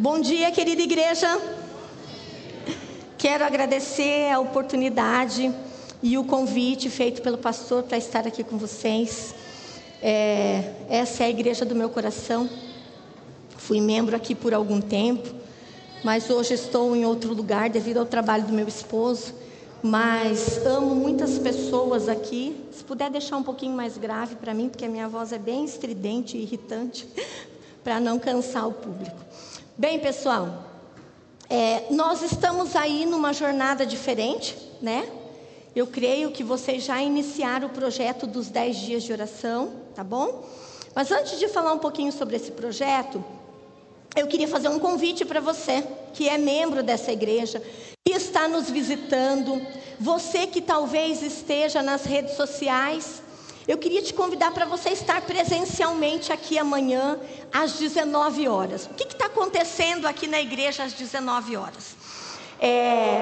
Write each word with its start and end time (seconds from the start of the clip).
Bom 0.00 0.20
dia, 0.20 0.52
querida 0.52 0.80
igreja. 0.80 1.26
Quero 3.18 3.42
agradecer 3.42 4.30
a 4.30 4.38
oportunidade 4.38 5.52
e 6.00 6.16
o 6.16 6.22
convite 6.22 6.88
feito 6.88 7.20
pelo 7.20 7.36
pastor 7.36 7.82
para 7.82 7.98
estar 7.98 8.24
aqui 8.24 8.44
com 8.44 8.56
vocês. 8.56 9.34
É, 10.00 10.72
essa 10.88 11.24
é 11.24 11.26
a 11.26 11.30
igreja 11.30 11.64
do 11.64 11.74
meu 11.74 11.90
coração. 11.90 12.48
Fui 13.56 13.80
membro 13.80 14.14
aqui 14.14 14.36
por 14.36 14.54
algum 14.54 14.80
tempo, 14.80 15.34
mas 16.04 16.30
hoje 16.30 16.54
estou 16.54 16.94
em 16.94 17.04
outro 17.04 17.34
lugar 17.34 17.68
devido 17.68 17.98
ao 17.98 18.06
trabalho 18.06 18.44
do 18.44 18.52
meu 18.52 18.68
esposo. 18.68 19.34
Mas 19.82 20.64
amo 20.64 20.94
muitas 20.94 21.40
pessoas 21.40 22.08
aqui. 22.08 22.54
Se 22.70 22.84
puder 22.84 23.10
deixar 23.10 23.36
um 23.36 23.42
pouquinho 23.42 23.74
mais 23.74 23.98
grave 23.98 24.36
para 24.36 24.54
mim, 24.54 24.68
porque 24.68 24.84
a 24.84 24.88
minha 24.88 25.08
voz 25.08 25.32
é 25.32 25.38
bem 25.38 25.64
estridente 25.64 26.36
e 26.36 26.42
irritante, 26.42 27.04
para 27.82 27.98
não 27.98 28.16
cansar 28.16 28.68
o 28.68 28.72
público. 28.72 29.18
Bem, 29.80 30.00
pessoal, 30.00 30.64
é, 31.48 31.84
nós 31.92 32.20
estamos 32.20 32.74
aí 32.74 33.06
numa 33.06 33.32
jornada 33.32 33.86
diferente, 33.86 34.56
né? 34.82 35.08
Eu 35.72 35.86
creio 35.86 36.32
que 36.32 36.42
vocês 36.42 36.82
já 36.82 37.00
iniciaram 37.00 37.68
o 37.68 37.70
projeto 37.70 38.26
dos 38.26 38.48
10 38.48 38.76
dias 38.76 39.04
de 39.04 39.12
oração, 39.12 39.70
tá 39.94 40.02
bom? 40.02 40.44
Mas 40.96 41.12
antes 41.12 41.38
de 41.38 41.46
falar 41.46 41.72
um 41.72 41.78
pouquinho 41.78 42.10
sobre 42.10 42.34
esse 42.34 42.50
projeto, 42.50 43.24
eu 44.16 44.26
queria 44.26 44.48
fazer 44.48 44.68
um 44.68 44.80
convite 44.80 45.24
para 45.24 45.40
você, 45.40 45.84
que 46.12 46.28
é 46.28 46.36
membro 46.36 46.82
dessa 46.82 47.12
igreja, 47.12 47.62
que 48.04 48.12
está 48.12 48.48
nos 48.48 48.68
visitando, 48.68 49.64
você 50.00 50.48
que 50.48 50.60
talvez 50.60 51.22
esteja 51.22 51.84
nas 51.84 52.02
redes 52.02 52.34
sociais, 52.34 53.22
eu 53.68 53.76
queria 53.76 54.00
te 54.00 54.14
convidar 54.14 54.50
para 54.52 54.64
você 54.64 54.88
estar 54.88 55.20
presencialmente 55.20 56.32
aqui 56.32 56.58
amanhã, 56.58 57.20
às 57.52 57.74
19 57.74 58.48
horas. 58.48 58.86
O 58.86 58.94
que 58.94 59.04
está 59.04 59.26
acontecendo 59.26 60.06
aqui 60.06 60.26
na 60.26 60.40
igreja 60.40 60.84
às 60.84 60.94
19 60.94 61.54
horas? 61.54 61.94
É, 62.58 63.20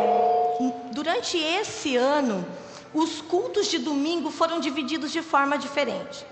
durante 0.92 1.36
esse 1.36 1.96
ano, 1.96 2.46
os 2.94 3.20
cultos 3.20 3.66
de 3.66 3.78
domingo 3.78 4.30
foram 4.30 4.60
divididos 4.60 5.10
de 5.10 5.20
forma 5.20 5.58
diferente. 5.58 6.24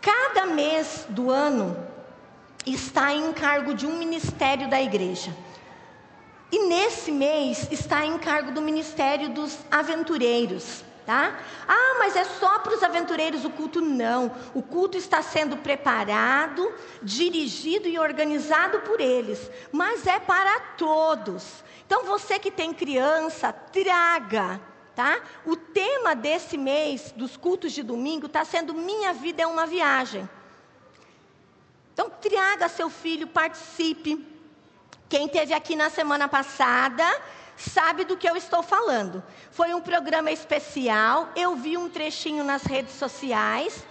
Cada 0.00 0.46
mês 0.46 1.06
do 1.08 1.30
ano 1.30 1.76
está 2.66 3.14
em 3.14 3.32
cargo 3.32 3.72
de 3.72 3.86
um 3.86 3.96
ministério 3.96 4.68
da 4.68 4.82
igreja. 4.82 5.32
E 6.50 6.66
nesse 6.66 7.12
mês 7.12 7.68
está 7.70 8.04
em 8.04 8.18
cargo 8.18 8.50
do 8.50 8.60
ministério 8.60 9.28
dos 9.28 9.56
aventureiros 9.70 10.82
tá? 11.04 11.38
Ah, 11.66 11.96
mas 11.98 12.16
é 12.16 12.24
só 12.24 12.58
para 12.58 12.74
os 12.74 12.82
aventureiros 12.82 13.44
o 13.44 13.50
culto? 13.50 13.80
Não. 13.80 14.34
O 14.54 14.62
culto 14.62 14.96
está 14.96 15.22
sendo 15.22 15.56
preparado, 15.56 16.72
dirigido 17.02 17.88
e 17.88 17.98
organizado 17.98 18.80
por 18.80 19.00
eles, 19.00 19.50
mas 19.70 20.06
é 20.06 20.18
para 20.18 20.60
todos. 20.76 21.62
Então 21.86 22.04
você 22.04 22.38
que 22.38 22.50
tem 22.50 22.72
criança, 22.72 23.52
traga, 23.52 24.60
tá? 24.94 25.20
O 25.44 25.56
tema 25.56 26.14
desse 26.14 26.56
mês 26.56 27.12
dos 27.12 27.36
cultos 27.36 27.72
de 27.72 27.82
domingo 27.82 28.26
está 28.26 28.44
sendo 28.44 28.74
Minha 28.74 29.12
Vida 29.12 29.42
é 29.42 29.46
uma 29.46 29.66
Viagem. 29.66 30.28
Então 31.92 32.10
traga 32.10 32.68
seu 32.68 32.90
filho, 32.90 33.26
participe. 33.26 34.26
Quem 35.08 35.28
teve 35.28 35.52
aqui 35.54 35.76
na 35.76 35.90
semana 35.90 36.26
passada 36.26 37.04
sabe 37.56 38.04
do 38.04 38.16
que 38.16 38.28
eu 38.28 38.36
estou 38.36 38.62
falando. 38.62 39.22
Foi 39.50 39.74
um 39.74 39.80
programa 39.80 40.30
especial, 40.30 41.28
eu 41.36 41.54
vi 41.56 41.76
um 41.76 41.88
trechinho 41.88 42.44
nas 42.44 42.64
redes 42.64 42.94
sociais. 42.94 43.84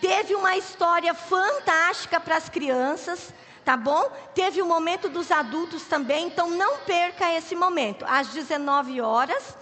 Teve 0.00 0.34
uma 0.34 0.56
história 0.56 1.14
fantástica 1.14 2.20
para 2.20 2.36
as 2.36 2.48
crianças, 2.48 3.32
tá 3.64 3.76
bom? 3.76 4.10
Teve 4.34 4.60
o 4.60 4.66
momento 4.66 5.08
dos 5.08 5.30
adultos 5.30 5.84
também, 5.84 6.26
então 6.26 6.50
não 6.50 6.78
perca 6.78 7.32
esse 7.32 7.54
momento. 7.54 8.04
Às 8.06 8.28
19 8.28 9.00
horas, 9.00 9.56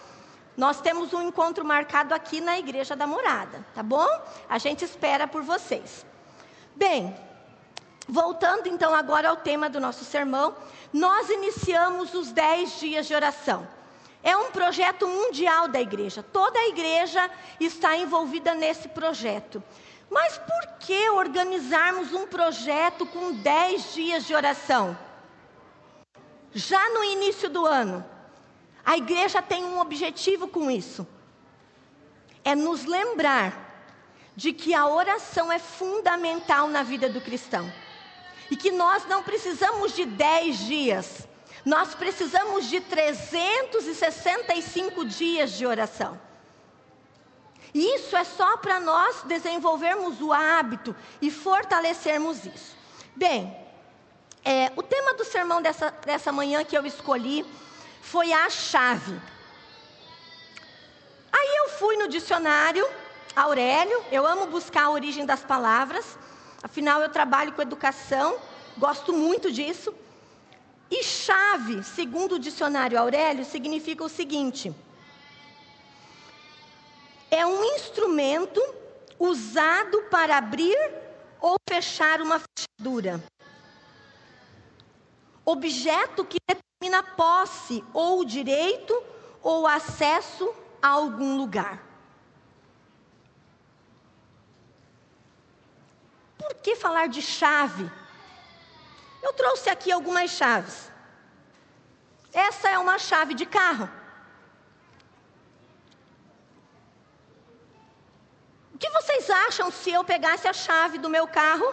nós 0.56 0.81
temos 0.81 1.12
um 1.12 1.22
encontro 1.22 1.64
marcado 1.64 2.14
aqui 2.14 2.41
na 2.41 2.59
Igreja 2.59 2.97
da 2.97 3.06
Morada, 3.06 3.65
tá 3.75 3.82
bom? 3.82 4.09
A 4.48 4.59
gente 4.59 4.84
espera 4.84 5.27
por 5.27 5.43
vocês. 5.43 6.04
Bem, 6.75 7.15
voltando 8.09 8.67
então 8.67 8.95
agora 8.95 9.29
ao 9.29 9.37
tema 9.37 9.69
do 9.69 9.81
nosso 9.81 10.05
sermão, 10.05 10.55
nós 10.93 11.29
iniciamos 11.29 12.15
os 12.15 12.33
10 12.33 12.81
dias 12.81 13.07
de 13.07 13.15
oração. 13.15 13.67
É 14.23 14.37
um 14.37 14.51
projeto 14.51 15.09
mundial 15.09 15.69
da 15.69 15.81
igreja. 15.81 16.23
Toda 16.23 16.59
a 16.59 16.69
igreja 16.69 17.29
está 17.59 17.97
envolvida 17.97 18.55
nesse 18.55 18.89
projeto. 18.89 19.63
Mas 20.11 20.39
por 20.39 20.79
que 20.79 21.11
organizarmos 21.11 22.13
um 22.13 22.27
projeto 22.27 23.07
com 23.07 23.33
10 23.33 23.95
dias 23.95 24.25
de 24.25 24.34
oração? 24.34 24.97
Já 26.53 26.91
no 26.91 27.03
início 27.03 27.49
do 27.49 27.65
ano, 27.65 28.05
a 28.84 28.97
igreja 28.97 29.41
tem 29.41 29.65
um 29.65 29.81
objetivo 29.81 30.47
com 30.47 30.71
isso: 30.71 31.07
é 32.45 32.55
nos 32.55 32.84
lembrar 32.84 33.71
de 34.37 34.53
que 34.53 34.75
a 34.75 34.87
oração 34.87 35.51
é 35.51 35.59
fundamental 35.59 36.69
na 36.69 36.83
vida 36.83 37.09
do 37.09 37.21
cristão 37.21 37.73
e 38.53 38.57
que 38.57 38.71
nós 38.71 39.05
não 39.07 39.23
precisamos 39.23 39.95
de 39.95 40.05
10 40.05 40.59
dias, 40.59 41.27
nós 41.65 41.95
precisamos 41.95 42.69
de 42.69 42.83
365 42.83 45.07
dias 45.07 45.53
de 45.53 45.65
oração. 45.65 46.21
Isso 47.73 48.15
é 48.15 48.25
só 48.25 48.59
para 48.59 48.79
nós 48.79 49.23
desenvolvermos 49.23 50.21
o 50.21 50.35
hábito 50.35 50.95
e 51.23 51.31
fortalecermos 51.31 52.45
isso. 52.45 52.77
Bem, 53.17 53.57
é, 54.45 54.71
o 54.77 54.83
tema 54.83 55.15
do 55.15 55.25
sermão 55.25 55.63
dessa, 55.63 55.91
dessa 55.91 56.31
manhã 56.31 56.63
que 56.63 56.77
eu 56.77 56.84
escolhi 56.84 57.47
foi 58.03 58.34
a 58.34 58.51
chave. 58.51 59.19
Aí 61.33 61.57
eu 61.57 61.71
fui 61.71 61.97
no 61.97 62.07
dicionário 62.07 62.87
Aurélio, 63.34 64.05
eu 64.13 64.27
amo 64.27 64.49
buscar 64.49 64.84
a 64.84 64.91
origem 64.91 65.25
das 65.25 65.43
palavras, 65.43 66.19
Afinal, 66.62 67.00
eu 67.00 67.09
trabalho 67.09 67.53
com 67.53 67.62
educação, 67.62 68.39
gosto 68.78 69.12
muito 69.12 69.50
disso. 69.50 69.93
E 70.91 71.03
chave, 71.03 71.83
segundo 71.83 72.37
o 72.37 72.39
dicionário 72.39 72.99
Aurélio, 72.99 73.45
significa 73.45 74.05
o 74.05 74.09
seguinte: 74.09 74.72
é 77.31 77.45
um 77.47 77.65
instrumento 77.75 78.61
usado 79.19 80.03
para 80.11 80.37
abrir 80.37 80.77
ou 81.41 81.56
fechar 81.69 82.21
uma 82.21 82.41
fechadura. 82.41 83.22
Objeto 85.45 86.25
que 86.25 86.39
determina 86.47 87.03
posse 87.03 87.83
ou 87.93 88.25
direito 88.25 89.03
ou 89.43 89.67
acesso 89.67 90.55
a 90.81 90.89
algum 90.89 91.37
lugar. 91.37 91.91
Por 96.42 96.54
que 96.54 96.75
falar 96.75 97.06
de 97.06 97.22
chave? 97.22 97.88
Eu 99.22 99.32
trouxe 99.32 99.70
aqui 99.70 99.92
algumas 99.92 100.30
chaves. 100.30 100.91
Essa 102.32 102.70
é 102.70 102.78
uma 102.78 102.98
chave 102.98 103.34
de 103.34 103.47
carro. 103.47 103.88
O 108.75 108.78
que 108.78 108.91
vocês 108.91 109.30
acham 109.30 109.70
se 109.70 109.92
eu 109.92 110.03
pegasse 110.03 110.48
a 110.48 110.53
chave 110.53 110.98
do 110.98 111.08
meu 111.08 111.28
carro 111.28 111.72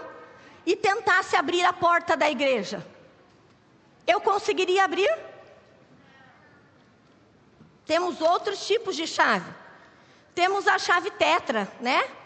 e 0.66 0.76
tentasse 0.76 1.36
abrir 1.36 1.64
a 1.66 1.74
porta 1.74 2.16
da 2.16 2.30
igreja? 2.30 2.86
Eu 4.06 4.22
conseguiria 4.22 4.84
abrir? 4.84 5.12
Temos 7.88 8.22
outros 8.22 8.68
tipos 8.68 8.96
de 8.96 9.08
chave. 9.08 9.52
Temos 10.36 10.68
a 10.68 10.78
chave 10.78 11.10
tetra, 11.10 11.68
né? 11.80 12.19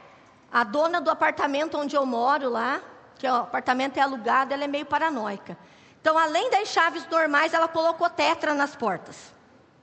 A 0.53 0.63
dona 0.63 1.01
do 1.01 1.09
apartamento 1.09 1.79
onde 1.79 1.95
eu 1.95 2.05
moro 2.05 2.47
lá, 2.47 2.79
que 3.17 3.27
o 3.27 3.35
apartamento 3.35 3.97
é 3.97 4.01
alugado, 4.01 4.53
ela 4.53 4.63
é 4.63 4.67
meio 4.67 4.85
paranoica. 4.85 5.57
Então, 5.99 6.15
além 6.15 6.51
das 6.51 6.67
chaves 6.67 7.07
normais, 7.07 7.55
ela 7.55 7.67
colocou 7.67 8.07
tetra 8.07 8.53
nas 8.53 8.75
portas. 8.75 9.33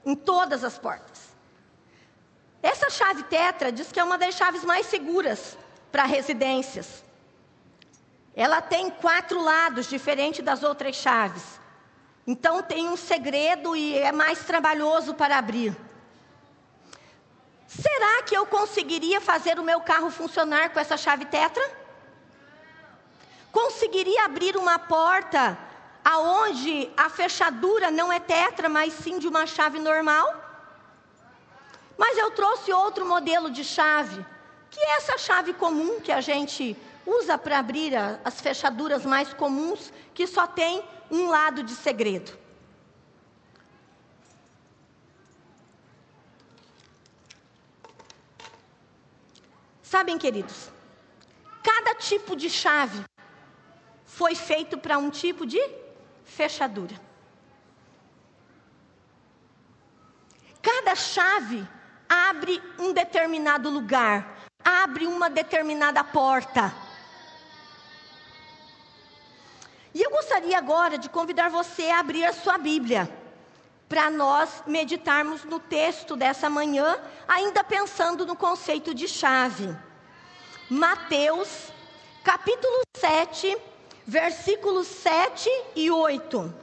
Em 0.05 0.15
todas 0.15 0.63
as 0.63 0.77
portas. 0.77 1.29
Essa 2.63 2.89
chave 2.89 3.23
tetra 3.23 3.69
diz 3.69 3.91
que 3.91 3.99
é 3.99 4.03
uma 4.03 4.17
das 4.17 4.33
chaves 4.35 4.63
mais 4.63 4.85
seguras 4.85 5.57
para 5.91 6.05
residências. 6.05 7.03
Ela 8.33 8.61
tem 8.61 8.89
quatro 8.89 9.43
lados, 9.43 9.89
diferente 9.89 10.41
das 10.41 10.63
outras 10.63 10.95
chaves. 10.95 11.59
Então 12.25 12.63
tem 12.63 12.87
um 12.87 12.95
segredo 12.95 13.75
e 13.75 13.97
é 13.97 14.13
mais 14.13 14.45
trabalhoso 14.45 15.13
para 15.15 15.37
abrir. 15.37 15.75
Será 17.79 18.21
que 18.23 18.35
eu 18.35 18.45
conseguiria 18.45 19.21
fazer 19.21 19.57
o 19.57 19.63
meu 19.63 19.79
carro 19.79 20.11
funcionar 20.11 20.71
com 20.71 20.79
essa 20.79 20.97
chave 20.97 21.23
tetra? 21.23 21.63
Conseguiria 23.49 24.25
abrir 24.25 24.57
uma 24.57 24.77
porta 24.77 25.57
aonde 26.03 26.91
a 26.97 27.09
fechadura 27.09 27.89
não 27.89 28.11
é 28.11 28.19
tetra, 28.19 28.67
mas 28.67 28.91
sim 28.93 29.19
de 29.19 29.27
uma 29.27 29.45
chave 29.45 29.79
normal? 29.79 30.35
Mas 31.97 32.17
eu 32.17 32.31
trouxe 32.31 32.73
outro 32.73 33.05
modelo 33.05 33.49
de 33.49 33.63
chave, 33.63 34.25
que 34.69 34.79
é 34.79 34.97
essa 34.97 35.17
chave 35.17 35.53
comum 35.53 36.01
que 36.01 36.11
a 36.11 36.19
gente 36.19 36.75
usa 37.05 37.37
para 37.37 37.59
abrir 37.59 37.93
as 38.25 38.41
fechaduras 38.41 39.05
mais 39.05 39.33
comuns, 39.33 39.93
que 40.13 40.27
só 40.27 40.45
tem 40.45 40.83
um 41.09 41.29
lado 41.29 41.63
de 41.63 41.73
segredo. 41.73 42.37
Sabem, 49.91 50.17
queridos, 50.17 50.71
cada 51.61 51.93
tipo 51.95 52.33
de 52.33 52.49
chave 52.49 53.03
foi 54.05 54.35
feito 54.35 54.77
para 54.77 54.97
um 54.97 55.09
tipo 55.09 55.45
de 55.45 55.59
fechadura. 56.23 56.95
Cada 60.61 60.95
chave 60.95 61.67
abre 62.07 62.63
um 62.79 62.93
determinado 62.93 63.69
lugar, 63.69 64.33
abre 64.63 65.05
uma 65.05 65.29
determinada 65.29 66.01
porta. 66.05 66.73
E 69.93 70.01
eu 70.01 70.09
gostaria 70.09 70.57
agora 70.57 70.97
de 70.97 71.09
convidar 71.09 71.49
você 71.49 71.89
a 71.89 71.99
abrir 71.99 72.23
a 72.23 72.31
sua 72.31 72.57
Bíblia, 72.57 73.09
para 73.91 74.09
nós 74.09 74.63
meditarmos 74.65 75.43
no 75.43 75.59
texto 75.59 76.15
dessa 76.15 76.49
manhã, 76.49 76.97
ainda 77.27 77.61
pensando 77.61 78.25
no 78.25 78.37
conceito 78.37 78.95
de 78.95 79.05
chave. 79.05 79.75
Mateus, 80.69 81.73
capítulo 82.23 82.83
7, 82.95 83.57
versículos 84.07 84.87
7 84.87 85.49
e 85.75 85.91
8. 85.91 86.53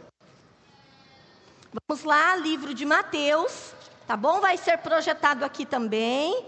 Vamos 1.87 2.03
lá, 2.03 2.35
livro 2.37 2.73
de 2.73 2.87
Mateus, 2.87 3.75
tá 4.07 4.17
bom? 4.17 4.41
Vai 4.41 4.57
ser 4.57 4.79
projetado 4.79 5.45
aqui 5.45 5.67
também, 5.67 6.47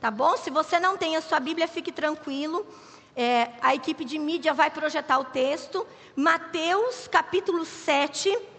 tá 0.00 0.10
bom? 0.10 0.38
Se 0.38 0.48
você 0.48 0.80
não 0.80 0.96
tem 0.96 1.16
a 1.16 1.20
sua 1.20 1.38
Bíblia, 1.38 1.68
fique 1.68 1.92
tranquilo. 1.92 2.66
É, 3.14 3.50
a 3.60 3.74
equipe 3.74 4.06
de 4.06 4.18
mídia 4.18 4.54
vai 4.54 4.70
projetar 4.70 5.18
o 5.18 5.24
texto. 5.24 5.86
Mateus, 6.16 7.08
capítulo 7.08 7.66
7, 7.66 8.53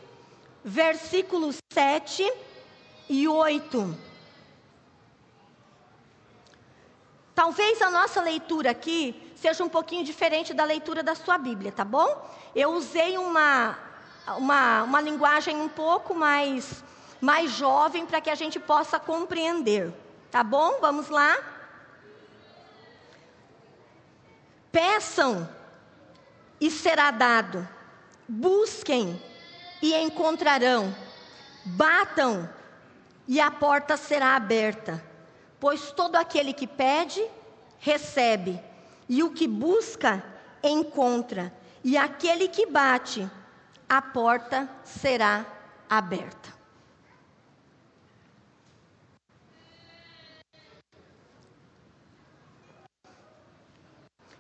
versículos 0.65 1.57
7 1.71 2.33
e 3.07 3.27
8. 3.27 3.95
Talvez 7.35 7.79
a 7.83 7.91
nossa 7.91 8.19
leitura 8.19 8.71
aqui 8.71 9.31
seja 9.35 9.63
um 9.63 9.69
pouquinho 9.69 10.03
diferente 10.03 10.55
da 10.55 10.63
leitura 10.63 11.03
da 11.03 11.13
sua 11.13 11.37
Bíblia, 11.37 11.71
tá 11.71 11.85
bom? 11.85 12.27
Eu 12.55 12.71
usei 12.71 13.15
uma, 13.15 13.77
uma, 14.37 14.83
uma 14.83 15.01
linguagem 15.01 15.55
um 15.55 15.69
pouco 15.69 16.15
mais, 16.15 16.83
mais 17.21 17.51
jovem 17.51 18.07
para 18.07 18.19
que 18.19 18.31
a 18.31 18.35
gente 18.35 18.59
possa 18.59 18.97
compreender, 18.97 19.93
tá 20.31 20.43
bom? 20.43 20.79
Vamos 20.81 21.09
lá? 21.09 21.37
Peçam 24.71 25.47
e 26.59 26.71
será 26.71 27.11
dado, 27.11 27.67
busquem 28.27 29.21
e 29.85 29.93
encontrarão, 29.93 30.95
batam 31.63 32.49
e 33.27 33.39
a 33.39 33.51
porta 33.51 33.95
será 33.95 34.35
aberta. 34.35 35.03
Pois 35.59 35.91
todo 35.91 36.15
aquele 36.15 36.53
que 36.53 36.65
pede, 36.65 37.23
recebe, 37.77 38.59
e 39.07 39.21
o 39.21 39.29
que 39.29 39.47
busca, 39.47 40.23
encontra, 40.63 41.53
e 41.83 41.95
aquele 41.95 42.47
que 42.47 42.65
bate, 42.65 43.29
a 43.87 44.01
porta 44.01 44.67
será 44.83 45.45
aberta. 45.87 46.51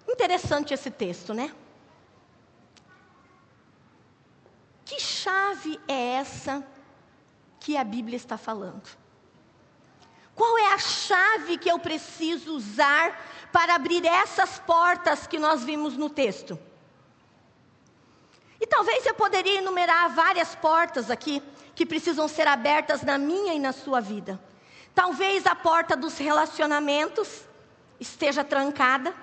Interessante 0.09 0.73
esse 0.73 0.89
texto, 0.89 1.35
né? 1.35 1.53
Que 4.85 4.99
chave 4.99 5.79
é 5.87 6.13
essa 6.13 6.65
que 7.59 7.75
a 7.75 7.83
Bíblia 7.83 8.15
está 8.15 8.37
falando? 8.37 8.87
Qual 10.35 10.57
é 10.59 10.73
a 10.73 10.77
chave 10.77 11.57
que 11.57 11.69
eu 11.69 11.79
preciso 11.79 12.55
usar 12.55 13.19
para 13.51 13.73
abrir 13.73 14.05
essas 14.05 14.59
portas 14.59 15.25
que 15.25 15.39
nós 15.39 15.63
vimos 15.63 15.97
no 15.97 16.09
texto? 16.09 16.59
E 18.61 18.67
talvez 18.67 19.05
eu 19.05 19.15
poderia 19.15 19.57
enumerar 19.57 20.09
várias 20.13 20.53
portas 20.55 21.09
aqui 21.09 21.41
que 21.73 21.85
precisam 21.85 22.27
ser 22.27 22.47
abertas 22.47 23.01
na 23.01 23.17
minha 23.17 23.53
e 23.53 23.59
na 23.59 23.73
sua 23.73 23.99
vida. 23.99 24.39
Talvez 24.93 25.45
a 25.45 25.55
porta 25.55 25.95
dos 25.95 26.17
relacionamentos 26.17 27.41
esteja 27.99 28.43
trancada. 28.43 29.13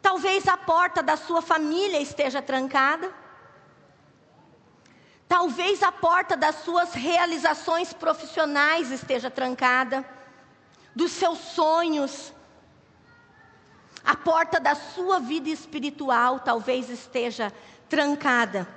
Talvez 0.00 0.46
a 0.46 0.56
porta 0.56 1.02
da 1.02 1.16
sua 1.16 1.42
família 1.42 2.00
esteja 2.00 2.40
trancada. 2.40 3.12
Talvez 5.34 5.82
a 5.82 5.90
porta 5.90 6.36
das 6.36 6.62
suas 6.62 6.94
realizações 6.94 7.92
profissionais 7.92 8.92
esteja 8.92 9.28
trancada, 9.28 10.08
dos 10.94 11.10
seus 11.10 11.38
sonhos. 11.38 12.32
A 14.04 14.14
porta 14.14 14.60
da 14.60 14.76
sua 14.76 15.18
vida 15.18 15.48
espiritual 15.48 16.38
talvez 16.38 16.88
esteja 16.88 17.52
trancada. 17.88 18.68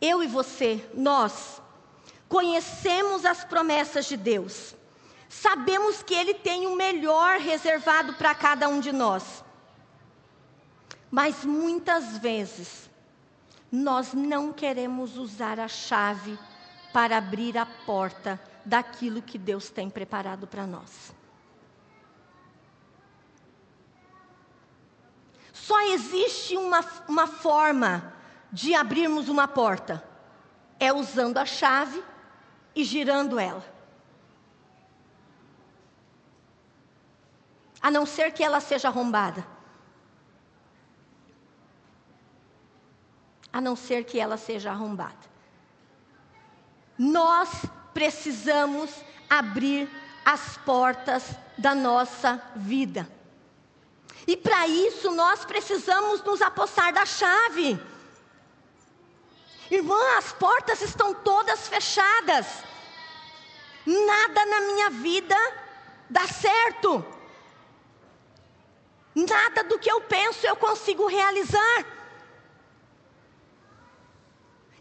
Eu 0.00 0.22
e 0.22 0.28
você, 0.28 0.88
nós, 0.94 1.60
conhecemos 2.28 3.26
as 3.26 3.42
promessas 3.42 4.06
de 4.06 4.16
Deus. 4.16 4.76
Sabemos 5.30 6.02
que 6.02 6.12
Ele 6.12 6.34
tem 6.34 6.66
o 6.66 6.74
melhor 6.74 7.38
reservado 7.38 8.14
para 8.14 8.34
cada 8.34 8.68
um 8.68 8.80
de 8.80 8.90
nós. 8.90 9.44
Mas 11.08 11.44
muitas 11.44 12.18
vezes, 12.18 12.90
nós 13.70 14.12
não 14.12 14.52
queremos 14.52 15.16
usar 15.16 15.60
a 15.60 15.68
chave 15.68 16.36
para 16.92 17.16
abrir 17.18 17.56
a 17.56 17.64
porta 17.64 18.40
daquilo 18.64 19.22
que 19.22 19.38
Deus 19.38 19.70
tem 19.70 19.88
preparado 19.88 20.48
para 20.48 20.66
nós. 20.66 21.14
Só 25.52 25.80
existe 25.92 26.56
uma, 26.56 26.84
uma 27.06 27.28
forma 27.28 28.12
de 28.50 28.74
abrirmos 28.74 29.28
uma 29.28 29.46
porta: 29.46 30.04
é 30.80 30.92
usando 30.92 31.38
a 31.38 31.46
chave 31.46 32.02
e 32.74 32.82
girando 32.82 33.38
ela. 33.38 33.79
A 37.82 37.90
não 37.90 38.04
ser 38.04 38.32
que 38.32 38.44
ela 38.44 38.60
seja 38.60 38.88
arrombada. 38.88 39.46
A 43.52 43.60
não 43.60 43.74
ser 43.74 44.04
que 44.04 44.20
ela 44.20 44.36
seja 44.36 44.70
arrombada. 44.70 45.30
Nós 46.98 47.48
precisamos 47.94 48.90
abrir 49.28 49.88
as 50.24 50.56
portas 50.58 51.24
da 51.56 51.74
nossa 51.74 52.40
vida. 52.54 53.08
E 54.26 54.36
para 54.36 54.68
isso 54.68 55.10
nós 55.10 55.44
precisamos 55.44 56.22
nos 56.22 56.42
apossar 56.42 56.92
da 56.92 57.06
chave. 57.06 57.80
Irmã, 59.70 59.98
as 60.18 60.32
portas 60.32 60.82
estão 60.82 61.14
todas 61.14 61.68
fechadas. 61.68 62.46
Nada 63.86 64.46
na 64.46 64.60
minha 64.62 64.90
vida 64.90 65.36
dá 66.08 66.26
certo. 66.26 67.04
Nada 69.14 69.64
do 69.64 69.78
que 69.78 69.90
eu 69.90 70.00
penso 70.02 70.46
eu 70.46 70.56
consigo 70.56 71.06
realizar. 71.06 71.84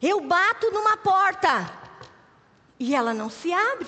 Eu 0.02 0.22
bato 0.22 0.72
numa 0.72 0.98
porta 0.98 1.72
e 2.80 2.96
ela 2.96 3.14
não 3.14 3.30
se 3.30 3.52
abre. 3.52 3.88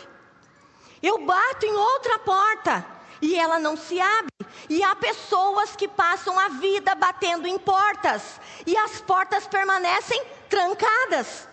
Eu 1.01 1.25
bato 1.25 1.65
em 1.65 1.74
outra 1.74 2.19
porta 2.19 2.86
e 3.21 3.38
ela 3.38 3.60
não 3.60 3.77
se 3.77 4.00
abre. 4.00 4.31
E 4.69 4.83
há 4.83 4.95
pessoas 4.95 5.75
que 5.75 5.88
passam 5.88 6.38
a 6.39 6.50
vida 6.50 6.93
batendo 6.95 7.48
em 7.48 7.57
portas 7.57 8.39
e 8.65 8.75
as 8.75 9.00
portas 9.01 9.48
permanecem 9.48 10.21
trancadas. 10.50 11.48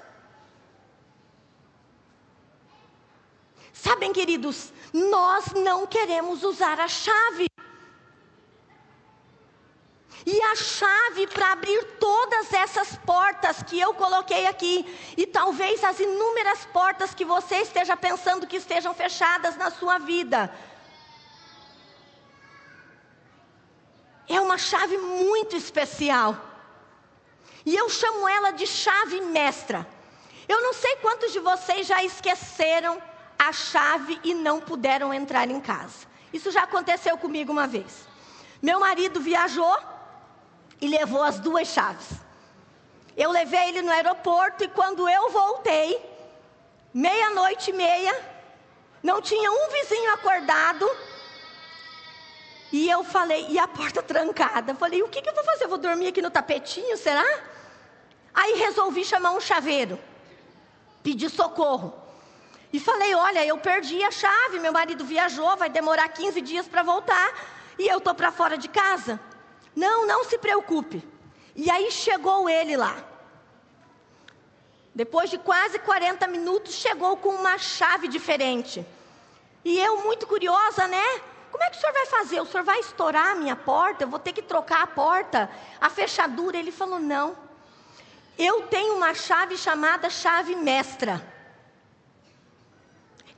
Sabem, 3.73 4.13
queridos, 4.13 4.73
nós 4.93 5.53
não 5.53 5.87
queremos 5.87 6.43
usar 6.43 6.81
a 6.81 6.89
chave. 6.89 7.47
E 10.27 10.43
a 10.43 10.48
chave 10.59 11.27
para 11.27 11.53
abrir 11.53 11.83
todas 11.99 12.53
essas 12.53 12.97
portas 12.97 13.63
que 13.63 13.79
eu 13.79 13.95
coloquei 13.95 14.47
aqui, 14.47 14.85
e 15.17 15.27
talvez 15.27 15.83
as 15.85 15.99
inúmeras 16.01 16.67
portas 16.67 17.15
que 17.15 17.25
você 17.25 17.57
esteja 17.57 17.97
pensando 17.97 18.47
que 18.47 18.57
estejam 18.57 18.93
fechadas 18.95 19.57
na 19.57 19.71
sua 19.71 19.99
vida, 19.99 20.53
é 24.29 24.41
uma 24.41 24.59
chave 24.59 24.99
muito 24.99 25.57
especial. 25.57 26.37
E 27.65 27.75
eu 27.75 27.89
chamo 27.89 28.29
ela 28.29 28.51
de 28.51 28.67
chave 28.67 29.21
mestra. 29.21 29.87
Eu 30.47 30.63
não 30.63 30.73
sei 30.73 30.97
quantos 30.97 31.33
de 31.33 31.41
vocês 31.41 31.87
já 31.87 32.03
esqueceram 32.03 33.03
a 33.39 33.53
chave 33.53 34.21
e 34.23 34.35
não 34.35 34.61
puderam 34.61 35.13
entrar 35.13 35.49
em 35.51 35.61
casa. 35.61 36.07
Isso 36.33 36.51
já 36.51 36.65
aconteceu 36.65 37.17
comigo 37.17 37.53
uma 37.53 37.67
vez. 37.67 38.09
Meu 38.61 38.81
marido 38.81 39.21
viajou 39.21 39.79
e 40.81 40.89
levou 40.89 41.23
as 41.23 41.39
duas 41.39 41.69
chaves. 41.69 42.09
Eu 43.17 43.31
levei 43.31 43.69
ele 43.69 43.83
no 43.83 43.91
aeroporto 43.91 44.65
e 44.65 44.69
quando 44.69 45.09
eu 45.09 45.31
voltei, 45.31 46.01
meia-noite 46.95 47.71
e 47.71 47.73
meia, 47.73 48.15
não 49.03 49.21
tinha 49.21 49.51
um 49.51 49.69
vizinho 49.71 50.13
acordado. 50.15 50.89
E 52.73 52.89
eu 52.89 53.03
falei, 53.03 53.47
e 53.49 53.59
a 53.59 53.67
porta 53.67 54.03
trancada. 54.03 54.75
Falei, 54.75 55.03
o 55.03 55.09
que, 55.09 55.23
que 55.23 55.29
eu 55.29 55.35
vou 55.35 55.45
fazer? 55.45 55.65
Eu 55.65 55.69
vou 55.69 55.79
dormir 55.79 56.09
aqui 56.09 56.23
no 56.23 56.31
tapetinho, 56.31 56.97
será? 56.97 57.27
Aí 58.33 58.55
resolvi 58.55 59.05
chamar 59.05 59.33
um 59.33 59.41
chaveiro, 59.41 59.99
pedir 61.03 61.29
socorro. 61.29 61.93
E 62.73 62.79
falei: 62.79 63.15
Olha, 63.15 63.45
eu 63.45 63.59
perdi 63.59 64.03
a 64.05 64.11
chave, 64.11 64.59
meu 64.61 64.73
marido 64.73 65.05
viajou, 65.05 65.57
vai 65.57 65.71
demorar 65.71 66.09
15 66.09 66.41
dias 66.43 66.69
para 66.69 66.83
voltar, 66.83 67.33
e 67.79 67.89
eu 67.89 67.99
estou 67.99 68.15
para 68.15 68.31
fora 68.31 68.59
de 68.59 68.69
casa. 68.69 69.19
Não, 69.79 70.05
não 70.05 70.25
se 70.25 70.37
preocupe. 70.39 71.07
E 71.55 71.71
aí 71.71 71.89
chegou 71.93 72.51
ele 72.51 72.77
lá. 72.77 72.97
Depois 74.93 75.31
de 75.31 75.39
quase 75.39 75.79
40 75.79 76.27
minutos, 76.27 76.75
chegou 76.75 77.17
com 77.17 77.29
uma 77.29 77.57
chave 77.59 78.09
diferente. 78.09 78.85
E 79.65 79.79
eu, 79.79 79.99
muito 80.03 80.27
curiosa, 80.27 80.89
né? 80.89 81.07
Como 81.53 81.63
é 81.63 81.71
que 81.71 81.77
o 81.77 81.81
senhor 81.81 81.93
vai 81.93 82.07
fazer? 82.07 82.41
O 82.41 82.47
senhor 82.47 82.65
vai 82.65 82.81
estourar 82.81 83.31
a 83.31 83.35
minha 83.37 83.55
porta? 83.55 84.03
Eu 84.03 84.09
vou 84.09 84.19
ter 84.19 84.33
que 84.33 84.43
trocar 84.43 84.83
a 84.83 84.87
porta, 84.89 85.49
a 85.81 85.89
fechadura. 85.89 86.57
Ele 86.57 86.73
falou: 86.73 86.99
Não. 86.99 87.37
Eu 88.37 88.63
tenho 88.63 88.97
uma 88.97 89.15
chave 89.15 89.57
chamada 89.57 90.11
chave 90.11 90.57
mestra. 90.57 91.25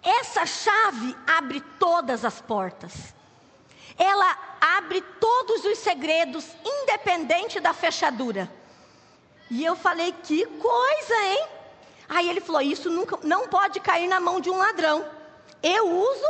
Essa 0.03 0.47
chave 0.47 1.15
abre 1.27 1.61
todas 1.79 2.25
as 2.25 2.41
portas. 2.41 3.20
Ela 3.99 4.39
abre 4.61 5.01
todos 5.21 5.65
os 5.65 5.79
segredos, 5.79 6.47
independente 6.65 7.61
da 7.61 7.73
fechadura. 7.73 8.51
E 9.51 9.65
eu 9.65 9.75
falei: 9.75 10.13
Que 10.23 10.47
coisa, 10.47 11.15
hein? 11.23 11.49
Aí 12.09 12.29
ele 12.29 12.41
falou: 12.41 12.61
Isso 12.61 12.91
nunca, 12.91 13.19
não 13.23 13.49
pode 13.49 13.81
cair 13.81 14.09
na 14.09 14.21
mão 14.21 14.41
de 14.41 14.51
um 14.51 14.57
ladrão. 14.57 15.05
Eu 15.63 15.89
uso 15.89 16.29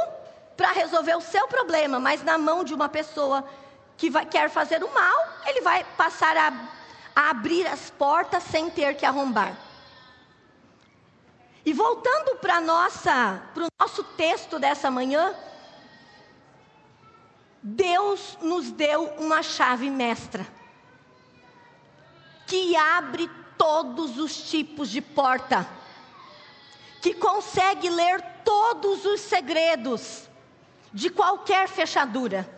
para 0.56 0.72
resolver 0.72 1.16
o 1.16 1.20
seu 1.20 1.46
problema, 1.48 1.98
mas 1.98 2.22
na 2.22 2.36
mão 2.36 2.64
de 2.64 2.74
uma 2.74 2.88
pessoa 2.88 3.44
que 3.96 4.10
vai, 4.10 4.26
quer 4.26 4.50
fazer 4.50 4.82
o 4.82 4.92
mal, 4.92 5.28
ele 5.46 5.60
vai 5.60 5.84
passar 5.96 6.36
a, 6.36 6.52
a 7.14 7.30
abrir 7.30 7.66
as 7.66 7.90
portas 7.90 8.42
sem 8.42 8.70
ter 8.70 8.94
que 8.96 9.06
arrombar. 9.06 9.56
E 11.64 11.72
voltando 11.72 12.36
para 12.36 12.58
o 12.58 13.68
nosso 13.80 14.02
texto 14.16 14.58
dessa 14.58 14.90
manhã, 14.90 15.34
Deus 17.62 18.38
nos 18.40 18.70
deu 18.70 19.04
uma 19.18 19.42
chave 19.42 19.90
mestra 19.90 20.46
que 22.46 22.74
abre 22.74 23.30
todos 23.56 24.18
os 24.18 24.50
tipos 24.50 24.90
de 24.90 25.00
porta, 25.00 25.68
que 27.00 27.14
consegue 27.14 27.88
ler 27.88 28.20
todos 28.44 29.04
os 29.04 29.20
segredos 29.20 30.28
de 30.92 31.10
qualquer 31.10 31.68
fechadura. 31.68 32.48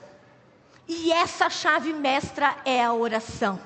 E 0.89 1.13
essa 1.13 1.51
chave 1.51 1.93
mestra 1.93 2.57
é 2.65 2.83
a 2.83 2.95
oração. 2.95 3.61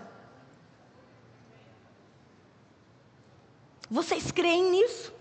Vocês 3.88 4.33
creem 4.33 4.71
nisso? 4.71 5.12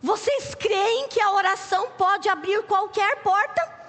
Vocês 0.00 0.54
creem 0.54 1.08
que 1.08 1.20
a 1.20 1.32
oração 1.32 1.90
pode 1.98 2.28
abrir 2.28 2.62
qualquer 2.62 3.22
porta? 3.22 3.83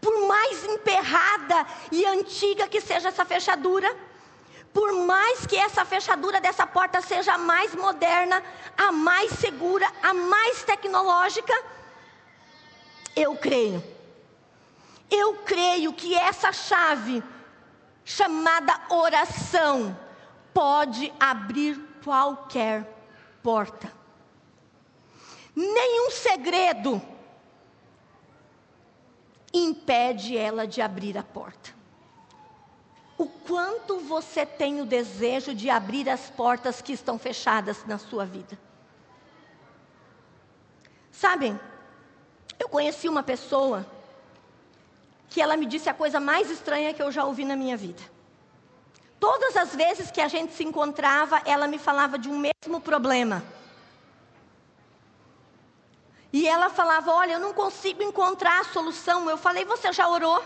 Por 0.00 0.26
mais 0.26 0.64
emperrada 0.64 1.66
e 1.90 2.04
antiga 2.06 2.68
que 2.68 2.80
seja 2.80 3.08
essa 3.08 3.24
fechadura, 3.24 3.94
por 4.72 4.92
mais 4.92 5.46
que 5.46 5.56
essa 5.56 5.84
fechadura 5.84 6.40
dessa 6.40 6.66
porta 6.66 7.00
seja 7.00 7.34
a 7.34 7.38
mais 7.38 7.74
moderna, 7.74 8.42
a 8.76 8.92
mais 8.92 9.32
segura, 9.32 9.90
a 10.02 10.14
mais 10.14 10.62
tecnológica, 10.62 11.52
eu 13.16 13.34
creio. 13.36 13.82
Eu 15.10 15.34
creio 15.44 15.92
que 15.92 16.14
essa 16.14 16.52
chave, 16.52 17.22
chamada 18.04 18.78
oração, 18.90 19.98
pode 20.52 21.12
abrir 21.18 21.76
qualquer 22.04 22.84
porta. 23.42 23.92
Nenhum 25.56 26.10
segredo 26.10 27.02
impede 29.52 30.36
ela 30.36 30.66
de 30.66 30.80
abrir 30.80 31.16
a 31.16 31.22
porta. 31.22 31.70
O 33.16 33.26
quanto 33.26 33.98
você 33.98 34.46
tem 34.46 34.80
o 34.80 34.86
desejo 34.86 35.54
de 35.54 35.68
abrir 35.68 36.08
as 36.08 36.30
portas 36.30 36.80
que 36.80 36.92
estão 36.92 37.18
fechadas 37.18 37.84
na 37.84 37.98
sua 37.98 38.24
vida? 38.24 38.58
Sabem, 41.10 41.58
eu 42.60 42.68
conheci 42.68 43.08
uma 43.08 43.24
pessoa 43.24 43.84
que 45.28 45.40
ela 45.40 45.56
me 45.56 45.66
disse 45.66 45.88
a 45.88 45.94
coisa 45.94 46.20
mais 46.20 46.48
estranha 46.50 46.94
que 46.94 47.02
eu 47.02 47.10
já 47.10 47.24
ouvi 47.24 47.44
na 47.44 47.56
minha 47.56 47.76
vida. 47.76 48.02
Todas 49.18 49.56
as 49.56 49.74
vezes 49.74 50.10
que 50.10 50.20
a 50.20 50.28
gente 50.28 50.54
se 50.54 50.62
encontrava, 50.62 51.42
ela 51.44 51.66
me 51.66 51.76
falava 51.76 52.18
de 52.18 52.28
um 52.28 52.38
mesmo 52.38 52.80
problema. 52.80 53.42
E 56.32 56.46
ela 56.46 56.68
falava: 56.70 57.12
Olha, 57.12 57.32
eu 57.32 57.40
não 57.40 57.52
consigo 57.52 58.02
encontrar 58.02 58.60
a 58.60 58.64
solução. 58.64 59.28
Eu 59.28 59.38
falei: 59.38 59.64
Você 59.64 59.92
já 59.92 60.08
orou? 60.08 60.42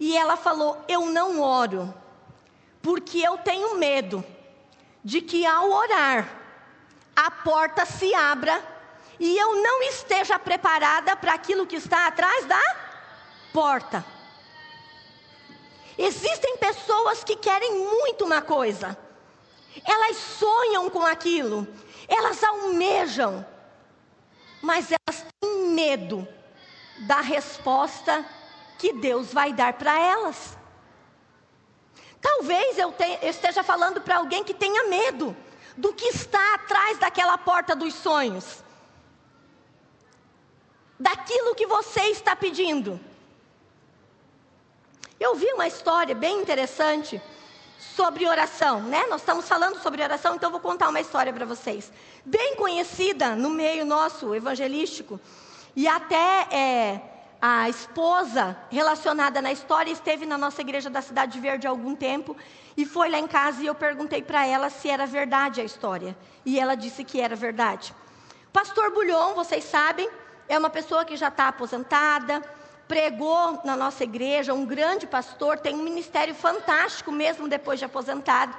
E 0.00 0.16
ela 0.16 0.36
falou: 0.36 0.82
Eu 0.88 1.06
não 1.06 1.40
oro, 1.40 1.92
porque 2.80 3.18
eu 3.18 3.38
tenho 3.38 3.76
medo 3.76 4.24
de 5.04 5.20
que 5.20 5.44
ao 5.44 5.70
orar, 5.70 6.28
a 7.14 7.30
porta 7.30 7.84
se 7.84 8.14
abra 8.14 8.62
e 9.18 9.36
eu 9.36 9.62
não 9.62 9.82
esteja 9.82 10.38
preparada 10.38 11.14
para 11.14 11.34
aquilo 11.34 11.66
que 11.66 11.76
está 11.76 12.06
atrás 12.06 12.44
da 12.46 12.60
porta. 13.52 14.04
Existem 15.98 16.56
pessoas 16.56 17.22
que 17.22 17.36
querem 17.36 17.86
muito 17.86 18.24
uma 18.24 18.40
coisa, 18.40 18.96
elas 19.84 20.16
sonham 20.16 20.88
com 20.88 21.04
aquilo, 21.06 21.68
elas 22.08 22.42
almejam, 22.42 23.46
mas 24.62 24.90
elas 24.92 25.26
têm 25.40 25.68
medo 25.70 26.26
da 27.00 27.20
resposta 27.20 28.24
que 28.78 28.92
Deus 28.92 29.32
vai 29.32 29.52
dar 29.52 29.72
para 29.74 29.98
elas. 29.98 30.56
Talvez 32.20 32.78
eu, 32.78 32.92
te, 32.92 33.18
eu 33.20 33.28
esteja 33.28 33.64
falando 33.64 34.00
para 34.00 34.16
alguém 34.16 34.44
que 34.44 34.54
tenha 34.54 34.88
medo 34.88 35.36
do 35.76 35.92
que 35.92 36.06
está 36.06 36.54
atrás 36.54 36.98
daquela 36.98 37.36
porta 37.36 37.74
dos 37.74 37.94
sonhos, 37.94 38.62
daquilo 40.98 41.56
que 41.56 41.66
você 41.66 42.02
está 42.10 42.36
pedindo. 42.36 43.00
Eu 45.18 45.34
vi 45.34 45.52
uma 45.52 45.66
história 45.66 46.14
bem 46.14 46.40
interessante 46.40 47.20
sobre 47.96 48.26
oração, 48.26 48.80
né? 48.80 49.04
Nós 49.10 49.20
estamos 49.20 49.48
falando 49.48 49.78
sobre 49.80 50.02
oração, 50.02 50.36
então 50.36 50.50
vou 50.50 50.60
contar 50.60 50.88
uma 50.88 51.00
história 51.00 51.32
para 51.32 51.44
vocês. 51.44 51.92
Bem 52.24 52.54
conhecida 52.54 53.34
no 53.34 53.50
meio 53.50 53.84
nosso 53.84 54.34
evangelístico, 54.34 55.20
e 55.74 55.88
até 55.88 56.46
é, 56.50 57.00
a 57.40 57.68
esposa 57.68 58.56
relacionada 58.70 59.42
na 59.42 59.50
história 59.50 59.90
esteve 59.90 60.24
na 60.24 60.38
nossa 60.38 60.60
igreja 60.60 60.88
da 60.88 61.02
Cidade 61.02 61.40
Verde 61.40 61.66
há 61.66 61.70
algum 61.70 61.94
tempo, 61.94 62.36
e 62.76 62.86
foi 62.86 63.10
lá 63.10 63.18
em 63.18 63.26
casa 63.26 63.62
e 63.62 63.66
eu 63.66 63.74
perguntei 63.74 64.22
para 64.22 64.46
ela 64.46 64.70
se 64.70 64.88
era 64.88 65.04
verdade 65.04 65.60
a 65.60 65.64
história, 65.64 66.16
e 66.46 66.58
ela 66.58 66.74
disse 66.76 67.02
que 67.04 67.20
era 67.20 67.34
verdade. 67.34 67.94
Pastor 68.52 68.92
Bulhon, 68.92 69.34
vocês 69.34 69.64
sabem, 69.64 70.08
é 70.48 70.56
uma 70.58 70.70
pessoa 70.70 71.04
que 71.04 71.16
já 71.16 71.28
está 71.28 71.48
aposentada, 71.48 72.42
pregou 72.92 73.58
na 73.64 73.74
nossa 73.74 74.04
igreja, 74.04 74.52
um 74.52 74.66
grande 74.66 75.06
pastor, 75.06 75.58
tem 75.58 75.74
um 75.74 75.82
ministério 75.82 76.34
fantástico 76.34 77.10
mesmo 77.10 77.48
depois 77.48 77.78
de 77.78 77.86
aposentado. 77.86 78.54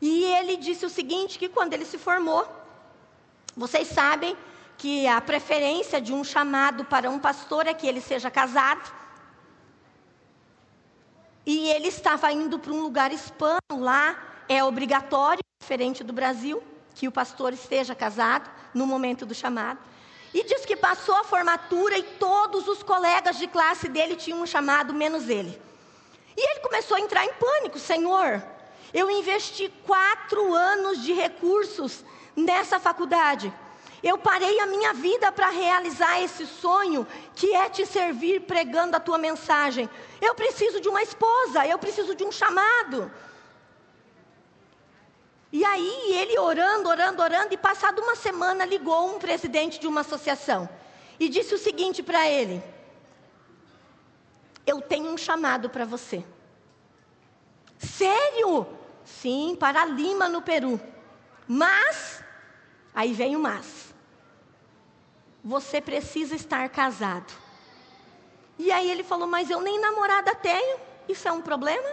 E 0.00 0.22
ele 0.26 0.56
disse 0.56 0.86
o 0.86 0.88
seguinte: 0.88 1.40
que 1.40 1.48
quando 1.48 1.72
ele 1.72 1.84
se 1.84 1.98
formou, 1.98 2.46
vocês 3.56 3.88
sabem 3.88 4.36
que 4.76 5.08
a 5.08 5.20
preferência 5.20 6.00
de 6.00 6.12
um 6.12 6.22
chamado 6.22 6.84
para 6.84 7.10
um 7.10 7.18
pastor 7.18 7.66
é 7.66 7.74
que 7.74 7.88
ele 7.88 8.00
seja 8.00 8.30
casado. 8.30 8.94
E 11.44 11.70
ele 11.70 11.88
estava 11.88 12.30
indo 12.30 12.60
para 12.60 12.72
um 12.72 12.80
lugar 12.80 13.10
hispano, 13.10 13.58
lá 13.72 14.16
é 14.48 14.62
obrigatório, 14.62 15.42
diferente 15.60 16.04
do 16.04 16.12
Brasil, 16.12 16.62
que 16.94 17.08
o 17.08 17.12
pastor 17.12 17.52
esteja 17.52 17.92
casado 17.92 18.48
no 18.72 18.86
momento 18.86 19.26
do 19.26 19.34
chamado. 19.34 19.80
E 20.38 20.44
diz 20.44 20.64
que 20.64 20.76
passou 20.76 21.16
a 21.16 21.24
formatura 21.24 21.98
e 21.98 22.02
todos 22.04 22.68
os 22.68 22.80
colegas 22.80 23.38
de 23.38 23.48
classe 23.48 23.88
dele 23.88 24.14
tinham 24.14 24.40
um 24.40 24.46
chamado, 24.46 24.94
menos 24.94 25.28
ele. 25.28 25.60
E 26.36 26.50
ele 26.50 26.60
começou 26.60 26.96
a 26.96 27.00
entrar 27.00 27.24
em 27.24 27.32
pânico: 27.32 27.76
Senhor, 27.76 28.40
eu 28.94 29.10
investi 29.10 29.68
quatro 29.84 30.54
anos 30.54 31.02
de 31.02 31.12
recursos 31.12 32.04
nessa 32.36 32.78
faculdade. 32.78 33.52
Eu 34.00 34.16
parei 34.16 34.60
a 34.60 34.66
minha 34.66 34.94
vida 34.94 35.32
para 35.32 35.50
realizar 35.50 36.22
esse 36.22 36.46
sonho, 36.46 37.04
que 37.34 37.52
é 37.52 37.68
te 37.68 37.84
servir 37.84 38.42
pregando 38.42 38.96
a 38.96 39.00
tua 39.00 39.18
mensagem. 39.18 39.90
Eu 40.20 40.36
preciso 40.36 40.80
de 40.80 40.88
uma 40.88 41.02
esposa, 41.02 41.66
eu 41.66 41.80
preciso 41.80 42.14
de 42.14 42.22
um 42.22 42.30
chamado. 42.30 43.10
E 45.50 45.64
aí 45.64 46.12
ele 46.14 46.38
orando, 46.38 46.88
orando, 46.88 47.22
orando, 47.22 47.54
e 47.54 47.56
passado 47.56 48.02
uma 48.02 48.14
semana 48.14 48.64
ligou 48.64 49.14
um 49.14 49.18
presidente 49.18 49.78
de 49.78 49.86
uma 49.86 50.02
associação 50.02 50.68
e 51.18 51.28
disse 51.28 51.54
o 51.54 51.58
seguinte 51.58 52.02
para 52.02 52.28
ele: 52.28 52.62
Eu 54.66 54.80
tenho 54.80 55.10
um 55.10 55.16
chamado 55.16 55.70
para 55.70 55.86
você. 55.86 56.24
Sério? 57.78 58.66
Sim, 59.04 59.56
para 59.58 59.86
Lima, 59.86 60.28
no 60.28 60.42
Peru. 60.42 60.78
Mas, 61.46 62.22
aí 62.94 63.14
vem 63.14 63.34
o 63.34 63.40
mas. 63.40 63.94
Você 65.42 65.80
precisa 65.80 66.34
estar 66.34 66.68
casado. 66.68 67.32
E 68.58 68.70
aí 68.70 68.90
ele 68.90 69.02
falou: 69.02 69.26
Mas 69.26 69.48
eu 69.48 69.62
nem 69.62 69.80
namorada 69.80 70.34
tenho. 70.34 70.78
Isso 71.08 71.26
é 71.26 71.32
um 71.32 71.40
problema 71.40 71.88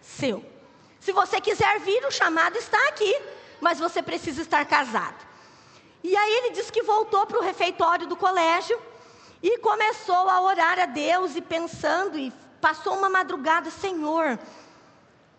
seu. 0.00 0.55
Se 1.06 1.12
você 1.12 1.40
quiser 1.40 1.78
vir, 1.78 2.04
o 2.04 2.10
chamado 2.10 2.58
está 2.58 2.88
aqui, 2.88 3.16
mas 3.60 3.78
você 3.78 4.02
precisa 4.02 4.42
estar 4.42 4.66
casado. 4.66 5.24
E 6.02 6.16
aí 6.16 6.34
ele 6.38 6.50
disse 6.50 6.72
que 6.72 6.82
voltou 6.82 7.24
para 7.24 7.38
o 7.38 7.42
refeitório 7.42 8.08
do 8.08 8.16
colégio 8.16 8.76
e 9.40 9.56
começou 9.58 10.28
a 10.28 10.40
orar 10.40 10.80
a 10.80 10.86
Deus 10.86 11.36
e 11.36 11.40
pensando, 11.40 12.18
e 12.18 12.32
passou 12.60 12.92
uma 12.94 13.08
madrugada, 13.08 13.70
Senhor, 13.70 14.36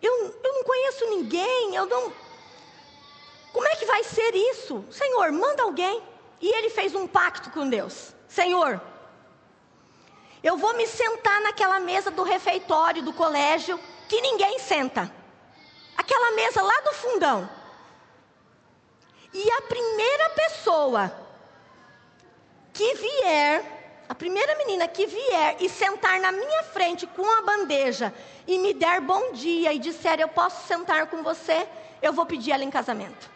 eu, 0.00 0.40
eu 0.42 0.54
não 0.54 0.64
conheço 0.64 1.04
ninguém, 1.10 1.74
eu 1.74 1.84
não. 1.84 2.14
Como 3.52 3.68
é 3.68 3.76
que 3.76 3.84
vai 3.84 4.02
ser 4.04 4.34
isso? 4.34 4.82
Senhor, 4.90 5.30
manda 5.32 5.64
alguém. 5.64 6.02
E 6.40 6.48
ele 6.48 6.70
fez 6.70 6.94
um 6.94 7.06
pacto 7.06 7.50
com 7.50 7.68
Deus: 7.68 8.14
Senhor, 8.26 8.80
eu 10.42 10.56
vou 10.56 10.72
me 10.78 10.86
sentar 10.86 11.42
naquela 11.42 11.78
mesa 11.78 12.10
do 12.10 12.22
refeitório 12.22 13.02
do 13.02 13.12
colégio 13.12 13.78
que 14.08 14.18
ninguém 14.22 14.58
senta 14.60 15.17
aquela 15.98 16.30
mesa 16.30 16.62
lá 16.62 16.80
do 16.82 16.92
fundão. 16.92 17.50
E 19.34 19.50
a 19.50 19.62
primeira 19.62 20.30
pessoa 20.30 21.12
que 22.72 22.94
vier, 22.94 24.04
a 24.08 24.14
primeira 24.14 24.54
menina 24.56 24.86
que 24.86 25.06
vier 25.06 25.56
e 25.60 25.68
sentar 25.68 26.20
na 26.20 26.30
minha 26.30 26.62
frente 26.62 27.04
com 27.08 27.28
a 27.28 27.42
bandeja 27.42 28.14
e 28.46 28.58
me 28.58 28.72
der 28.72 29.00
bom 29.00 29.32
dia 29.32 29.72
e 29.72 29.78
disser 29.78 30.20
eu 30.20 30.28
posso 30.28 30.66
sentar 30.68 31.08
com 31.08 31.22
você, 31.22 31.68
eu 32.00 32.12
vou 32.12 32.24
pedir 32.24 32.52
ela 32.52 32.62
em 32.62 32.70
casamento. 32.70 33.28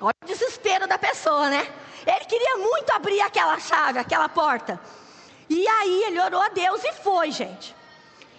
Olha 0.00 0.14
o 0.22 0.26
desespero 0.26 0.86
da 0.86 0.98
pessoa, 0.98 1.48
né? 1.48 1.72
Ele 2.04 2.24
queria 2.26 2.56
muito 2.58 2.90
abrir 2.90 3.20
aquela 3.20 3.58
chave, 3.58 3.98
aquela 3.98 4.28
porta. 4.28 4.78
E 5.48 5.66
aí 5.66 6.02
ele 6.04 6.20
orou 6.20 6.40
a 6.40 6.48
Deus 6.48 6.84
e 6.84 6.92
foi, 6.92 7.30
gente. 7.30 7.74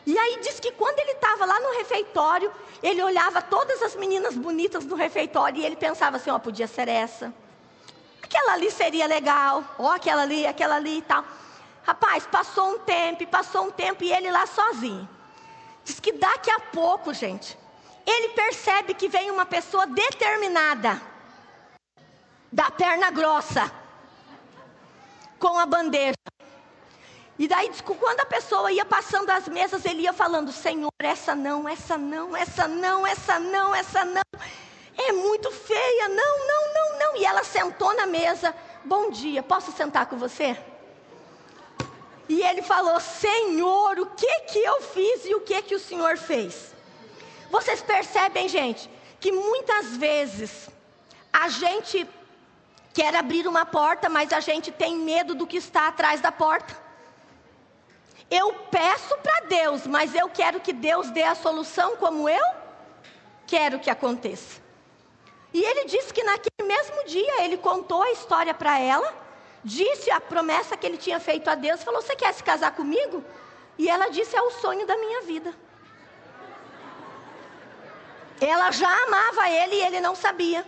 E 0.08 0.18
aí 0.18 0.40
diz 0.40 0.58
que 0.58 0.72
quando 0.72 0.98
ele 1.00 1.12
estava 1.12 1.44
lá 1.44 1.60
no 1.60 1.78
refeitório, 1.80 2.50
ele 2.82 3.04
olhava 3.04 3.42
todas 3.42 3.84
as 3.84 3.94
meninas 3.94 4.38
bonitas 4.38 4.86
do 4.86 4.96
refeitório 4.96 5.60
e 5.60 5.66
ele 5.66 5.76
pensava 5.76 6.16
assim: 6.16 6.30
ó, 6.30 6.40
podia 6.40 6.66
ser 6.66 6.88
essa. 6.88 7.34
Aquela 8.24 8.54
ali 8.54 8.72
seria 8.72 9.06
legal, 9.06 9.62
ó, 9.78 9.92
aquela 9.92 10.22
ali, 10.22 10.48
aquela 10.48 10.76
ali 10.76 11.00
e 11.00 11.02
tal. 11.02 11.26
Rapaz, 11.84 12.26
passou 12.26 12.76
um 12.76 12.80
tempo, 12.80 13.28
passou 13.28 13.66
um 13.66 13.72
tempo 13.72 14.02
e 14.02 14.14
ele 14.14 14.32
lá 14.32 14.46
sozinho. 14.46 15.10
Diz 15.84 16.00
que 16.00 16.14
daqui 16.14 16.52
a 16.52 16.60
pouco, 16.60 17.14
gente, 17.14 17.60
ele 18.06 18.30
percebe 18.30 18.94
que 18.94 19.10
vem 19.10 19.30
uma 19.30 19.46
pessoa 19.46 19.86
determinada, 19.88 21.02
da 22.50 22.72
perna 22.72 23.12
grossa, 23.12 23.70
com 25.38 25.60
a 25.60 25.66
bandeja. 25.66 26.16
E 27.40 27.48
daí, 27.48 27.70
quando 27.84 28.20
a 28.20 28.26
pessoa 28.26 28.72
ia 28.72 28.84
passando 28.84 29.30
as 29.30 29.48
mesas, 29.48 29.86
ele 29.86 30.02
ia 30.02 30.14
falando: 30.14 30.52
Senhor, 30.52 30.92
essa 31.00 31.36
não, 31.36 31.70
essa 31.70 31.98
não, 31.98 32.36
essa 32.36 32.68
não, 32.68 33.06
essa 33.06 33.40
não, 33.40 33.76
essa 33.76 34.06
não. 34.06 34.24
É 34.98 35.12
muito 35.12 35.52
feia, 35.52 36.10
não, 36.10 36.48
não, 36.48 36.74
não, 36.74 37.00
não. 37.00 37.16
E 37.18 37.26
ela 37.26 37.44
sentou 37.44 37.96
na 37.96 38.08
mesa: 38.08 38.56
Bom 38.84 39.12
dia, 39.12 39.44
posso 39.44 39.72
sentar 39.72 40.08
com 40.08 40.18
você? 40.18 40.58
E 42.28 42.42
ele 42.42 42.64
falou: 42.64 43.00
Senhor, 43.00 44.00
o 44.00 44.08
que 44.08 44.40
que 44.42 44.60
eu 44.60 44.82
fiz 44.82 45.26
e 45.26 45.36
o 45.36 45.42
que 45.42 45.62
que 45.62 45.76
o 45.76 45.80
Senhor 45.80 46.18
fez? 46.18 46.74
Vocês 47.52 47.82
percebem, 47.82 48.50
gente, 48.50 48.90
que 49.20 49.32
muitas 49.32 49.96
vezes 49.96 50.70
a 51.32 51.50
gente 51.50 52.10
quer 52.94 53.16
abrir 53.16 53.48
uma 53.48 53.64
porta, 53.64 54.10
mas 54.10 54.34
a 54.34 54.40
gente 54.40 54.72
tem 54.72 54.96
medo 54.96 55.36
do 55.36 55.46
que 55.46 55.58
está 55.58 55.88
atrás 55.88 56.20
da 56.20 56.32
porta. 56.32 56.87
Eu 58.30 58.54
peço 58.70 59.18
para 59.20 59.48
Deus, 59.48 59.88
mas 59.88 60.14
eu 60.14 60.30
quero 60.30 60.60
que 60.60 60.74
Deus 60.74 61.10
dê 61.12 61.24
a 61.24 61.36
solução 61.36 61.96
como 61.96 62.28
eu 62.28 62.46
quero 63.46 63.80
que 63.80 63.90
aconteça. 63.90 64.62
E 65.54 65.64
ele 65.64 65.86
disse 65.86 66.14
que 66.14 66.24
naquele 66.24 66.68
mesmo 66.68 67.06
dia 67.06 67.44
ele 67.44 67.58
contou 67.58 68.04
a 68.04 68.12
história 68.12 68.54
para 68.54 68.78
ela, 68.80 69.14
disse 69.64 70.12
a 70.12 70.20
promessa 70.20 70.76
que 70.76 70.86
ele 70.86 70.98
tinha 70.98 71.20
feito 71.20 71.50
a 71.50 71.56
Deus, 71.56 71.84
falou: 71.84 72.02
Você 72.02 72.16
quer 72.16 72.34
se 72.34 72.44
casar 72.44 72.72
comigo? 72.76 73.24
E 73.78 73.90
ela 73.90 74.10
disse: 74.10 74.36
É 74.36 74.42
o 74.42 74.52
sonho 74.52 74.86
da 74.86 74.98
minha 74.98 75.22
vida. 75.22 75.54
Ela 78.42 78.72
já 78.72 78.92
amava 79.06 79.50
ele 79.50 79.76
e 79.76 79.84
ele 79.84 80.00
não 80.02 80.16
sabia. 80.16 80.66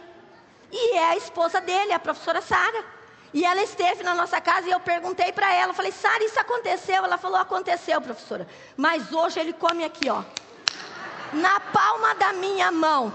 E 0.72 0.96
é 0.96 1.10
a 1.10 1.18
esposa 1.18 1.60
dele, 1.60 1.94
a 1.94 2.00
professora 2.00 2.42
Sara. 2.42 2.86
E 3.34 3.46
ela 3.46 3.62
esteve 3.62 4.04
na 4.04 4.16
nossa 4.16 4.42
casa 4.42 4.68
e 4.68 4.72
eu 4.72 4.80
perguntei 4.80 5.32
para 5.32 5.54
ela, 5.54 5.74
falei, 5.74 5.92
Sara, 5.92 6.24
isso 6.24 6.40
aconteceu? 6.40 7.04
Ela 7.04 7.18
falou, 7.18 7.38
aconteceu, 7.38 8.02
professora. 8.02 8.48
Mas 8.76 9.12
hoje 9.12 9.40
ele 9.40 9.54
come 9.54 9.84
aqui, 9.84 10.10
ó. 10.10 10.24
Na 11.34 11.60
palma 11.60 12.16
da 12.16 12.34
minha 12.34 12.72
mão. 12.72 13.14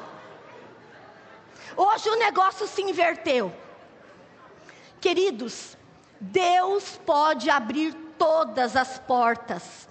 Hoje 1.76 2.08
o 2.08 2.16
negócio 2.16 2.66
se 2.68 2.80
inverteu. 2.82 3.52
Queridos, 5.00 5.76
Deus 6.20 6.98
pode 7.04 7.50
abrir 7.50 7.92
todas 8.16 8.76
as 8.76 8.98
portas. 9.00 9.88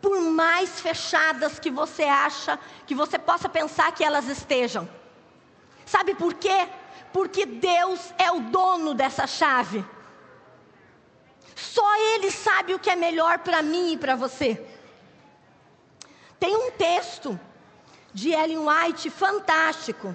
Por 0.00 0.20
mais 0.20 0.80
fechadas 0.80 1.58
que 1.58 1.70
você 1.70 2.04
acha, 2.04 2.58
que 2.86 2.94
você 2.94 3.18
possa 3.18 3.48
pensar 3.48 3.92
que 3.92 4.02
elas 4.02 4.26
estejam. 4.26 4.88
Sabe 5.84 6.14
por 6.14 6.34
quê? 6.34 6.68
Porque 7.14 7.46
Deus 7.46 8.12
é 8.18 8.28
o 8.32 8.40
dono 8.40 8.92
dessa 8.92 9.24
chave. 9.24 9.84
Só 11.54 11.94
Ele 12.12 12.28
sabe 12.28 12.74
o 12.74 12.78
que 12.80 12.90
é 12.90 12.96
melhor 12.96 13.38
para 13.38 13.62
mim 13.62 13.92
e 13.92 13.96
para 13.96 14.16
você. 14.16 14.60
Tem 16.40 16.56
um 16.56 16.72
texto 16.72 17.38
de 18.12 18.32
Ellen 18.32 18.66
White 18.66 19.10
fantástico 19.10 20.14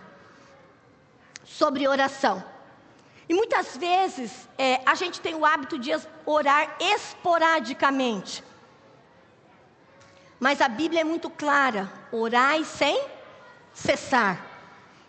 sobre 1.46 1.88
oração. 1.88 2.44
E 3.30 3.34
muitas 3.34 3.78
vezes 3.78 4.50
é, 4.58 4.82
a 4.86 4.94
gente 4.94 5.22
tem 5.22 5.36
o 5.36 5.46
hábito 5.46 5.80
de 5.80 5.92
orar 6.26 6.76
esporadicamente. 6.82 8.44
Mas 10.38 10.60
a 10.60 10.68
Bíblia 10.68 11.00
é 11.00 11.06
muito 11.06 11.30
clara: 11.30 11.90
orai 12.12 12.66
sem 12.66 13.02
cessar. 13.74 14.46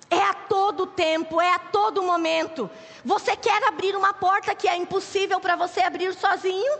É 0.08 0.22
a 0.22 0.34
todo 0.70 0.86
tempo, 0.86 1.40
é 1.40 1.52
a 1.54 1.58
todo 1.58 2.02
momento. 2.02 2.70
Você 3.04 3.36
quer 3.36 3.62
abrir 3.64 3.96
uma 3.96 4.14
porta 4.14 4.54
que 4.54 4.68
é 4.68 4.76
impossível 4.76 5.40
para 5.40 5.56
você 5.56 5.80
abrir 5.80 6.14
sozinho? 6.14 6.78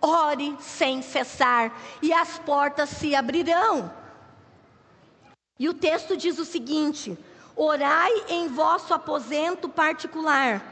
Ore 0.00 0.56
sem 0.58 1.02
cessar, 1.02 1.78
e 2.00 2.12
as 2.12 2.38
portas 2.38 2.88
se 2.88 3.14
abrirão. 3.14 3.92
E 5.58 5.68
o 5.68 5.74
texto 5.74 6.16
diz 6.16 6.38
o 6.38 6.44
seguinte: 6.44 7.16
Orai 7.54 8.12
em 8.28 8.48
vosso 8.48 8.94
aposento 8.94 9.68
particular, 9.68 10.62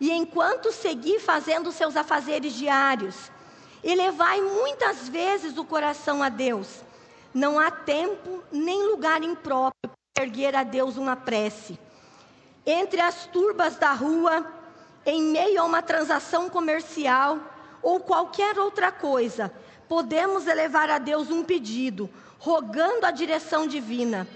e 0.00 0.12
enquanto 0.12 0.72
seguir 0.72 1.20
fazendo 1.20 1.70
seus 1.70 1.96
afazeres 1.96 2.52
diários, 2.52 3.30
elevai 3.82 4.40
muitas 4.40 5.08
vezes 5.08 5.56
o 5.56 5.64
coração 5.64 6.22
a 6.22 6.28
Deus. 6.28 6.82
Não 7.32 7.60
há 7.60 7.70
tempo 7.70 8.42
nem 8.50 8.88
lugar 8.88 9.22
impróprio 9.22 9.96
erguer 10.18 10.56
a 10.56 10.62
Deus 10.62 10.96
uma 10.96 11.14
prece. 11.14 11.78
Entre 12.64 13.00
as 13.00 13.26
turbas 13.26 13.76
da 13.76 13.92
rua, 13.92 14.46
em 15.04 15.22
meio 15.22 15.60
a 15.60 15.64
uma 15.64 15.82
transação 15.82 16.48
comercial 16.48 17.38
ou 17.82 18.00
qualquer 18.00 18.58
outra 18.58 18.90
coisa, 18.90 19.52
podemos 19.88 20.46
elevar 20.46 20.90
a 20.90 20.98
Deus 20.98 21.30
um 21.30 21.44
pedido, 21.44 22.10
rogando 22.38 23.06
a 23.06 23.10
direção 23.10 23.66
divina. 23.66 24.26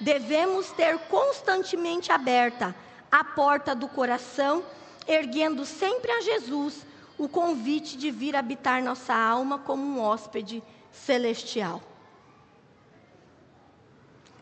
Devemos 0.00 0.70
ter 0.72 0.98
constantemente 1.08 2.12
aberta 2.12 2.74
a 3.10 3.24
porta 3.24 3.74
do 3.74 3.88
coração, 3.88 4.62
erguendo 5.06 5.64
sempre 5.64 6.10
a 6.10 6.20
Jesus 6.20 6.86
o 7.16 7.28
convite 7.28 7.96
de 7.96 8.10
vir 8.10 8.36
habitar 8.36 8.82
nossa 8.82 9.14
alma 9.14 9.58
como 9.58 9.82
um 9.82 10.00
hóspede 10.00 10.62
celestial. 10.92 11.82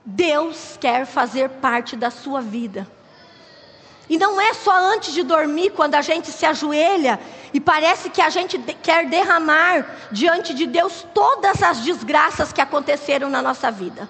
Deus 0.06 0.78
quer 0.80 1.04
fazer 1.04 1.50
parte 1.50 1.96
da 1.96 2.12
sua 2.12 2.40
vida. 2.40 2.86
E 4.08 4.16
não 4.16 4.40
é 4.40 4.54
só 4.54 4.72
antes 4.72 5.12
de 5.12 5.24
dormir, 5.24 5.70
quando 5.70 5.96
a 5.96 6.00
gente 6.00 6.30
se 6.30 6.46
ajoelha 6.46 7.18
e 7.52 7.58
parece 7.58 8.08
que 8.08 8.22
a 8.22 8.30
gente 8.30 8.56
quer 8.80 9.06
derramar 9.06 9.84
diante 10.12 10.54
de 10.54 10.64
Deus 10.64 11.04
todas 11.12 11.60
as 11.60 11.78
desgraças 11.78 12.52
que 12.52 12.60
aconteceram 12.60 13.28
na 13.28 13.42
nossa 13.42 13.68
vida. 13.68 14.08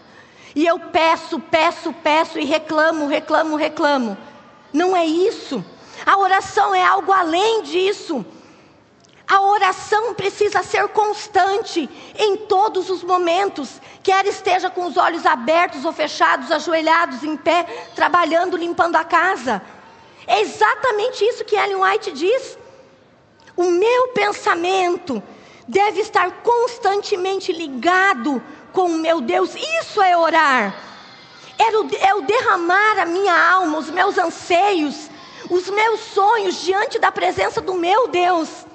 E 0.54 0.66
eu 0.66 0.78
peço, 0.78 1.40
peço, 1.40 1.94
peço 1.94 2.38
e 2.38 2.44
reclamo, 2.44 3.06
reclamo, 3.06 3.56
reclamo. 3.56 4.18
Não 4.72 4.94
é 4.94 5.06
isso. 5.06 5.64
A 6.04 6.18
oração 6.18 6.74
é 6.74 6.84
algo 6.84 7.10
além 7.10 7.62
disso. 7.62 8.24
A 9.28 9.40
oração 9.40 10.14
precisa 10.14 10.62
ser 10.62 10.86
constante 10.88 11.88
em 12.16 12.36
todos 12.36 12.88
os 12.88 13.02
momentos, 13.02 13.80
quer 14.00 14.24
esteja 14.24 14.70
com 14.70 14.86
os 14.86 14.96
olhos 14.96 15.26
abertos 15.26 15.84
ou 15.84 15.92
fechados, 15.92 16.52
ajoelhados, 16.52 17.24
em 17.24 17.36
pé, 17.36 17.64
trabalhando, 17.94 18.56
limpando 18.56 18.94
a 18.94 19.02
casa. 19.02 19.60
É 20.28 20.40
exatamente 20.40 21.24
isso 21.24 21.44
que 21.44 21.56
Ellen 21.56 21.82
White 21.82 22.12
diz. 22.12 22.56
O 23.56 23.64
meu 23.64 24.08
pensamento 24.08 25.20
deve 25.66 26.00
estar 26.00 26.30
constantemente 26.42 27.52
ligado 27.52 28.40
com 28.72 28.86
o 28.86 28.98
meu 28.98 29.20
Deus. 29.20 29.54
Isso 29.80 30.00
é 30.02 30.16
orar. 30.16 30.76
É 31.58 31.76
o, 31.76 32.20
é 32.20 32.22
derramar 32.22 33.00
a 33.00 33.06
minha 33.06 33.34
alma, 33.34 33.78
os 33.78 33.90
meus 33.90 34.18
anseios, 34.18 35.08
os 35.48 35.68
meus 35.70 36.00
sonhos 36.00 36.60
diante 36.60 36.98
da 36.98 37.10
presença 37.10 37.60
do 37.60 37.74
meu 37.74 38.06
Deus. 38.08 38.65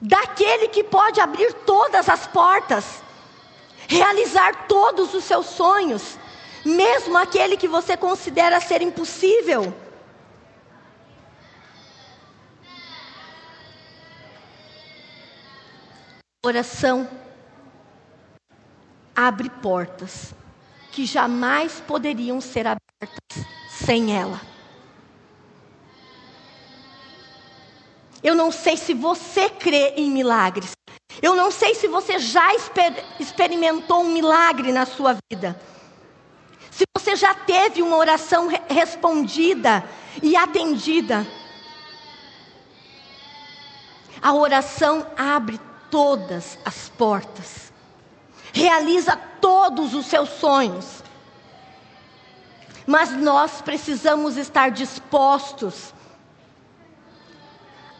Daquele 0.00 0.68
que 0.68 0.84
pode 0.84 1.20
abrir 1.20 1.52
todas 1.52 2.08
as 2.08 2.26
portas, 2.26 3.02
realizar 3.88 4.66
todos 4.66 5.14
os 5.14 5.24
seus 5.24 5.46
sonhos 5.46 6.18
mesmo 6.66 7.16
aquele 7.16 7.56
que 7.56 7.68
você 7.68 7.96
considera 7.96 8.60
ser 8.60 8.82
impossível. 8.82 9.72
Oração 16.44 17.08
abre 19.14 19.48
portas 19.48 20.34
que 20.90 21.06
jamais 21.06 21.80
poderiam 21.86 22.40
ser 22.40 22.66
abertas 22.66 23.46
sem 23.68 24.16
ela. 24.16 24.40
Eu 28.22 28.34
não 28.34 28.50
sei 28.50 28.76
se 28.76 28.94
você 28.94 29.48
crê 29.48 29.94
em 29.96 30.10
milagres. 30.10 30.72
Eu 31.22 31.34
não 31.34 31.50
sei 31.50 31.74
se 31.74 31.88
você 31.88 32.18
já 32.18 32.54
exper 32.54 32.92
experimentou 33.18 34.02
um 34.02 34.12
milagre 34.12 34.72
na 34.72 34.84
sua 34.84 35.16
vida. 35.30 35.58
Se 36.70 36.84
você 36.96 37.16
já 37.16 37.34
teve 37.34 37.82
uma 37.82 37.96
oração 37.96 38.48
respondida 38.68 39.82
e 40.22 40.36
atendida, 40.36 41.26
a 44.20 44.34
oração 44.34 45.06
abre 45.16 45.58
todas 45.90 46.58
as 46.64 46.88
portas, 46.90 47.72
realiza 48.52 49.16
todos 49.40 49.94
os 49.94 50.06
seus 50.06 50.28
sonhos. 50.28 51.02
Mas 52.86 53.10
nós 53.12 53.62
precisamos 53.62 54.36
estar 54.36 54.70
dispostos 54.70 55.94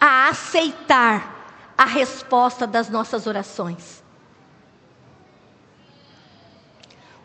a 0.00 0.28
aceitar 0.28 1.34
a 1.76 1.84
resposta 1.84 2.66
das 2.66 2.88
nossas 2.88 3.26
orações. 3.26 4.02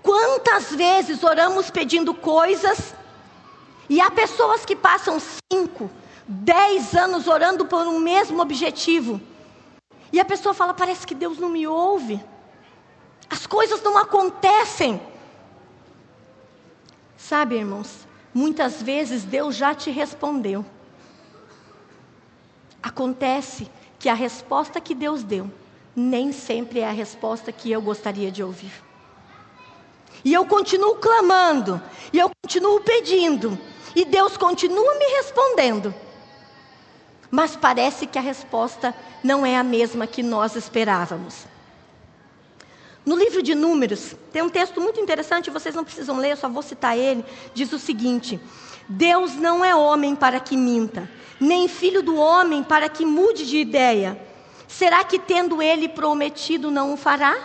Quantas 0.02 0.72
vezes 0.72 1.24
oramos 1.24 1.70
pedindo 1.70 2.14
coisas 2.14 2.94
e 3.88 4.02
há 4.02 4.10
pessoas 4.10 4.66
que 4.66 4.76
passam 4.76 5.20
cinco, 5.52 5.90
dez 6.28 6.96
anos 6.96 7.28
orando 7.28 7.66
por 7.66 7.86
um 7.88 8.00
mesmo 8.00 8.42
objetivo 8.42 9.22
e 10.12 10.20
a 10.20 10.26
pessoa 10.26 10.54
fala: 10.54 10.74
parece 10.74 11.06
que 11.08 11.16
Deus 11.16 11.38
não 11.38 11.50
me 11.50 11.68
ouve, 11.68 12.24
as 13.30 13.46
coisas 13.48 13.82
não 13.82 13.98
acontecem. 13.98 15.02
Sabe, 17.16 17.56
irmãos, 17.56 18.08
muitas 18.34 18.82
vezes 18.82 19.24
Deus 19.24 19.56
já 19.56 19.74
te 19.74 19.90
respondeu. 19.90 20.66
Acontece 22.82 23.70
que 24.00 24.10
a 24.10 24.14
resposta 24.14 24.82
que 24.82 24.96
Deus 24.96 25.24
deu 25.24 25.50
nem 25.96 26.32
sempre 26.32 26.80
é 26.80 26.88
a 26.88 26.92
resposta 26.92 27.52
que 27.52 27.72
eu 27.72 27.82
gostaria 27.82 28.32
de 28.32 28.44
ouvir. 28.44 28.72
E 30.24 30.34
eu 30.34 30.46
continuo 30.46 30.96
clamando, 30.96 31.82
e 32.14 32.20
eu 32.20 32.32
continuo 32.44 32.80
pedindo, 32.82 33.58
e 33.96 34.06
Deus 34.06 34.38
continua 34.38 34.96
me 34.96 35.06
respondendo. 35.18 35.94
Mas 37.30 37.56
parece 37.56 38.06
que 38.06 38.20
a 38.20 38.22
resposta 38.22 38.94
não 39.24 39.46
é 39.46 39.58
a 39.58 39.64
mesma 39.64 40.06
que 40.06 40.22
nós 40.22 40.56
esperávamos. 40.56 41.46
No 43.06 43.16
livro 43.16 43.42
de 43.42 43.56
Números, 43.56 44.16
tem 44.32 44.44
um 44.44 44.50
texto 44.50 44.80
muito 44.80 45.00
interessante, 45.00 45.50
vocês 45.50 45.74
não 45.74 45.84
precisam 45.84 46.18
ler, 46.18 46.32
eu 46.32 46.38
só 46.38 46.48
vou 46.48 46.62
citar 46.62 46.96
ele. 46.96 47.26
Diz 47.54 47.72
o 47.74 47.80
seguinte: 47.80 48.40
Deus 48.92 49.36
não 49.36 49.64
é 49.64 49.76
homem 49.76 50.16
para 50.16 50.40
que 50.40 50.56
minta, 50.58 51.10
nem 51.40 51.68
filho 51.68 52.02
do 52.02 52.16
homem 52.16 52.64
para 52.64 52.90
que 52.90 53.06
mude 53.06 53.46
de 53.46 53.58
ideia. 53.58 54.20
Será 54.68 55.04
que 55.04 55.20
tendo 55.20 55.62
ele 55.62 55.90
prometido 55.90 56.72
não 56.72 56.94
o 56.94 56.98
fará? 56.98 57.38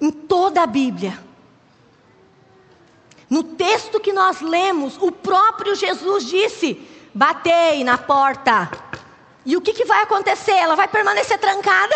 em 0.00 0.10
toda 0.10 0.62
a 0.62 0.66
Bíblia. 0.66 1.18
No 3.28 3.44
texto 3.44 4.00
que 4.00 4.12
nós 4.12 4.40
lemos, 4.40 4.96
o 5.00 5.12
próprio 5.12 5.74
Jesus 5.74 6.24
disse: 6.24 6.80
Batei 7.14 7.84
na 7.84 7.98
porta. 7.98 8.70
E 9.44 9.56
o 9.56 9.60
que, 9.60 9.72
que 9.72 9.84
vai 9.84 10.02
acontecer? 10.02 10.52
Ela 10.52 10.74
vai 10.74 10.88
permanecer 10.88 11.38
trancada? 11.38 11.94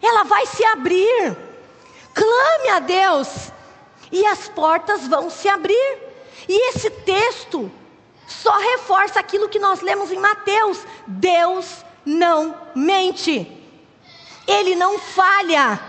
Ela 0.00 0.22
vai 0.24 0.46
se 0.46 0.64
abrir. 0.64 1.36
Clame 2.14 2.68
a 2.70 2.78
Deus. 2.78 3.52
E 4.10 4.24
as 4.26 4.48
portas 4.48 5.06
vão 5.08 5.28
se 5.28 5.48
abrir. 5.48 5.98
E 6.48 6.70
esse 6.70 6.88
texto 6.88 7.70
só 8.26 8.56
reforça 8.56 9.20
aquilo 9.20 9.48
que 9.48 9.58
nós 9.58 9.80
lemos 9.80 10.10
em 10.12 10.18
Mateus: 10.18 10.86
Deus 11.06 11.84
não 12.04 12.56
mente. 12.74 13.50
Ele 14.46 14.74
não 14.74 14.98
falha. 14.98 15.80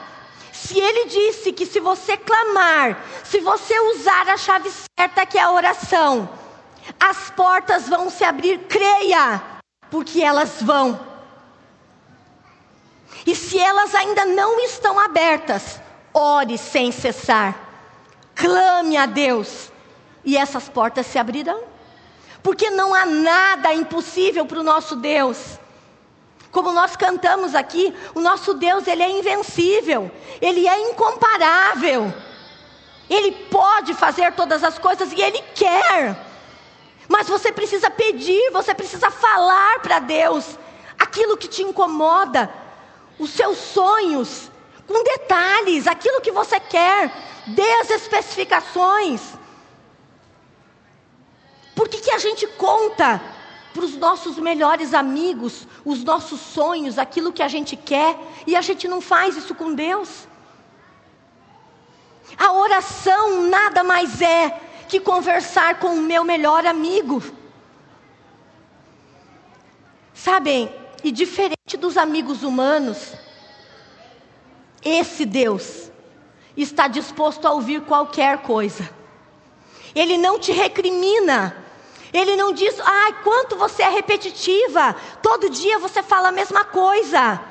Se 0.51 0.79
ele 0.79 1.05
disse 1.05 1.51
que 1.51 1.65
se 1.65 1.79
você 1.79 2.17
clamar, 2.17 3.03
se 3.23 3.39
você 3.39 3.77
usar 3.91 4.27
a 4.29 4.37
chave 4.37 4.71
certa 4.99 5.25
que 5.25 5.37
é 5.37 5.41
a 5.41 5.51
oração, 5.51 6.27
as 6.99 7.29
portas 7.29 7.87
vão 7.87 8.09
se 8.09 8.23
abrir, 8.23 8.59
creia, 8.67 9.41
porque 9.91 10.23
elas 10.23 10.61
vão. 10.61 10.99
E 13.25 13.35
se 13.35 13.59
elas 13.59 13.93
ainda 13.93 14.25
não 14.25 14.59
estão 14.61 14.99
abertas, 14.99 15.79
ore 16.15 16.57
sem 16.57 16.91
cessar. 16.91 17.53
Clame 18.33 18.95
a 18.95 19.05
Deus 19.05 19.71
e 20.23 20.37
essas 20.37 20.69
portas 20.69 21.05
se 21.05 21.19
abrirão. 21.19 21.63
Porque 22.41 22.69
não 22.69 22.93
há 22.93 23.05
nada 23.05 23.73
impossível 23.73 24.45
para 24.45 24.59
o 24.59 24.63
nosso 24.63 24.95
Deus. 24.95 25.59
Como 26.51 26.71
nós 26.71 26.95
cantamos 26.95 27.53
aqui, 27.53 27.93
o 28.13 28.21
nosso 28.21 28.53
Deus, 28.53 28.87
ele 28.87 29.03
é 29.03 29.09
invencível, 29.09 30.09
ele 30.39 30.67
é 30.67 30.89
incomparável. 30.89 32.13
Ele 33.09 33.31
pode 33.51 33.93
fazer 33.93 34.31
todas 34.33 34.63
as 34.63 34.79
coisas 34.79 35.11
e 35.11 35.21
ele 35.21 35.41
quer. 35.53 36.17
Mas 37.09 37.27
você 37.27 37.51
precisa 37.51 37.89
pedir, 37.91 38.51
você 38.51 38.73
precisa 38.73 39.11
falar 39.11 39.79
para 39.79 39.99
Deus 39.99 40.57
aquilo 40.97 41.37
que 41.37 41.47
te 41.47 41.61
incomoda, 41.61 42.49
os 43.19 43.31
seus 43.31 43.57
sonhos, 43.57 44.49
com 44.87 45.03
detalhes, 45.03 45.87
aquilo 45.87 46.21
que 46.21 46.31
você 46.31 46.59
quer, 46.59 47.11
dê 47.47 47.69
as 47.81 47.89
especificações. 47.89 49.21
Por 51.75 51.89
que, 51.89 51.99
que 51.99 52.11
a 52.11 52.17
gente 52.17 52.47
conta 52.47 53.21
para 53.75 53.83
os 53.83 53.97
nossos 53.97 54.37
melhores 54.37 54.93
amigos, 54.93 55.67
os 55.83 56.01
nossos 56.01 56.39
sonhos, 56.39 56.97
aquilo 56.97 57.33
que 57.33 57.43
a 57.43 57.47
gente 57.49 57.75
quer, 57.75 58.17
e 58.47 58.55
a 58.55 58.61
gente 58.61 58.87
não 58.87 59.01
faz 59.01 59.35
isso 59.35 59.53
com 59.53 59.73
Deus. 59.73 60.27
A 62.37 62.53
oração 62.53 63.41
nada 63.49 63.83
mais 63.83 64.21
é 64.21 64.61
que 64.87 64.99
conversar 65.01 65.77
com 65.79 65.89
o 65.89 66.01
meu 66.01 66.23
melhor 66.23 66.65
amigo. 66.65 67.21
Sabem, 70.13 70.73
e 71.03 71.11
diferente 71.11 71.75
dos 71.77 71.97
amigos 71.97 72.43
humanos, 72.43 73.13
esse 74.85 75.25
Deus 75.25 75.91
está 76.55 76.87
disposto 76.87 77.45
a 77.45 77.51
ouvir 77.51 77.81
qualquer 77.81 78.37
coisa. 78.43 78.89
Ele 79.93 80.17
não 80.17 80.39
te 80.39 80.51
recrimina, 80.51 81.57
ele 82.13 82.37
não 82.37 82.53
diz, 82.53 82.79
ai, 82.79 83.13
quanto 83.23 83.57
você 83.57 83.83
é 83.83 83.89
repetitiva, 83.89 84.95
todo 85.21 85.49
dia 85.49 85.79
você 85.79 86.01
fala 86.01 86.29
a 86.29 86.31
mesma 86.31 86.63
coisa. 86.63 87.41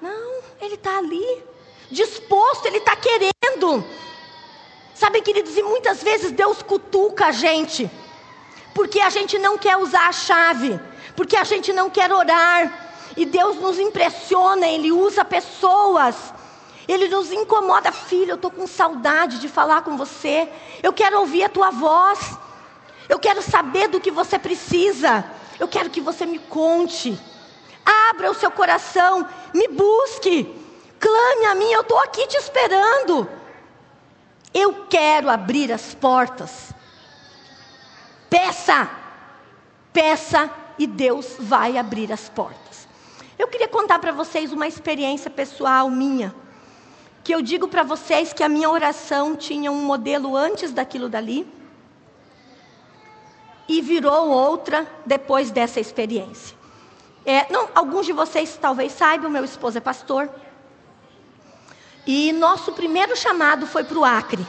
Não, 0.00 0.42
ele 0.60 0.74
está 0.74 0.98
ali, 0.98 1.42
disposto, 1.90 2.66
ele 2.66 2.78
está 2.78 2.94
querendo. 2.94 3.34
sofrendo. 3.54 3.84
Sabe, 4.94 5.20
queridos, 5.22 5.56
e 5.56 5.62
muitas 5.62 6.02
vezes 6.02 6.30
Deus 6.30 6.62
cutuca 6.62 7.26
a 7.26 7.32
gente, 7.32 7.90
porque 8.74 9.00
a 9.00 9.10
gente 9.10 9.38
não 9.38 9.58
quer 9.58 9.76
usar 9.76 10.08
a 10.08 10.12
chave, 10.12 10.78
porque 11.16 11.36
a 11.36 11.44
gente 11.44 11.72
não 11.72 11.90
quer 11.90 12.12
orar, 12.12 13.12
e 13.16 13.24
Deus 13.26 13.56
nos 13.56 13.78
impressiona, 13.78 14.66
Ele 14.68 14.92
usa 14.92 15.24
pessoas, 15.24 16.32
Ele 16.86 17.08
nos 17.08 17.32
incomoda, 17.32 17.90
filho. 17.92 18.32
Eu 18.32 18.36
estou 18.36 18.50
com 18.50 18.66
saudade 18.66 19.38
de 19.38 19.48
falar 19.48 19.82
com 19.82 19.96
você, 19.96 20.48
eu 20.82 20.92
quero 20.92 21.20
ouvir 21.20 21.44
a 21.44 21.48
tua 21.48 21.70
voz, 21.70 22.38
eu 23.08 23.18
quero 23.18 23.42
saber 23.42 23.88
do 23.88 24.00
que 24.00 24.10
você 24.10 24.38
precisa, 24.38 25.24
eu 25.58 25.68
quero 25.68 25.90
que 25.90 26.00
você 26.00 26.26
me 26.26 26.38
conte. 26.38 27.18
Abra 28.10 28.30
o 28.30 28.34
seu 28.34 28.50
coração, 28.50 29.26
me 29.52 29.68
busque, 29.68 30.44
clame 30.98 31.46
a 31.46 31.54
mim, 31.54 31.70
eu 31.70 31.82
estou 31.82 31.98
aqui 31.98 32.26
te 32.26 32.36
esperando. 32.36 33.28
Eu 34.52 34.86
quero 34.88 35.28
abrir 35.28 35.72
as 35.72 35.94
portas. 35.94 36.72
Peça, 38.30 38.88
peça 39.92 40.50
e 40.78 40.86
Deus 40.86 41.36
vai 41.38 41.76
abrir 41.76 42.12
as 42.12 42.28
portas. 42.28 42.88
Eu 43.38 43.48
queria 43.48 43.68
contar 43.68 43.98
para 43.98 44.12
vocês 44.12 44.52
uma 44.52 44.66
experiência 44.66 45.30
pessoal 45.30 45.90
minha, 45.90 46.34
que 47.24 47.34
eu 47.34 47.40
digo 47.40 47.66
para 47.66 47.82
vocês 47.82 48.34
que 48.34 48.42
a 48.42 48.48
minha 48.50 48.68
oração 48.68 49.34
tinha 49.34 49.72
um 49.72 49.82
modelo 49.82 50.36
antes 50.36 50.72
daquilo 50.72 51.08
dali 51.08 51.46
e 53.66 53.80
virou 53.80 54.28
outra 54.28 54.86
depois 55.06 55.50
dessa 55.50 55.80
experiência. 55.80 56.54
É, 57.24 57.50
não, 57.50 57.70
alguns 57.74 58.04
de 58.04 58.12
vocês 58.12 58.58
talvez 58.60 58.92
saibam, 58.92 59.30
meu 59.30 59.42
esposo 59.42 59.78
é 59.78 59.80
pastor. 59.80 60.28
E 62.06 62.30
nosso 62.32 62.74
primeiro 62.74 63.16
chamado 63.16 63.66
foi 63.66 63.82
para 63.84 63.98
o 63.98 64.04
Acre. 64.04 64.46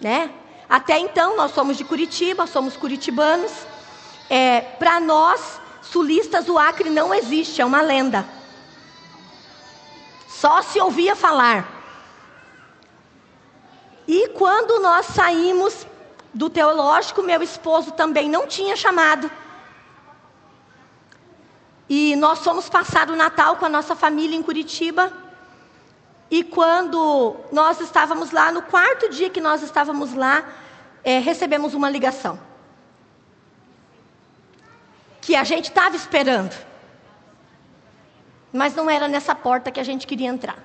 Né? 0.00 0.28
Até 0.68 0.98
então, 0.98 1.36
nós 1.36 1.52
somos 1.52 1.76
de 1.76 1.84
Curitiba, 1.84 2.48
somos 2.48 2.76
curitibanos. 2.76 3.52
É, 4.28 4.60
para 4.60 4.98
nós, 4.98 5.60
sulistas, 5.80 6.48
o 6.48 6.58
Acre 6.58 6.90
não 6.90 7.14
existe, 7.14 7.62
é 7.62 7.64
uma 7.64 7.80
lenda. 7.80 8.39
Só 10.40 10.62
se 10.62 10.80
ouvia 10.80 11.14
falar. 11.14 11.68
E 14.08 14.28
quando 14.28 14.80
nós 14.80 15.04
saímos 15.04 15.86
do 16.32 16.48
teológico, 16.48 17.22
meu 17.22 17.42
esposo 17.42 17.92
também 17.92 18.26
não 18.30 18.46
tinha 18.46 18.74
chamado. 18.74 19.30
E 21.86 22.16
nós 22.16 22.38
fomos 22.38 22.70
passar 22.70 23.10
o 23.10 23.16
Natal 23.16 23.56
com 23.56 23.66
a 23.66 23.68
nossa 23.68 23.94
família 23.94 24.34
em 24.34 24.42
Curitiba. 24.42 25.12
E 26.30 26.42
quando 26.42 27.36
nós 27.52 27.78
estávamos 27.78 28.30
lá, 28.30 28.50
no 28.50 28.62
quarto 28.62 29.10
dia 29.10 29.28
que 29.28 29.42
nós 29.42 29.62
estávamos 29.62 30.14
lá, 30.14 30.42
é, 31.04 31.18
recebemos 31.18 31.74
uma 31.74 31.90
ligação. 31.90 32.40
Que 35.20 35.36
a 35.36 35.44
gente 35.44 35.68
estava 35.68 35.94
esperando. 35.96 36.69
Mas 38.52 38.74
não 38.74 38.90
era 38.90 39.06
nessa 39.06 39.34
porta 39.34 39.70
que 39.70 39.80
a 39.80 39.84
gente 39.84 40.06
queria 40.06 40.28
entrar. 40.28 40.58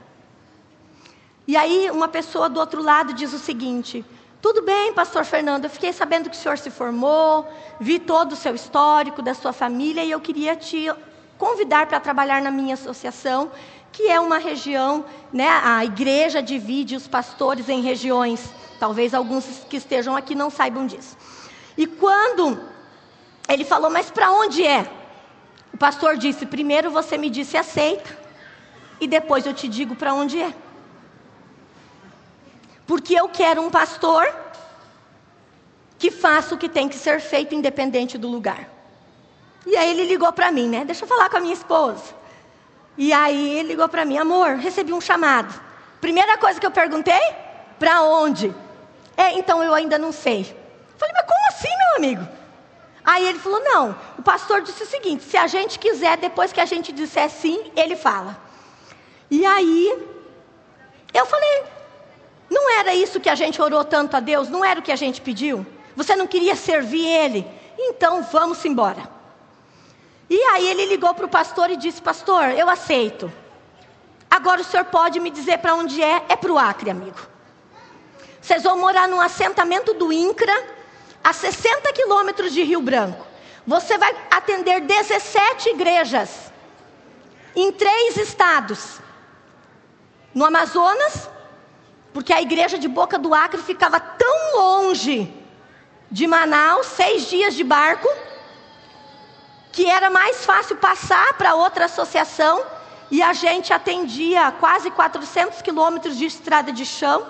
E 1.48 1.56
aí 1.56 1.92
uma 1.92 2.08
pessoa 2.08 2.50
do 2.50 2.60
outro 2.60 2.82
lado 2.82 3.14
diz 3.14 3.34
o 3.34 3.40
seguinte: 3.40 4.04
tudo 4.42 4.62
bem, 4.62 4.94
pastor 4.94 5.26
Fernando, 5.26 5.66
eu 5.66 5.70
fiquei 5.70 5.92
sabendo 5.92 6.30
que 6.30 6.36
o 6.36 6.40
senhor 6.40 6.58
se 6.58 6.70
formou, 6.70 7.48
vi 7.80 7.98
todo 8.00 8.34
o 8.34 8.36
seu 8.36 8.54
histórico 8.54 9.22
da 9.22 9.34
sua 9.34 9.52
família 9.52 10.04
e 10.04 10.12
eu 10.12 10.20
queria 10.20 10.56
te 10.56 10.92
convidar 11.38 11.88
para 11.88 12.00
trabalhar 12.00 12.42
na 12.42 12.52
minha 12.52 12.76
associação, 12.76 13.52
que 13.92 14.08
é 14.08 14.20
uma 14.20 14.38
região, 14.38 15.06
né, 15.32 15.48
a 15.48 15.84
igreja 15.84 16.42
divide 16.42 16.96
os 16.96 17.08
pastores 17.08 17.70
em 17.70 17.82
regiões. 17.82 18.54
Talvez 18.80 19.14
alguns 19.14 19.66
que 19.70 19.78
estejam 19.78 20.16
aqui 20.16 20.36
não 20.36 20.50
saibam 20.50 20.86
disso. 20.86 21.18
E 21.78 21.88
quando 21.88 22.60
ele 23.50 23.66
falou, 23.66 23.90
mas 23.90 24.12
para 24.12 24.32
onde 24.32 24.66
é? 24.66 24.88
O 25.76 25.78
pastor 25.78 26.16
disse: 26.16 26.46
primeiro 26.46 26.90
você 26.90 27.18
me 27.18 27.30
disse 27.30 27.58
aceita, 27.58 28.18
e 28.98 29.06
depois 29.06 29.46
eu 29.46 29.54
te 29.54 29.68
digo 29.68 29.94
para 29.94 30.14
onde 30.14 30.42
é. 30.42 30.54
Porque 32.88 33.14
eu 33.14 33.28
quero 33.28 33.62
um 33.62 33.70
pastor 33.70 34.34
que 36.00 36.10
faça 36.10 36.56
o 36.56 36.58
que 36.58 36.70
tem 36.70 36.88
que 36.88 36.96
ser 36.96 37.20
feito, 37.20 37.54
independente 37.54 38.18
do 38.18 38.30
lugar. 38.30 38.70
E 39.66 39.76
aí 39.76 39.90
ele 39.90 40.06
ligou 40.06 40.32
para 40.32 40.50
mim, 40.50 40.70
né? 40.70 40.86
Deixa 40.86 41.04
eu 41.04 41.10
falar 41.10 41.30
com 41.30 41.36
a 41.36 41.42
minha 41.42 41.54
esposa. 41.54 42.16
E 42.98 43.12
aí 43.12 43.58
ele 43.58 43.68
ligou 43.68 43.90
para 43.90 44.06
mim, 44.06 44.18
amor, 44.18 44.56
recebi 44.56 44.94
um 44.94 45.02
chamado. 45.02 45.60
Primeira 46.00 46.38
coisa 46.38 46.58
que 46.58 46.66
eu 46.66 46.72
perguntei, 46.72 47.20
para 47.78 48.02
onde? 48.02 48.56
É, 49.18 49.34
então 49.34 49.62
eu 49.62 49.74
ainda 49.74 49.98
não 49.98 50.14
sei. 50.14 50.46
Falei, 50.98 51.14
mas 51.14 51.26
como 51.26 51.48
assim, 51.50 51.78
meu 51.78 51.98
amigo? 51.98 52.26
Aí 53.04 53.28
ele 53.28 53.40
falou, 53.40 53.62
não. 53.62 53.96
Pastor 54.26 54.62
disse 54.62 54.84
o 54.84 54.88
seguinte: 54.88 55.24
se 55.24 55.38
a 55.38 55.46
gente 55.46 55.78
quiser, 55.78 56.18
depois 56.18 56.52
que 56.52 56.60
a 56.60 56.66
gente 56.66 56.92
disser 56.92 57.30
sim, 57.30 57.72
ele 57.76 57.96
fala. 57.96 58.36
E 59.30 59.46
aí 59.46 59.98
eu 61.14 61.26
falei, 61.26 61.64
não 62.50 62.70
era 62.80 62.94
isso 62.94 63.20
que 63.20 63.30
a 63.30 63.36
gente 63.36 63.62
orou 63.62 63.86
tanto 63.86 64.18
a 64.18 64.20
Deus? 64.20 64.50
Não 64.50 64.66
era 64.66 64.80
o 64.80 64.84
que 64.84 64.92
a 64.92 64.96
gente 64.96 65.22
pediu? 65.22 65.66
Você 65.96 66.16
não 66.16 66.28
queria 66.28 66.56
servir 66.56 67.08
Ele? 67.08 67.48
Então 67.78 68.24
vamos 68.24 68.66
embora. 68.66 69.10
E 70.30 70.42
aí 70.42 70.68
ele 70.68 70.86
ligou 70.88 71.14
para 71.14 71.26
o 71.26 71.30
pastor 71.30 71.70
e 71.70 71.78
disse: 71.78 72.02
Pastor, 72.02 72.50
eu 72.50 72.68
aceito. 72.68 73.32
Agora 74.30 74.62
o 74.62 74.64
senhor 74.64 74.86
pode 74.86 75.20
me 75.20 75.30
dizer 75.30 75.60
para 75.60 75.76
onde 75.76 76.02
é? 76.02 76.24
É 76.28 76.36
para 76.36 76.52
o 76.52 76.58
Acre, 76.58 76.90
amigo. 76.90 77.20
Vocês 78.42 78.64
vão 78.64 78.78
morar 78.78 79.08
num 79.08 79.22
assentamento 79.22 79.94
do 79.94 80.12
INCRA, 80.12 80.64
a 81.24 81.32
60 81.32 81.94
quilômetros 81.94 82.54
de 82.54 82.64
Rio 82.64 82.82
Branco. 82.82 83.35
Você 83.66 83.98
vai 83.98 84.16
atender 84.30 84.82
17 84.82 85.70
igrejas 85.70 86.52
em 87.56 87.72
três 87.72 88.18
estados: 88.18 89.00
no 90.34 90.46
Amazonas, 90.46 91.30
porque 92.14 92.34
a 92.34 92.42
igreja 92.42 92.78
de 92.78 92.88
Boca 92.88 93.18
do 93.18 93.34
Acre 93.34 93.62
ficava 93.62 94.00
tão 94.00 94.56
longe 94.56 95.34
de 96.12 96.28
Manaus, 96.28 96.88
seis 96.88 97.30
dias 97.30 97.56
de 97.56 97.64
barco 97.64 98.08
que 99.76 99.90
era 99.90 100.10
mais 100.10 100.46
fácil 100.46 100.78
passar 100.78 101.34
para 101.34 101.54
outra 101.54 101.84
associação 101.84 102.64
e 103.12 103.22
a 103.22 103.34
gente 103.34 103.74
atendia 103.74 104.54
quase 104.58 104.90
400 104.90 105.62
quilômetros 105.62 106.18
de 106.18 106.26
estrada 106.26 106.72
de 106.72 106.86
chão, 106.86 107.28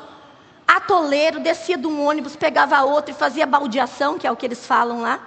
atoleiro, 0.68 1.40
descia 1.40 1.76
de 1.76 1.88
um 1.88 2.06
ônibus, 2.06 2.36
pegava 2.36 2.84
outro 2.84 3.10
e 3.10 3.18
fazia 3.18 3.48
baldeação, 3.48 4.20
que 4.20 4.28
é 4.28 4.32
o 4.32 4.36
que 4.36 4.46
eles 4.46 4.64
falam 4.64 5.02
lá. 5.02 5.20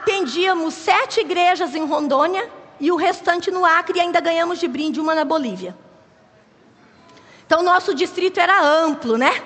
Atendíamos 0.00 0.72
sete 0.72 1.20
igrejas 1.20 1.74
em 1.74 1.84
Rondônia 1.84 2.50
e 2.80 2.90
o 2.90 2.96
restante 2.96 3.50
no 3.50 3.66
Acre 3.66 3.98
e 3.98 4.00
ainda 4.00 4.18
ganhamos 4.18 4.58
de 4.58 4.66
brinde 4.66 4.98
uma 4.98 5.14
na 5.14 5.24
Bolívia. 5.26 5.76
Então, 7.44 7.62
nosso 7.62 7.94
distrito 7.94 8.40
era 8.40 8.62
amplo, 8.62 9.18
né? 9.18 9.42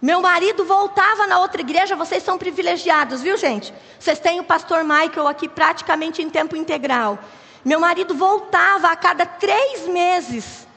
Meu 0.00 0.20
marido 0.20 0.64
voltava 0.64 1.26
na 1.26 1.40
outra 1.40 1.60
igreja, 1.62 1.96
vocês 1.96 2.22
são 2.22 2.38
privilegiados, 2.38 3.22
viu, 3.22 3.36
gente? 3.36 3.74
Vocês 3.98 4.20
têm 4.20 4.38
o 4.38 4.44
pastor 4.44 4.84
Michael 4.84 5.26
aqui 5.26 5.48
praticamente 5.48 6.22
em 6.22 6.30
tempo 6.30 6.54
integral. 6.54 7.18
Meu 7.64 7.80
marido 7.80 8.14
voltava 8.14 8.88
a 8.88 8.96
cada 8.96 9.26
três 9.26 9.88
meses 9.88 10.68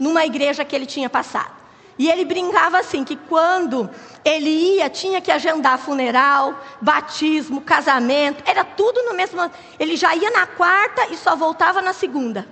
numa 0.00 0.26
igreja 0.26 0.64
que 0.64 0.74
ele 0.74 0.86
tinha 0.86 1.08
passado. 1.08 1.59
E 2.00 2.10
ele 2.10 2.24
brincava 2.24 2.78
assim: 2.78 3.04
que 3.04 3.14
quando 3.14 3.90
ele 4.24 4.48
ia, 4.48 4.88
tinha 4.88 5.20
que 5.20 5.30
agendar 5.30 5.78
funeral, 5.78 6.58
batismo, 6.80 7.60
casamento, 7.60 8.42
era 8.46 8.64
tudo 8.64 9.02
no 9.02 9.12
mesmo. 9.12 9.38
Ele 9.78 9.94
já 9.96 10.16
ia 10.16 10.30
na 10.30 10.46
quarta 10.46 11.08
e 11.10 11.16
só 11.18 11.36
voltava 11.36 11.82
na 11.82 11.92
segunda. 11.92 12.48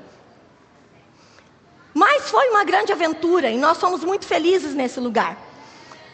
Mas 1.94 2.28
foi 2.28 2.50
uma 2.50 2.62
grande 2.62 2.92
aventura 2.92 3.50
e 3.50 3.56
nós 3.56 3.78
fomos 3.78 4.04
muito 4.04 4.26
felizes 4.26 4.74
nesse 4.74 5.00
lugar. 5.00 5.38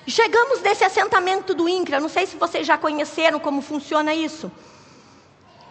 Chegamos 0.06 0.60
nesse 0.60 0.84
assentamento 0.84 1.54
do 1.54 1.68
INCRA, 1.68 1.98
não 1.98 2.08
sei 2.08 2.26
se 2.26 2.36
vocês 2.36 2.64
já 2.64 2.78
conheceram 2.78 3.40
como 3.40 3.60
funciona 3.60 4.14
isso. 4.14 4.48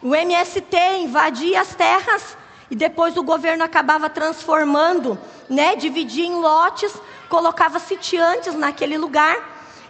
O 0.02 0.14
MST 0.14 0.76
invadia 1.00 1.62
as 1.62 1.74
terras 1.76 2.36
e 2.74 2.76
depois 2.76 3.16
o 3.16 3.22
governo 3.22 3.64
acabava 3.64 4.10
transformando, 4.10 5.16
né, 5.48 5.76
dividia 5.76 6.26
em 6.26 6.34
lotes, 6.34 6.92
colocava 7.30 7.78
sitiantes 7.78 8.56
naquele 8.56 8.98
lugar 8.98 9.38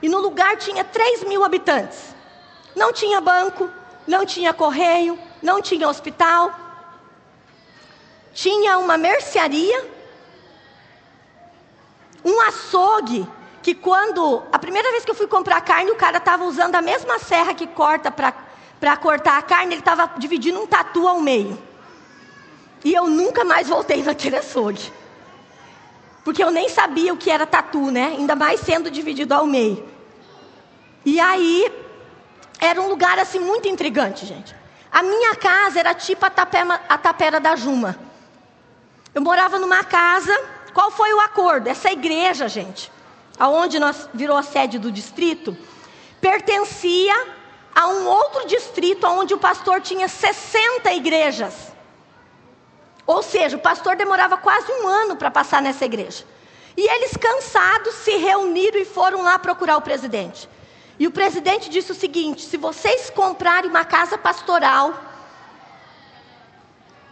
e 0.01 0.09
no 0.09 0.19
lugar 0.19 0.57
tinha 0.57 0.83
3 0.83 1.23
mil 1.23 1.45
habitantes. 1.45 2.13
Não 2.75 2.91
tinha 2.91 3.21
banco, 3.21 3.69
não 4.05 4.25
tinha 4.25 4.53
correio, 4.53 5.17
não 5.41 5.61
tinha 5.61 5.87
hospital, 5.87 6.53
tinha 8.33 8.77
uma 8.77 8.97
mercearia, 8.97 9.89
um 12.25 12.41
açougue 12.41 13.25
que 13.61 13.73
quando 13.73 14.43
a 14.51 14.59
primeira 14.59 14.91
vez 14.91 15.05
que 15.05 15.11
eu 15.11 15.15
fui 15.15 15.27
comprar 15.27 15.61
carne, 15.61 15.89
o 15.89 15.95
cara 15.95 16.17
estava 16.17 16.43
usando 16.43 16.75
a 16.75 16.81
mesma 16.81 17.17
serra 17.17 17.53
que 17.53 17.65
corta 17.65 18.11
para 18.11 18.97
cortar 18.97 19.37
a 19.37 19.41
carne, 19.41 19.73
ele 19.73 19.79
estava 19.79 20.11
dividindo 20.17 20.59
um 20.59 20.67
tatu 20.67 21.07
ao 21.07 21.21
meio. 21.21 21.71
E 22.83 22.93
eu 22.93 23.07
nunca 23.07 23.43
mais 23.43 23.67
voltei 23.67 24.03
naquele 24.03 24.37
açougue. 24.37 24.91
Porque 26.23 26.43
eu 26.43 26.51
nem 26.51 26.69
sabia 26.69 27.13
o 27.13 27.17
que 27.17 27.29
era 27.29 27.45
tatu, 27.45 27.91
né? 27.91 28.15
Ainda 28.17 28.35
mais 28.35 28.59
sendo 28.59 28.89
dividido 28.89 29.33
ao 29.33 29.45
meio. 29.45 29.87
E 31.05 31.19
aí, 31.19 31.71
era 32.59 32.81
um 32.81 32.87
lugar 32.87 33.19
assim 33.19 33.39
muito 33.39 33.67
intrigante, 33.67 34.25
gente. 34.25 34.55
A 34.91 35.03
minha 35.03 35.35
casa 35.35 35.79
era 35.79 35.93
tipo 35.93 36.25
a, 36.25 36.29
tapema, 36.29 36.79
a 36.87 36.97
tapera 36.97 37.39
da 37.39 37.55
Juma. 37.55 37.97
Eu 39.13 39.21
morava 39.21 39.59
numa 39.59 39.83
casa. 39.83 40.33
Qual 40.73 40.89
foi 40.91 41.13
o 41.13 41.19
acordo? 41.19 41.67
Essa 41.67 41.91
igreja, 41.91 42.47
gente, 42.47 42.91
aonde 43.37 43.79
nós 43.79 44.09
virou 44.13 44.37
a 44.37 44.43
sede 44.43 44.79
do 44.79 44.91
distrito, 44.91 45.57
pertencia 46.21 47.13
a 47.75 47.87
um 47.87 48.07
outro 48.07 48.47
distrito 48.47 49.05
onde 49.07 49.33
o 49.33 49.37
pastor 49.37 49.81
tinha 49.81 50.07
60 50.07 50.91
igrejas. 50.93 51.72
Ou 53.05 53.21
seja, 53.21 53.57
o 53.57 53.59
pastor 53.59 53.95
demorava 53.95 54.37
quase 54.37 54.71
um 54.71 54.87
ano 54.87 55.15
para 55.15 55.29
passar 55.29 55.61
nessa 55.61 55.85
igreja. 55.85 56.23
E 56.75 56.89
eles, 56.89 57.15
cansados, 57.17 57.93
se 57.95 58.15
reuniram 58.15 58.79
e 58.79 58.85
foram 58.85 59.21
lá 59.21 59.37
procurar 59.37 59.77
o 59.77 59.81
presidente. 59.81 60.49
E 60.97 61.05
o 61.05 61.11
presidente 61.11 61.69
disse 61.69 61.91
o 61.91 61.95
seguinte: 61.95 62.41
se 62.43 62.57
vocês 62.57 63.09
comprarem 63.09 63.69
uma 63.69 63.85
casa 63.85 64.17
pastoral, 64.17 64.93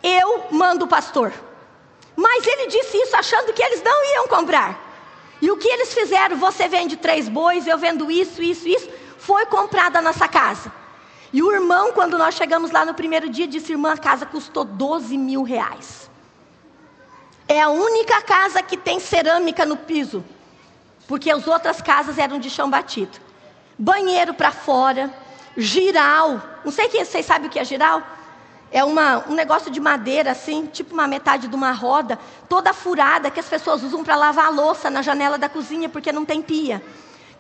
eu 0.02 0.46
mando 0.52 0.86
o 0.86 0.88
pastor. 0.88 1.34
Mas 2.16 2.46
ele 2.46 2.68
disse 2.68 2.98
isso 2.98 3.16
achando 3.16 3.54
que 3.54 3.64
eles 3.64 3.82
não 3.84 4.06
iam 4.14 4.28
comprar. 4.28 4.90
E 5.42 5.50
o 5.50 5.58
que 5.58 5.68
eles 5.68 5.94
fizeram? 5.94 6.38
Você 6.38 6.68
vende 6.68 6.98
três 6.98 7.28
bois, 7.28 7.66
eu 7.66 7.78
vendo 7.78 8.12
isso, 8.12 8.42
isso, 8.42 8.68
isso. 8.68 8.90
Foi 9.18 9.46
comprada 9.48 10.00
a 10.00 10.02
nossa 10.02 10.28
casa. 10.28 10.72
E 11.34 11.41
o 11.41 11.52
irmão, 11.52 11.94
quando 11.94 12.17
nós 12.17 12.36
chegamos 12.36 12.72
lá 12.72 12.86
no 12.86 12.94
primeiro 12.94 13.30
dia, 13.30 13.48
disse: 13.48 13.72
Irmã, 13.72 13.94
a 13.94 13.98
casa 13.98 14.26
custou 14.26 14.65
12 14.65 15.17
mil 15.17 15.44
reais. 15.44 16.10
É 17.48 17.62
a 17.62 17.70
única 17.70 18.22
casa 18.22 18.62
que 18.62 18.78
tem 18.78 19.00
cerâmica 19.00 19.65
no 19.65 19.78
piso, 19.78 20.24
porque 21.08 21.32
as 21.32 21.48
outras 21.48 21.82
casas 21.82 22.17
eram 22.17 22.39
de 22.39 22.50
chão 22.50 22.70
batido. 22.70 23.20
Banheiro 23.78 24.34
para 24.34 24.52
fora, 24.52 25.13
giral. 25.56 26.41
Não 26.63 26.72
sei 26.72 26.88
quem 26.89 27.04
vocês 27.04 27.26
sabem 27.26 27.48
o 27.48 27.50
que 27.52 27.60
é 27.60 27.65
giral? 27.65 28.02
É 28.72 28.84
uma, 28.84 29.28
um 29.28 29.34
negócio 29.34 29.70
de 29.70 29.82
madeira, 29.82 30.32
assim, 30.32 30.65
tipo 30.65 30.94
uma 30.94 31.08
metade 31.08 31.48
de 31.48 31.56
uma 31.56 31.74
roda, 31.74 32.17
toda 32.48 32.74
furada, 32.74 33.30
que 33.30 33.39
as 33.39 33.50
pessoas 33.50 33.84
usam 33.84 34.02
para 34.02 34.15
lavar 34.15 34.46
a 34.46 34.50
louça 34.50 34.89
na 34.89 35.02
janela 35.02 35.38
da 35.38 35.50
cozinha, 35.50 35.89
porque 35.89 36.12
não 36.12 36.24
tem 36.24 36.41
pia. 36.41 36.82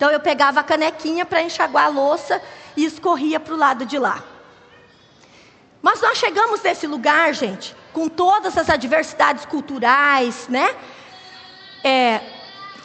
Então 0.01 0.09
eu 0.09 0.19
pegava 0.19 0.61
a 0.61 0.63
canequinha 0.63 1.27
para 1.27 1.43
enxaguar 1.43 1.85
a 1.85 1.87
louça 1.87 2.41
e 2.75 2.83
escorria 2.83 3.39
para 3.39 3.53
o 3.53 3.55
lado 3.55 3.85
de 3.85 3.99
lá. 3.99 4.23
Mas 5.79 6.01
nós 6.01 6.17
chegamos 6.17 6.59
nesse 6.63 6.87
lugar, 6.87 7.31
gente, 7.35 7.75
com 7.93 8.09
todas 8.09 8.57
as 8.57 8.67
adversidades 8.67 9.45
culturais, 9.45 10.47
né? 10.47 10.75
É, 11.83 12.19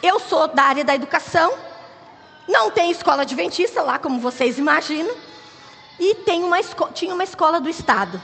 eu 0.03 0.19
sou 0.19 0.47
da 0.47 0.61
área 0.61 0.83
da 0.85 0.93
educação, 0.93 1.57
não 2.47 2.69
tem 2.69 2.91
escola 2.91 3.23
adventista 3.23 3.81
lá, 3.81 3.97
como 3.97 4.19
vocês 4.19 4.59
imaginam, 4.59 5.15
e 5.99 6.13
tem 6.13 6.43
uma 6.43 6.61
tinha 6.93 7.15
uma 7.15 7.23
escola 7.23 7.59
do 7.59 7.67
Estado. 7.67 8.21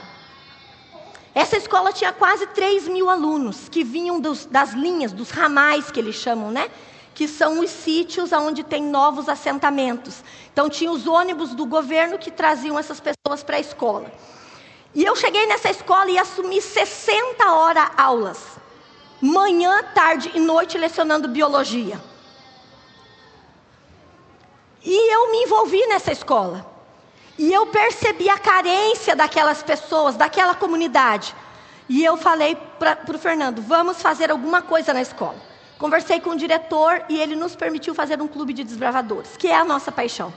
Essa 1.34 1.56
escola 1.56 1.92
tinha 1.92 2.12
quase 2.12 2.46
3 2.46 2.86
mil 2.86 3.10
alunos 3.10 3.68
que 3.68 3.82
vinham 3.82 4.20
dos, 4.20 4.46
das 4.46 4.72
linhas, 4.72 5.12
dos 5.12 5.30
ramais 5.30 5.90
que 5.90 5.98
eles 5.98 6.14
chamam, 6.14 6.52
né? 6.52 6.70
Que 7.14 7.28
são 7.28 7.60
os 7.60 7.70
sítios 7.70 8.32
onde 8.32 8.64
tem 8.64 8.82
novos 8.82 9.28
assentamentos. 9.28 10.22
Então 10.52 10.68
tinha 10.68 10.90
os 10.90 11.06
ônibus 11.06 11.54
do 11.54 11.64
governo 11.64 12.18
que 12.18 12.30
traziam 12.30 12.78
essas 12.78 13.00
pessoas 13.00 13.42
para 13.42 13.56
a 13.56 13.60
escola. 13.60 14.10
E 14.94 15.04
eu 15.04 15.16
cheguei 15.16 15.46
nessa 15.46 15.70
escola 15.70 16.10
e 16.10 16.18
assumi 16.18 16.60
60 16.60 17.50
horas 17.52 17.90
aulas. 17.96 18.38
Manhã, 19.20 19.82
tarde 19.94 20.30
e 20.34 20.40
noite 20.40 20.76
lecionando 20.76 21.28
biologia. 21.28 22.00
E 24.84 25.14
eu 25.14 25.32
me 25.32 25.44
envolvi 25.44 25.86
nessa 25.86 26.12
escola. 26.12 26.74
E 27.38 27.52
eu 27.52 27.66
percebi 27.66 28.28
a 28.28 28.38
carência 28.38 29.16
daquelas 29.16 29.62
pessoas, 29.62 30.14
daquela 30.14 30.54
comunidade. 30.54 31.34
E 31.88 32.04
eu 32.04 32.16
falei 32.16 32.56
para 32.78 32.98
o 33.08 33.18
Fernando: 33.18 33.60
vamos 33.62 34.00
fazer 34.00 34.30
alguma 34.30 34.62
coisa 34.62 34.92
na 34.92 35.02
escola. 35.02 35.53
Conversei 35.78 36.20
com 36.20 36.30
o 36.30 36.36
diretor 36.36 37.04
e 37.08 37.18
ele 37.18 37.34
nos 37.34 37.54
permitiu 37.54 37.94
fazer 37.94 38.20
um 38.22 38.28
clube 38.28 38.52
de 38.52 38.64
desbravadores, 38.64 39.36
que 39.36 39.48
é 39.48 39.56
a 39.56 39.64
nossa 39.64 39.90
paixão. 39.90 40.32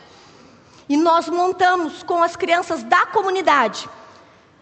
E 0.90 0.98
nós 0.98 1.28
montamos 1.30 2.04
com 2.04 2.24
as 2.24 2.36
crianças 2.36 2.84
da 2.84 3.06
comunidade 3.08 3.90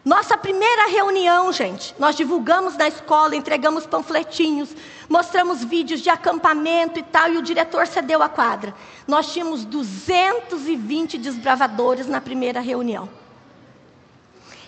nossa 0.06 0.38
primeira 0.38 0.86
reunião, 0.86 1.52
gente, 1.52 1.96
nós 1.98 2.16
divulgamos 2.16 2.78
na 2.78 2.88
escola, 2.88 3.36
entregamos 3.36 3.88
panfletinhos, 3.88 4.70
mostramos 5.10 5.64
vídeos 5.64 6.00
de 6.00 6.12
acampamento 6.12 7.00
e 7.00 7.04
tal, 7.04 7.32
e 7.32 7.38
o 7.38 7.42
diretor 7.42 7.88
cedeu 7.88 8.22
a 8.22 8.30
quadra. 8.30 8.72
Nós 9.08 9.34
tínhamos 9.34 9.66
220 9.66 11.18
desbravadores 11.18 12.06
na 12.06 12.22
primeira 12.22 12.60
reunião. 12.60 13.10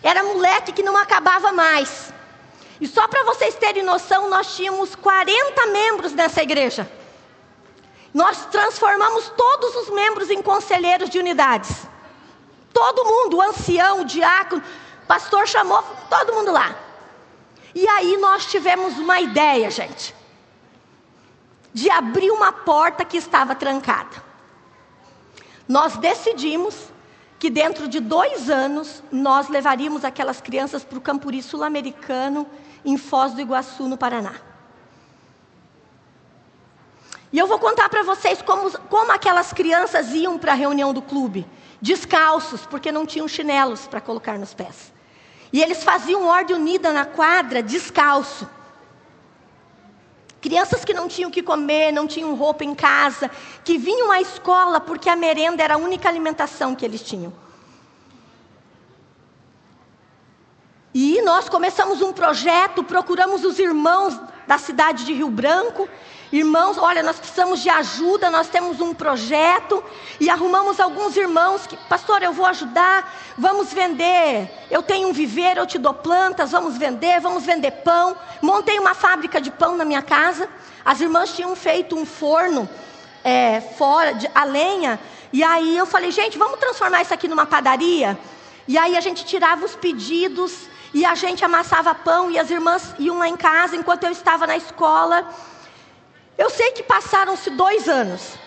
Era 0.01 0.23
moleque 0.23 0.71
que 0.71 0.81
não 0.81 0.97
acabava 0.97 1.51
mais. 1.51 2.11
E 2.79 2.87
só 2.87 3.07
para 3.07 3.23
vocês 3.23 3.55
terem 3.55 3.83
noção, 3.83 4.29
nós 4.29 4.55
tínhamos 4.55 4.95
40 4.95 5.65
membros 5.67 6.13
nessa 6.13 6.43
igreja. 6.43 6.89
Nós 8.13 8.45
transformamos 8.45 9.29
todos 9.35 9.75
os 9.75 9.89
membros 9.89 10.29
em 10.29 10.41
conselheiros 10.41 11.09
de 11.09 11.19
unidades. 11.19 11.87
Todo 12.71 13.05
mundo, 13.05 13.37
o 13.37 13.41
ancião, 13.41 14.01
o 14.01 14.05
diácono, 14.05 14.63
pastor 15.07 15.47
chamou 15.47 15.83
todo 16.09 16.33
mundo 16.33 16.51
lá. 16.51 16.75
E 17.73 17.87
aí 17.87 18.17
nós 18.17 18.45
tivemos 18.45 18.97
uma 18.97 19.19
ideia, 19.19 19.69
gente, 19.69 20.15
de 21.73 21.89
abrir 21.89 22.31
uma 22.31 22.51
porta 22.51 23.03
que 23.03 23.17
estava 23.17 23.55
trancada. 23.55 24.23
Nós 25.67 25.97
decidimos 25.97 26.75
que 27.39 27.49
dentro 27.49 27.87
de 27.87 27.99
dois 27.99 28.49
anos 28.49 29.03
nós 29.11 29.47
levaríamos 29.49 30.03
aquelas 30.03 30.41
crianças 30.41 30.83
para 30.83 30.97
o 30.97 31.01
Campuri 31.01 31.41
Sul-Americano 31.41 32.47
em 32.83 32.97
Foz 32.97 33.33
do 33.33 33.41
Iguaçu, 33.41 33.87
no 33.87 33.97
Paraná. 33.97 34.33
E 37.31 37.37
eu 37.37 37.45
vou 37.45 37.59
contar 37.59 37.89
para 37.89 38.03
vocês 38.03 38.41
como, 38.41 38.71
como 38.87 39.11
aquelas 39.11 39.51
crianças 39.51 40.11
iam 40.13 40.37
para 40.37 40.53
a 40.53 40.55
reunião 40.55 40.93
do 40.93 41.01
clube, 41.01 41.45
descalços, 41.81 42.65
porque 42.65 42.91
não 42.91 43.05
tinham 43.05 43.27
chinelos 43.27 43.85
para 43.85 44.01
colocar 44.01 44.39
nos 44.39 44.53
pés. 44.53 44.93
E 45.51 45.61
eles 45.61 45.83
faziam 45.83 46.25
ordem 46.25 46.55
unida 46.55 46.91
na 46.91 47.05
quadra, 47.05 47.61
descalço. 47.61 48.49
Crianças 50.47 50.85
que 50.85 50.93
não 50.93 51.09
tinham 51.09 51.27
o 51.27 51.33
que 51.33 51.43
comer, 51.43 51.91
não 51.91 52.07
tinham 52.07 52.33
roupa 52.33 52.63
em 52.63 52.73
casa, 52.73 53.29
que 53.65 53.77
vinham 53.77 54.09
à 54.09 54.21
escola 54.21 54.79
porque 54.79 55.09
a 55.09 55.15
merenda 55.17 55.61
era 55.61 55.73
a 55.73 55.77
única 55.77 56.07
alimentação 56.07 56.73
que 56.73 56.85
eles 56.85 57.01
tinham. 57.01 57.33
E 60.93 61.21
nós 61.21 61.47
começamos 61.49 62.01
um 62.01 62.13
projeto, 62.13 62.83
procuramos 62.83 63.43
os 63.43 63.59
irmãos 63.59 64.19
da 64.47 64.57
cidade 64.57 65.05
de 65.05 65.13
Rio 65.13 65.29
Branco 65.29 65.87
Irmãos, 66.31 66.77
olha, 66.77 67.01
nós 67.01 67.17
precisamos 67.17 67.61
de 67.61 67.69
ajuda, 67.69 68.29
nós 68.29 68.49
temos 68.49 68.81
um 68.81 68.93
projeto 68.93 69.81
e 70.19 70.29
arrumamos 70.29 70.77
alguns 70.77 71.15
irmãos 71.15 71.65
que, 71.65 71.77
pastor, 71.87 72.21
eu 72.21 72.33
vou 72.33 72.45
ajudar, 72.45 73.15
vamos 73.37 73.71
vender. 73.71 74.51
Eu 74.69 74.83
tenho 74.83 75.07
um 75.07 75.13
viveiro, 75.13 75.61
eu 75.61 75.65
te 75.65 75.77
dou 75.77 75.93
plantas, 75.93 76.51
vamos 76.51 76.77
vender, 76.77 77.21
vamos 77.21 77.45
vender 77.45 77.71
pão. 77.71 78.13
Montei 78.41 78.77
uma 78.77 78.93
fábrica 78.93 79.39
de 79.39 79.49
pão 79.49 79.77
na 79.77 79.85
minha 79.85 80.01
casa. 80.01 80.49
As 80.83 80.99
irmãs 80.99 81.33
tinham 81.33 81.55
feito 81.55 81.95
um 81.95 82.05
forno 82.05 82.67
é, 83.23 83.61
fora, 83.61 84.13
de, 84.13 84.29
a 84.35 84.43
lenha, 84.43 84.99
e 85.31 85.43
aí 85.43 85.77
eu 85.77 85.85
falei, 85.85 86.11
gente, 86.11 86.37
vamos 86.37 86.59
transformar 86.59 87.01
isso 87.01 87.13
aqui 87.13 87.29
numa 87.29 87.45
padaria? 87.45 88.17
E 88.67 88.77
aí 88.77 88.97
a 88.97 89.01
gente 89.01 89.23
tirava 89.23 89.65
os 89.65 89.75
pedidos 89.75 90.67
e 90.93 91.05
a 91.05 91.15
gente 91.15 91.43
amassava 91.43 91.93
pão 91.93 92.31
e 92.31 92.39
as 92.39 92.49
irmãs 92.49 92.95
iam 92.97 93.17
lá 93.17 93.27
em 93.27 93.37
casa 93.37 93.75
enquanto 93.75 94.03
eu 94.03 94.11
estava 94.11 94.47
na 94.47 94.57
escola. 94.57 95.27
Eu 96.37 96.49
sei 96.49 96.71
que 96.71 96.83
passaram-se 96.83 97.49
dois 97.51 97.87
anos. 97.89 98.37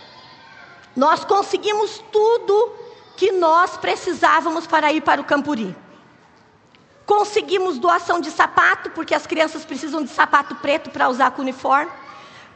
Nós 0.96 1.24
conseguimos 1.24 2.02
tudo 2.10 2.72
que 3.16 3.32
nós 3.32 3.76
precisávamos 3.76 4.66
para 4.66 4.92
ir 4.92 5.02
para 5.02 5.20
o 5.20 5.24
Campuri. 5.24 5.76
Conseguimos 7.04 7.78
doação 7.78 8.20
de 8.20 8.30
sapato, 8.30 8.90
porque 8.90 9.14
as 9.14 9.26
crianças 9.26 9.64
precisam 9.64 10.02
de 10.02 10.10
sapato 10.10 10.54
preto 10.56 10.90
para 10.90 11.08
usar 11.08 11.32
com 11.32 11.42
uniforme. 11.42 11.90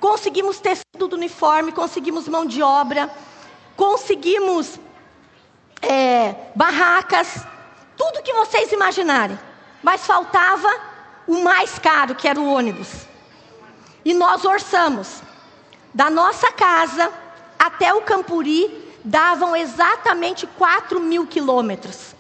Conseguimos 0.01 0.61
tecido 0.61 1.09
do 1.09 1.17
uniforme, 1.17 1.73
conseguimos 1.73 2.29
mão 2.29 2.47
de 2.47 2.63
obra, 2.63 3.11
conseguimos 3.77 4.79
é, 5.83 6.35
barracas, 6.55 7.45
tudo 7.97 8.23
que 8.23 8.33
vocês 8.33 8.71
imaginarem. 8.73 9.39
Mas 9.85 10.07
faltava 10.07 10.67
o 11.29 11.43
mais 11.43 11.79
caro, 11.79 12.15
que 12.15 12.27
era 12.27 12.41
o 12.41 12.51
ônibus. 12.51 13.07
E 14.03 14.15
nós 14.15 14.47
orçamos. 14.47 15.23
Da 15.93 16.09
nossa 16.09 16.51
casa 16.51 17.13
até 17.59 17.93
o 17.93 18.01
Campuri 18.01 18.97
davam 19.05 19.55
exatamente 19.55 20.47
4 20.47 20.99
mil 20.99 21.27
quilômetros. 21.27 22.15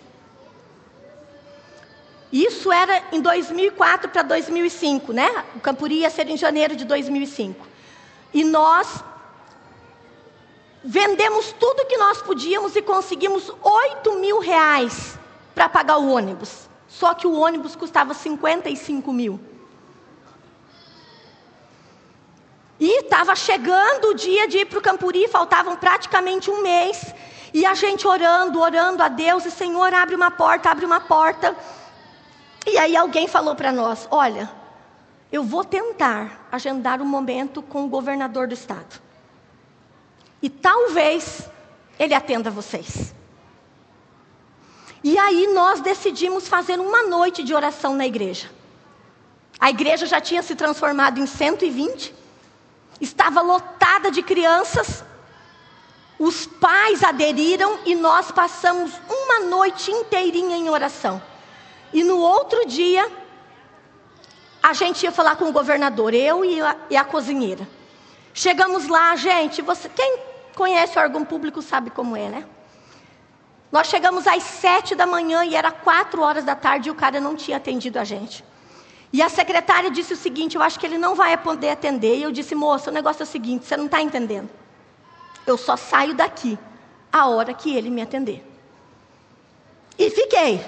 Isso 2.30 2.70
era 2.70 3.02
em 3.10 3.20
2004 3.22 4.10
para 4.10 4.22
2005, 4.22 5.12
né? 5.14 5.44
O 5.56 5.60
Campuri 5.60 6.00
ia 6.00 6.10
ser 6.10 6.28
em 6.28 6.36
janeiro 6.36 6.76
de 6.76 6.84
2005. 6.84 7.66
E 8.34 8.44
nós 8.44 9.02
vendemos 10.84 11.54
tudo 11.58 11.86
que 11.86 11.96
nós 11.96 12.20
podíamos 12.20 12.76
e 12.76 12.82
conseguimos 12.82 13.50
8 13.62 14.18
mil 14.18 14.38
reais 14.38 15.18
para 15.54 15.66
pagar 15.66 15.96
o 15.96 16.10
ônibus. 16.10 16.68
Só 16.98 17.12
que 17.12 17.26
o 17.26 17.36
ônibus 17.36 17.74
custava 17.74 18.14
55 18.14 19.12
mil. 19.12 19.40
E 22.78 23.00
estava 23.00 23.34
chegando 23.34 24.10
o 24.10 24.14
dia 24.14 24.46
de 24.46 24.58
ir 24.58 24.66
para 24.66 24.78
o 24.78 24.82
Campuri, 24.82 25.26
faltavam 25.26 25.76
praticamente 25.76 26.50
um 26.50 26.62
mês. 26.62 27.12
E 27.52 27.66
a 27.66 27.74
gente 27.74 28.06
orando, 28.06 28.60
orando 28.60 29.02
a 29.02 29.08
Deus, 29.08 29.44
e 29.44 29.50
Senhor, 29.50 29.92
abre 29.92 30.14
uma 30.14 30.30
porta, 30.30 30.70
abre 30.70 30.86
uma 30.86 31.00
porta. 31.00 31.56
E 32.64 32.78
aí 32.78 32.96
alguém 32.96 33.26
falou 33.26 33.56
para 33.56 33.72
nós: 33.72 34.06
Olha, 34.10 34.48
eu 35.32 35.42
vou 35.42 35.64
tentar 35.64 36.46
agendar 36.52 37.02
um 37.02 37.06
momento 37.06 37.60
com 37.60 37.84
o 37.84 37.88
governador 37.88 38.46
do 38.46 38.54
estado. 38.54 39.00
E 40.40 40.48
talvez 40.48 41.48
ele 41.98 42.14
atenda 42.14 42.52
vocês. 42.52 43.12
E 45.04 45.18
aí 45.18 45.48
nós 45.48 45.82
decidimos 45.82 46.48
fazer 46.48 46.80
uma 46.80 47.02
noite 47.02 47.42
de 47.42 47.54
oração 47.54 47.94
na 47.94 48.06
igreja. 48.06 48.50
A 49.60 49.68
igreja 49.68 50.06
já 50.06 50.18
tinha 50.18 50.42
se 50.42 50.54
transformado 50.54 51.20
em 51.20 51.26
120, 51.26 52.14
estava 52.98 53.42
lotada 53.42 54.10
de 54.10 54.22
crianças. 54.22 55.04
Os 56.18 56.46
pais 56.46 57.04
aderiram 57.04 57.80
e 57.84 57.94
nós 57.94 58.30
passamos 58.30 58.92
uma 59.06 59.40
noite 59.40 59.90
inteirinha 59.90 60.56
em 60.56 60.70
oração. 60.70 61.22
E 61.92 62.02
no 62.02 62.16
outro 62.16 62.66
dia, 62.66 63.06
a 64.62 64.72
gente 64.72 65.02
ia 65.02 65.12
falar 65.12 65.36
com 65.36 65.44
o 65.44 65.52
governador, 65.52 66.14
eu 66.14 66.42
e 66.46 66.62
a, 66.62 66.76
e 66.88 66.96
a 66.96 67.04
cozinheira. 67.04 67.68
Chegamos 68.32 68.88
lá, 68.88 69.14
gente, 69.16 69.60
você, 69.60 69.86
quem 69.86 70.18
conhece 70.56 70.98
o 70.98 71.02
órgão 71.02 71.26
público 71.26 71.60
sabe 71.60 71.90
como 71.90 72.16
é, 72.16 72.30
né? 72.30 72.46
Nós 73.74 73.88
chegamos 73.88 74.24
às 74.28 74.44
sete 74.44 74.94
da 74.94 75.04
manhã 75.04 75.44
e 75.44 75.56
era 75.56 75.72
quatro 75.72 76.22
horas 76.22 76.44
da 76.44 76.54
tarde 76.54 76.88
e 76.88 76.92
o 76.92 76.94
cara 76.94 77.20
não 77.20 77.34
tinha 77.34 77.56
atendido 77.56 77.98
a 77.98 78.04
gente. 78.04 78.44
E 79.12 79.20
a 79.20 79.28
secretária 79.28 79.90
disse 79.90 80.12
o 80.12 80.16
seguinte: 80.16 80.54
Eu 80.54 80.62
acho 80.62 80.78
que 80.78 80.86
ele 80.86 80.96
não 80.96 81.16
vai 81.16 81.36
poder 81.36 81.70
atender. 81.70 82.18
E 82.18 82.22
eu 82.22 82.30
disse, 82.30 82.54
moça, 82.54 82.88
o 82.88 82.94
negócio 82.94 83.22
é 83.22 83.24
o 83.24 83.26
seguinte: 83.26 83.66
você 83.66 83.76
não 83.76 83.86
está 83.86 84.00
entendendo. 84.00 84.48
Eu 85.44 85.58
só 85.58 85.76
saio 85.76 86.14
daqui 86.14 86.56
a 87.12 87.26
hora 87.26 87.52
que 87.52 87.76
ele 87.76 87.90
me 87.90 88.00
atender. 88.00 88.48
E 89.98 90.08
fiquei. 90.08 90.64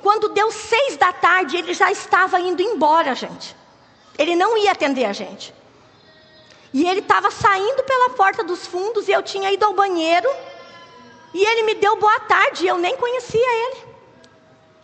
Quando 0.00 0.28
deu 0.28 0.52
seis 0.52 0.96
da 0.96 1.12
tarde, 1.12 1.56
ele 1.56 1.74
já 1.74 1.90
estava 1.90 2.38
indo 2.38 2.62
embora, 2.62 3.12
gente. 3.16 3.56
Ele 4.16 4.36
não 4.36 4.56
ia 4.56 4.70
atender 4.70 5.06
a 5.06 5.12
gente. 5.12 5.52
E 6.72 6.86
ele 6.86 7.00
estava 7.00 7.32
saindo 7.32 7.82
pela 7.82 8.10
porta 8.10 8.44
dos 8.44 8.64
fundos 8.68 9.08
e 9.08 9.10
eu 9.10 9.20
tinha 9.20 9.50
ido 9.50 9.64
ao 9.64 9.74
banheiro. 9.74 10.28
E 11.34 11.44
ele 11.44 11.64
me 11.64 11.74
deu 11.74 11.96
boa 11.96 12.20
tarde, 12.20 12.64
eu 12.64 12.78
nem 12.78 12.96
conhecia 12.96 13.66
ele. 13.66 13.94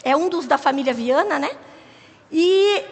É 0.03 0.17
um 0.17 0.29
dos 0.29 0.47
da 0.47 0.59
família 0.59 0.93
Viana, 0.93 1.39
né? 1.39 1.57
E 2.33 2.85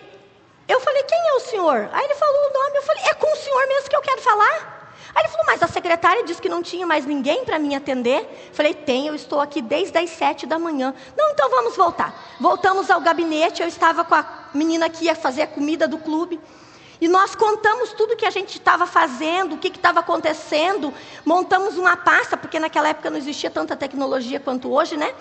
eu 0.69 0.81
falei: 0.81 1.03
Quem 1.03 1.19
é 1.19 1.33
o 1.35 1.41
senhor? 1.41 1.91
Aí 1.93 2.05
ele 2.05 2.15
falou 2.15 2.51
o 2.51 2.53
nome. 2.53 2.77
Eu 2.77 2.83
falei: 2.83 3.03
É 3.07 3.15
com 3.15 3.33
o 3.33 3.37
senhor 3.37 3.67
mesmo 3.67 3.91
que 3.91 3.97
eu 3.97 4.01
quero 4.01 4.21
falar? 4.21 4.95
Aí 5.13 5.23
ele 5.23 5.29
falou: 5.29 5.47
Mas 5.47 5.63
a 5.63 5.67
secretária 5.67 6.23
disse 6.23 6.41
que 6.41 6.49
não 6.49 6.63
tinha 6.63 6.87
mais 6.87 7.05
ninguém 7.05 7.45
para 7.45 7.59
me 7.59 7.75
atender. 7.75 8.21
Eu 8.21 8.55
falei: 8.55 8.75
Tem, 8.75 9.09
eu 9.09 9.15
estou 9.15 9.41
aqui 9.41 9.61
desde 9.61 9.99
as 9.99 10.11
sete 10.11 10.47
da 10.47 10.59
manhã. 10.59 10.95
Não, 11.17 11.31
então 11.31 11.51
vamos 11.51 11.77
voltar. 11.77 12.37
Voltamos 12.39 12.91
ao 12.91 13.01
gabinete. 13.01 13.63
Eu 13.63 13.69
estava 13.69 14.05
com 14.05 14.15
a 14.15 14.51
menina 14.55 14.89
que 14.89 15.07
ia 15.07 15.17
fazer 15.17 15.43
a 15.43 15.47
comida 15.49 15.89
do 15.89 15.99
clube. 15.99 16.39
E 17.01 17.07
nós 17.07 17.35
contamos 17.35 17.93
tudo 17.93 18.17
que 18.17 18.27
a 18.27 18.31
gente 18.31 18.59
estava 18.59 18.87
fazendo, 18.87 19.55
o 19.55 19.59
que 19.59 19.69
estava 19.69 20.01
acontecendo, 20.01 20.93
montamos 21.25 21.79
uma 21.79 21.97
pasta, 21.97 22.37
porque 22.37 22.59
naquela 22.59 22.89
época 22.89 23.09
não 23.09 23.17
existia 23.17 23.51
tanta 23.51 23.77
tecnologia 23.77 24.41
quanto 24.41 24.73
hoje, 24.73 24.97
né? 24.97 25.15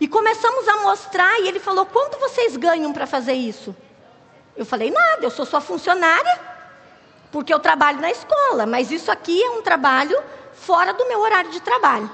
E 0.00 0.08
começamos 0.08 0.66
a 0.68 0.78
mostrar, 0.78 1.40
e 1.40 1.48
ele 1.48 1.60
falou: 1.60 1.84
quanto 1.84 2.18
vocês 2.18 2.56
ganham 2.56 2.92
para 2.92 3.06
fazer 3.06 3.34
isso? 3.34 3.76
Eu 4.56 4.64
falei: 4.64 4.90
nada, 4.90 5.22
eu 5.22 5.30
sou 5.30 5.44
sua 5.44 5.60
funcionária, 5.60 6.40
porque 7.30 7.52
eu 7.52 7.58
trabalho 7.58 8.00
na 8.00 8.10
escola, 8.10 8.64
mas 8.64 8.90
isso 8.90 9.10
aqui 9.10 9.42
é 9.42 9.50
um 9.50 9.62
trabalho 9.62 10.18
fora 10.54 10.94
do 10.94 11.06
meu 11.06 11.20
horário 11.20 11.50
de 11.50 11.60
trabalho. 11.60 12.10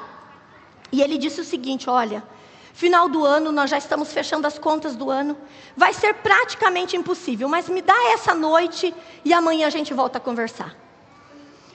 E 0.90 1.02
ele 1.02 1.18
disse 1.18 1.40
o 1.40 1.44
seguinte: 1.44 1.88
olha, 1.88 2.22
Final 2.74 3.08
do 3.08 3.24
ano, 3.24 3.52
nós 3.52 3.70
já 3.70 3.78
estamos 3.78 4.12
fechando 4.12 4.48
as 4.48 4.58
contas 4.58 4.96
do 4.96 5.08
ano. 5.08 5.38
Vai 5.76 5.94
ser 5.94 6.12
praticamente 6.14 6.96
impossível, 6.96 7.48
mas 7.48 7.68
me 7.68 7.80
dá 7.80 7.94
essa 8.12 8.34
noite 8.34 8.92
e 9.24 9.32
amanhã 9.32 9.68
a 9.68 9.70
gente 9.70 9.94
volta 9.94 10.18
a 10.18 10.20
conversar. 10.20 10.74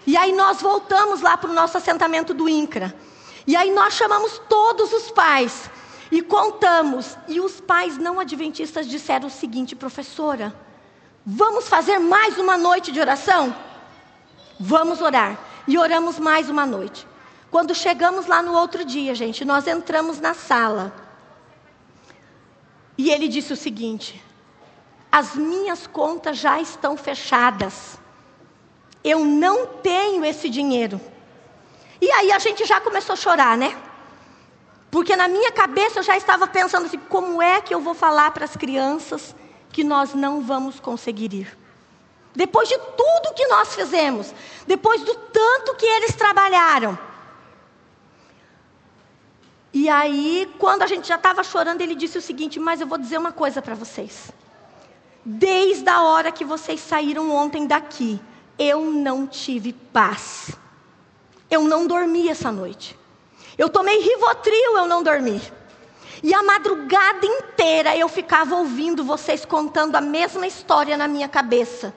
E 0.05 0.17
aí 0.17 0.33
nós 0.33 0.61
voltamos 0.61 1.21
lá 1.21 1.37
para 1.37 1.49
o 1.49 1.53
nosso 1.53 1.77
assentamento 1.77 2.33
do 2.33 2.49
INCRA. 2.49 2.93
E 3.47 3.55
aí 3.55 3.71
nós 3.71 3.93
chamamos 3.93 4.41
todos 4.49 4.91
os 4.91 5.09
pais 5.09 5.71
e 6.11 6.21
contamos. 6.21 7.17
E 7.29 7.39
os 7.39 7.61
pais 7.61 7.97
não 7.97 8.19
adventistas 8.19 8.85
disseram 8.85 9.27
o 9.27 9.31
seguinte, 9.31 9.77
professora: 9.77 10.53
vamos 11.25 11.69
fazer 11.69 11.97
mais 11.97 12.37
uma 12.37 12.57
noite 12.57 12.91
de 12.91 12.99
oração? 12.99 13.55
Vamos 14.59 15.01
orar. 15.01 15.39
E 15.65 15.77
oramos 15.77 16.19
mais 16.19 16.49
uma 16.49 16.65
noite. 16.65 17.07
Quando 17.51 17.73
chegamos 17.73 18.27
lá 18.27 18.43
no 18.43 18.53
outro 18.53 18.85
dia, 18.85 19.15
gente, 19.15 19.43
nós 19.43 19.67
entramos 19.67 20.19
na 20.19 20.33
sala. 20.33 20.93
E 22.97 23.09
ele 23.09 23.27
disse 23.27 23.53
o 23.53 23.55
seguinte: 23.55 24.21
as 25.11 25.35
minhas 25.35 25.87
contas 25.87 26.37
já 26.37 26.59
estão 26.61 26.95
fechadas. 26.95 27.97
Eu 29.03 29.25
não 29.25 29.65
tenho 29.65 30.23
esse 30.25 30.49
dinheiro. 30.49 30.99
E 32.01 32.11
aí 32.11 32.31
a 32.31 32.39
gente 32.39 32.65
já 32.65 32.79
começou 32.79 33.13
a 33.13 33.17
chorar, 33.17 33.57
né? 33.57 33.75
Porque 34.91 35.15
na 35.15 35.27
minha 35.27 35.51
cabeça 35.51 35.99
eu 35.99 36.03
já 36.03 36.15
estava 36.15 36.47
pensando 36.47 36.85
assim: 36.85 36.99
como 36.99 37.41
é 37.41 37.61
que 37.61 37.73
eu 37.73 37.79
vou 37.79 37.93
falar 37.93 38.31
para 38.31 38.45
as 38.45 38.55
crianças 38.55 39.35
que 39.71 39.83
nós 39.83 40.13
não 40.13 40.41
vamos 40.41 40.79
conseguir 40.79 41.33
ir? 41.33 41.57
Depois 42.35 42.69
de 42.69 42.77
tudo 42.77 43.33
que 43.35 43.47
nós 43.47 43.73
fizemos, 43.73 44.33
depois 44.67 45.01
do 45.01 45.15
tanto 45.15 45.75
que 45.75 45.85
eles 45.85 46.15
trabalharam, 46.15 46.97
e 49.73 49.87
aí, 49.87 50.51
quando 50.57 50.81
a 50.81 50.87
gente 50.87 51.07
já 51.07 51.15
estava 51.15 51.43
chorando, 51.43 51.81
ele 51.81 51.93
disse 51.93 52.17
o 52.17 52.21
seguinte: 52.21 52.59
Mas 52.59 52.81
eu 52.81 52.87
vou 52.87 52.97
dizer 52.97 53.17
uma 53.17 53.31
coisa 53.31 53.61
para 53.61 53.75
vocês. 53.75 54.31
Desde 55.23 55.87
a 55.87 56.01
hora 56.01 56.31
que 56.31 56.43
vocês 56.43 56.79
saíram 56.79 57.29
ontem 57.31 57.67
daqui, 57.67 58.19
eu 58.57 58.81
não 58.81 59.27
tive 59.27 59.73
paz. 59.73 60.51
Eu 61.51 61.63
não 61.63 61.85
dormi 61.85 62.29
essa 62.29 62.51
noite. 62.51 62.97
Eu 63.57 63.69
tomei 63.69 63.99
Rivotril, 63.99 64.77
eu 64.77 64.87
não 64.87 65.03
dormi. 65.03 65.41
E 66.23 66.33
a 66.33 66.41
madrugada 66.41 67.25
inteira 67.25 67.95
eu 67.95 68.09
ficava 68.09 68.55
ouvindo 68.55 69.03
vocês 69.03 69.45
contando 69.45 69.95
a 69.95 70.01
mesma 70.01 70.47
história 70.47 70.97
na 70.97 71.07
minha 71.07 71.29
cabeça. 71.29 71.93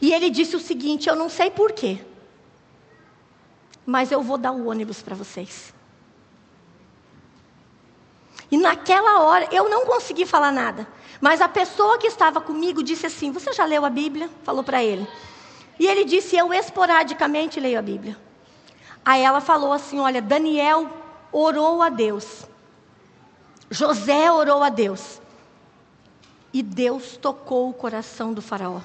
E 0.00 0.12
ele 0.12 0.30
disse 0.30 0.56
o 0.56 0.60
seguinte: 0.60 1.08
Eu 1.08 1.14
não 1.14 1.28
sei 1.28 1.48
porquê, 1.48 2.04
mas 3.86 4.10
eu 4.10 4.20
vou 4.20 4.36
dar 4.36 4.50
o 4.50 4.66
ônibus 4.66 5.00
para 5.00 5.14
vocês. 5.14 5.75
E 8.56 8.58
naquela 8.58 9.20
hora 9.20 9.46
eu 9.52 9.68
não 9.68 9.84
consegui 9.84 10.24
falar 10.24 10.50
nada. 10.50 10.88
Mas 11.20 11.42
a 11.42 11.48
pessoa 11.48 11.98
que 11.98 12.06
estava 12.06 12.40
comigo 12.40 12.82
disse 12.82 13.04
assim: 13.04 13.30
Você 13.30 13.52
já 13.52 13.66
leu 13.66 13.84
a 13.84 13.90
Bíblia? 13.90 14.30
Falou 14.44 14.64
para 14.64 14.82
ele. 14.82 15.06
E 15.78 15.86
ele 15.86 16.06
disse: 16.06 16.38
Eu 16.38 16.54
esporadicamente 16.54 17.60
leio 17.60 17.78
a 17.78 17.82
Bíblia. 17.82 18.16
Aí 19.04 19.20
ela 19.20 19.42
falou 19.42 19.74
assim: 19.74 20.00
Olha, 20.00 20.22
Daniel 20.22 20.88
orou 21.30 21.82
a 21.82 21.90
Deus. 21.90 22.46
José 23.70 24.32
orou 24.32 24.62
a 24.62 24.70
Deus. 24.70 25.20
E 26.50 26.62
Deus 26.62 27.18
tocou 27.18 27.68
o 27.68 27.74
coração 27.74 28.32
do 28.32 28.40
Faraó. 28.40 28.80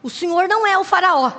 O 0.00 0.08
Senhor 0.08 0.46
não 0.46 0.64
é 0.64 0.78
o 0.78 0.84
Faraó. 0.84 1.32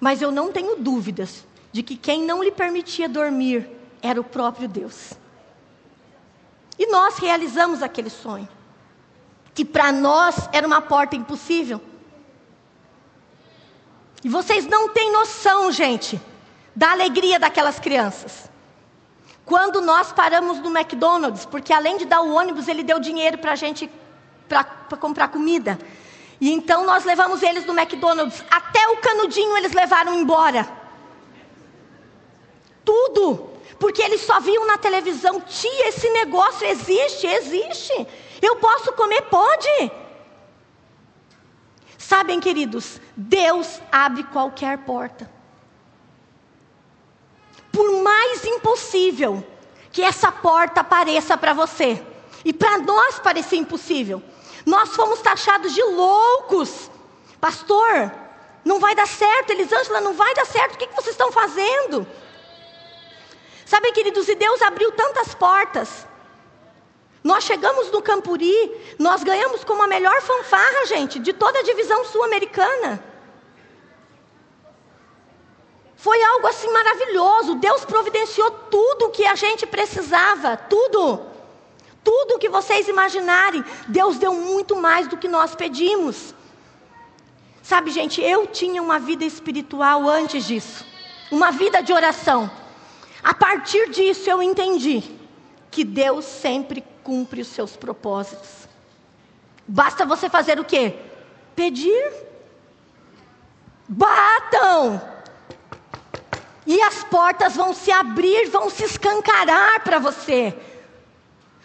Mas 0.00 0.20
eu 0.20 0.32
não 0.32 0.50
tenho 0.50 0.74
dúvidas 0.74 1.46
de 1.70 1.80
que 1.80 1.96
quem 1.96 2.24
não 2.24 2.42
lhe 2.42 2.50
permitia 2.50 3.08
dormir 3.08 3.70
era 4.02 4.20
o 4.20 4.24
próprio 4.24 4.66
Deus. 4.66 5.21
E 6.78 6.86
nós 6.86 7.18
realizamos 7.18 7.82
aquele 7.82 8.10
sonho, 8.10 8.48
que 9.54 9.64
para 9.64 9.92
nós 9.92 10.48
era 10.52 10.66
uma 10.66 10.80
porta 10.80 11.14
impossível. 11.14 11.80
E 14.24 14.28
vocês 14.28 14.66
não 14.66 14.88
têm 14.88 15.12
noção, 15.12 15.70
gente, 15.72 16.20
da 16.74 16.92
alegria 16.92 17.38
daquelas 17.38 17.78
crianças. 17.78 18.50
Quando 19.44 19.80
nós 19.80 20.12
paramos 20.12 20.60
no 20.60 20.70
McDonald's, 20.76 21.44
porque 21.44 21.72
além 21.72 21.98
de 21.98 22.04
dar 22.04 22.20
o 22.20 22.32
ônibus, 22.32 22.68
ele 22.68 22.82
deu 22.82 23.00
dinheiro 23.00 23.38
para 23.38 23.52
a 23.52 23.56
gente 23.56 23.90
para 24.48 24.64
comprar 24.96 25.28
comida. 25.28 25.78
E 26.40 26.50
então 26.50 26.84
nós 26.84 27.04
levamos 27.04 27.42
eles 27.42 27.64
no 27.66 27.78
McDonald's. 27.78 28.44
Até 28.50 28.88
o 28.88 28.96
canudinho 28.98 29.56
eles 29.56 29.72
levaram 29.72 30.14
embora. 30.14 30.68
Tudo. 32.84 33.51
Porque 33.82 34.00
eles 34.00 34.20
só 34.20 34.38
viam 34.38 34.64
na 34.64 34.78
televisão: 34.78 35.40
tia, 35.40 35.88
esse 35.88 36.08
negócio 36.10 36.64
existe, 36.64 37.26
existe. 37.26 38.06
Eu 38.40 38.54
posso 38.54 38.92
comer? 38.92 39.22
Pode. 39.22 39.90
Sabem, 41.98 42.38
queridos, 42.38 43.00
Deus 43.16 43.80
abre 43.90 44.22
qualquer 44.22 44.78
porta. 44.78 45.28
Por 47.72 47.90
mais 48.04 48.44
impossível 48.44 49.44
que 49.90 50.02
essa 50.02 50.30
porta 50.30 50.84
pareça 50.84 51.36
para 51.36 51.52
você, 51.52 52.00
e 52.44 52.52
para 52.52 52.78
nós 52.78 53.18
parecia 53.18 53.58
impossível, 53.58 54.22
nós 54.64 54.90
fomos 54.90 55.20
taxados 55.20 55.74
de 55.74 55.82
loucos. 55.82 56.88
Pastor, 57.40 58.12
não 58.64 58.78
vai 58.78 58.94
dar 58.94 59.08
certo, 59.08 59.50
Elisângela, 59.50 60.00
não 60.00 60.12
vai 60.12 60.32
dar 60.34 60.46
certo, 60.46 60.74
o 60.74 60.78
que, 60.78 60.86
que 60.86 60.94
vocês 60.94 61.14
estão 61.14 61.32
fazendo? 61.32 62.06
Sabem, 63.72 63.90
queridos, 63.90 64.28
e 64.28 64.34
Deus 64.34 64.60
abriu 64.60 64.92
tantas 64.92 65.34
portas. 65.34 66.06
Nós 67.24 67.42
chegamos 67.42 67.90
no 67.90 68.02
Campuri, 68.02 68.70
nós 68.98 69.24
ganhamos 69.24 69.64
como 69.64 69.82
a 69.82 69.86
melhor 69.86 70.20
fanfarra, 70.20 70.84
gente, 70.84 71.18
de 71.18 71.32
toda 71.32 71.58
a 71.58 71.62
divisão 71.62 72.04
sul-americana. 72.04 73.02
Foi 75.96 76.22
algo 76.22 76.46
assim 76.48 76.70
maravilhoso. 76.70 77.54
Deus 77.54 77.82
providenciou 77.86 78.50
tudo 78.50 79.06
o 79.06 79.10
que 79.10 79.24
a 79.24 79.34
gente 79.36 79.64
precisava, 79.64 80.54
tudo. 80.54 81.22
Tudo 82.04 82.34
o 82.34 82.38
que 82.38 82.50
vocês 82.50 82.88
imaginarem. 82.88 83.64
Deus 83.88 84.18
deu 84.18 84.34
muito 84.34 84.76
mais 84.76 85.08
do 85.08 85.16
que 85.16 85.28
nós 85.28 85.54
pedimos. 85.54 86.34
Sabe, 87.62 87.90
gente, 87.90 88.20
eu 88.20 88.46
tinha 88.46 88.82
uma 88.82 88.98
vida 88.98 89.24
espiritual 89.24 90.06
antes 90.06 90.44
disso, 90.44 90.84
uma 91.30 91.50
vida 91.50 91.82
de 91.82 91.94
oração. 91.94 92.60
A 93.22 93.34
partir 93.34 93.90
disso 93.90 94.28
eu 94.28 94.42
entendi 94.42 95.02
que 95.70 95.84
Deus 95.84 96.24
sempre 96.24 96.84
cumpre 97.02 97.40
os 97.40 97.48
seus 97.48 97.76
propósitos. 97.76 98.68
Basta 99.66 100.04
você 100.04 100.28
fazer 100.28 100.58
o 100.58 100.64
quê? 100.64 100.94
Pedir. 101.54 102.12
Batam! 103.88 105.00
E 106.66 106.80
as 106.82 107.02
portas 107.04 107.56
vão 107.56 107.74
se 107.74 107.90
abrir, 107.90 108.48
vão 108.48 108.70
se 108.70 108.84
escancarar 108.84 109.80
para 109.82 109.98
você. 109.98 110.54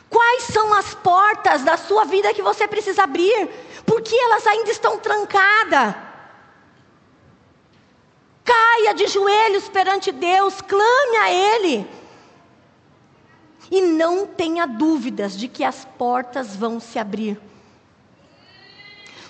Quais 0.09 0.43
são 0.43 0.73
as 0.73 0.93
portas 0.95 1.63
da 1.63 1.77
sua 1.77 2.05
vida 2.05 2.33
que 2.33 2.41
você 2.41 2.67
precisa 2.67 3.03
abrir? 3.03 3.49
Porque 3.85 4.15
elas 4.15 4.47
ainda 4.47 4.71
estão 4.71 4.97
trancadas. 4.97 6.06
Caia 8.47 8.93
de 8.93 9.07
joelhos 9.07 9.67
perante 9.67 10.09
Deus, 10.09 10.61
clame 10.61 11.17
a 11.17 11.33
Ele. 11.33 11.85
E 13.69 13.81
não 13.81 14.25
tenha 14.25 14.65
dúvidas 14.65 15.37
de 15.37 15.49
que 15.49 15.65
as 15.65 15.83
portas 15.97 16.55
vão 16.55 16.79
se 16.79 16.97
abrir. 16.97 17.37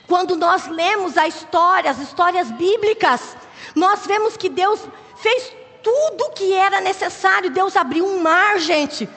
Quando 0.08 0.36
nós 0.36 0.68
lemos 0.68 1.18
a 1.18 1.28
história, 1.28 1.90
as 1.90 1.98
histórias 1.98 2.52
bíblicas, 2.52 3.36
nós 3.74 4.06
vemos 4.06 4.38
que 4.38 4.50
Deus 4.50 4.88
fez 5.16 5.52
tudo 5.82 6.26
o 6.26 6.32
que 6.34 6.54
era 6.54 6.80
necessário. 6.80 7.50
Deus 7.50 7.76
abriu 7.76 8.06
um 8.06 8.22
mar, 8.22 8.60
gente. 8.60 9.10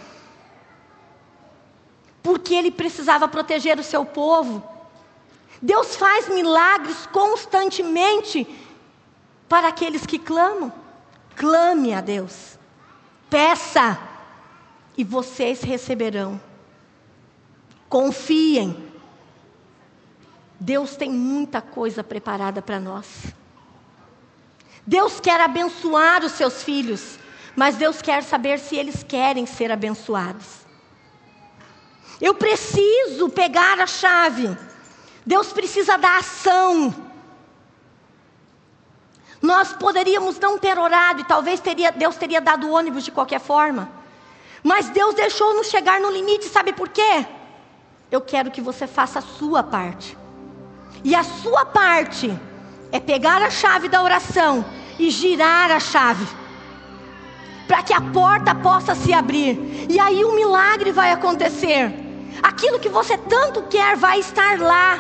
Porque 2.23 2.55
Ele 2.55 2.71
precisava 2.71 3.29
proteger 3.29 3.79
o 3.79 3.85
seu 3.85 4.07
povo. 4.07 4.67
Deus 5.61 5.95
faz 5.95 6.27
milagres 6.27 7.07
constantemente 7.13 8.49
para 9.51 9.67
aqueles 9.67 10.07
que 10.07 10.17
clamam. 10.17 10.73
Clame 11.35 11.93
a 11.93 12.01
Deus. 12.01 12.57
Peça 13.29 13.99
e 14.97 15.03
vocês 15.03 15.61
receberão. 15.61 16.41
Confiem. 17.89 18.89
Deus 20.61 20.95
tem 20.95 21.11
muita 21.11 21.61
coisa 21.61 22.05
preparada 22.05 22.63
para 22.63 22.79
nós. 22.79 23.35
Deus 24.87 25.19
quer 25.19 25.41
abençoar 25.41 26.25
os 26.25 26.33
seus 26.33 26.63
filhos, 26.63 27.19
mas 27.57 27.75
Deus 27.75 28.01
quer 28.01 28.23
saber 28.23 28.61
se 28.61 28.77
eles 28.77 29.03
querem 29.03 29.47
ser 29.47 29.73
abençoados. 29.73 30.61
Eu 32.21 32.35
preciso 32.35 33.29
pegar 33.31 33.81
a 33.81 33.87
chave. 33.89 34.57
Deus 35.27 35.53
precisa 35.53 35.99
da 35.99 36.19
ação. 36.19 37.10
Nós 39.41 39.73
poderíamos 39.73 40.39
não 40.39 40.59
ter 40.59 40.79
orado 40.79 41.21
e 41.21 41.25
talvez 41.25 41.61
teria, 41.61 41.91
Deus 41.91 42.17
teria 42.17 42.41
dado 42.41 42.67
o 42.67 42.73
ônibus 42.73 43.05
de 43.05 43.11
qualquer 43.11 43.41
forma. 43.41 43.91
Mas 44.63 44.91
Deus 44.91 45.15
deixou-nos 45.15 45.69
chegar 45.69 46.01
no 46.01 46.11
limite, 46.11 46.45
sabe 46.47 46.73
por 46.73 46.89
quê? 46.89 47.27
Eu 48.11 48.21
quero 48.21 48.51
que 48.51 48.61
você 48.61 48.87
faça 48.87 49.21
a 49.21 49.23
sua 49.23 49.63
parte. 49.63 50.17
E 51.03 51.15
a 51.15 51.23
sua 51.23 51.65
parte 51.65 52.39
é 52.93 53.01
pegar 53.01 53.41
a 53.43 53.51
chave 53.51 53.89
da 53.89 54.03
oração 54.03 54.65
e 54.99 55.11
girar 55.11 55.71
a 55.71 55.81
chave, 55.81 56.27
para 57.67 57.83
que 57.83 57.95
a 57.95 58.01
porta 58.01 58.55
possa 58.55 58.95
se 58.95 59.13
abrir, 59.13 59.87
e 59.89 59.99
aí 59.99 60.25
um 60.25 60.35
milagre 60.35 60.93
vai 60.93 61.13
acontecer. 61.13 61.91
Aquilo 62.43 62.79
que 62.79 62.89
você 62.89 63.17
tanto 63.17 63.63
quer 63.63 63.97
vai 63.97 64.19
estar 64.19 64.59
lá. 64.59 64.99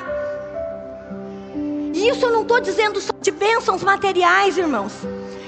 E 1.93 2.09
isso 2.09 2.24
eu 2.24 2.30
não 2.30 2.43
estou 2.43 2.61
dizendo 2.61 3.01
só 3.01 3.12
de 3.20 3.30
bênçãos 3.30 3.82
materiais, 3.82 4.57
irmãos. 4.57 4.93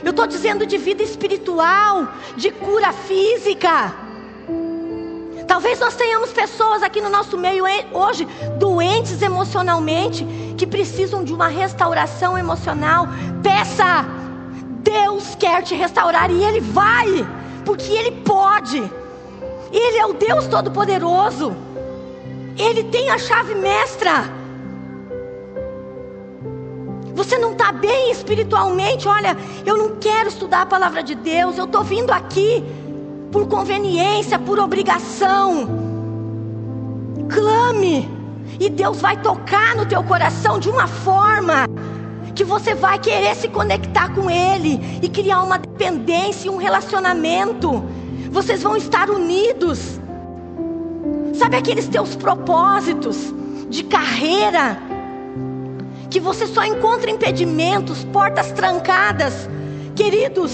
Eu 0.02 0.10
estou 0.10 0.26
dizendo 0.26 0.66
de 0.66 0.76
vida 0.76 1.02
espiritual, 1.02 2.08
de 2.36 2.50
cura 2.50 2.92
física. 2.92 3.94
Talvez 5.46 5.78
nós 5.78 5.94
tenhamos 5.94 6.32
pessoas 6.32 6.82
aqui 6.82 7.00
no 7.00 7.10
nosso 7.10 7.36
meio 7.36 7.64
hoje 7.92 8.26
doentes 8.58 9.20
emocionalmente, 9.22 10.26
que 10.56 10.66
precisam 10.66 11.22
de 11.22 11.32
uma 11.32 11.46
restauração 11.48 12.36
emocional. 12.36 13.06
Peça 13.42 14.04
Deus 14.82 15.34
quer 15.36 15.62
te 15.62 15.74
restaurar 15.74 16.30
e 16.30 16.42
Ele 16.42 16.60
vai, 16.60 17.06
porque 17.64 17.92
Ele 17.92 18.10
pode. 18.22 18.78
Ele 19.72 19.98
é 19.98 20.06
o 20.06 20.12
Deus 20.12 20.46
Todo-Poderoso. 20.46 21.56
Ele 22.58 22.84
tem 22.84 23.08
a 23.08 23.18
chave 23.18 23.54
mestra. 23.54 24.41
Você 27.14 27.38
não 27.38 27.52
está 27.52 27.72
bem 27.72 28.10
espiritualmente? 28.10 29.06
Olha, 29.06 29.36
eu 29.66 29.76
não 29.76 29.96
quero 29.96 30.28
estudar 30.28 30.62
a 30.62 30.66
palavra 30.66 31.02
de 31.02 31.14
Deus. 31.14 31.58
Eu 31.58 31.64
estou 31.64 31.82
vindo 31.82 32.10
aqui 32.10 32.64
por 33.30 33.46
conveniência, 33.48 34.38
por 34.38 34.58
obrigação. 34.58 35.68
Clame, 37.28 38.08
e 38.58 38.68
Deus 38.68 39.00
vai 39.00 39.16
tocar 39.20 39.74
no 39.76 39.86
teu 39.86 40.02
coração 40.02 40.58
de 40.58 40.68
uma 40.68 40.86
forma 40.86 41.66
que 42.34 42.44
você 42.44 42.74
vai 42.74 42.98
querer 42.98 43.34
se 43.36 43.48
conectar 43.48 44.14
com 44.14 44.30
Ele 44.30 44.80
e 45.02 45.08
criar 45.08 45.42
uma 45.42 45.58
dependência 45.58 46.48
e 46.48 46.50
um 46.50 46.56
relacionamento. 46.56 47.84
Vocês 48.30 48.62
vão 48.62 48.76
estar 48.76 49.10
unidos. 49.10 50.00
Sabe 51.34 51.56
aqueles 51.56 51.88
teus 51.88 52.16
propósitos 52.16 53.32
de 53.68 53.84
carreira 53.84 54.78
que 56.12 56.20
você 56.20 56.46
só 56.46 56.62
encontra 56.62 57.10
impedimentos, 57.10 58.04
portas 58.04 58.52
trancadas? 58.52 59.48
Queridos, 59.96 60.52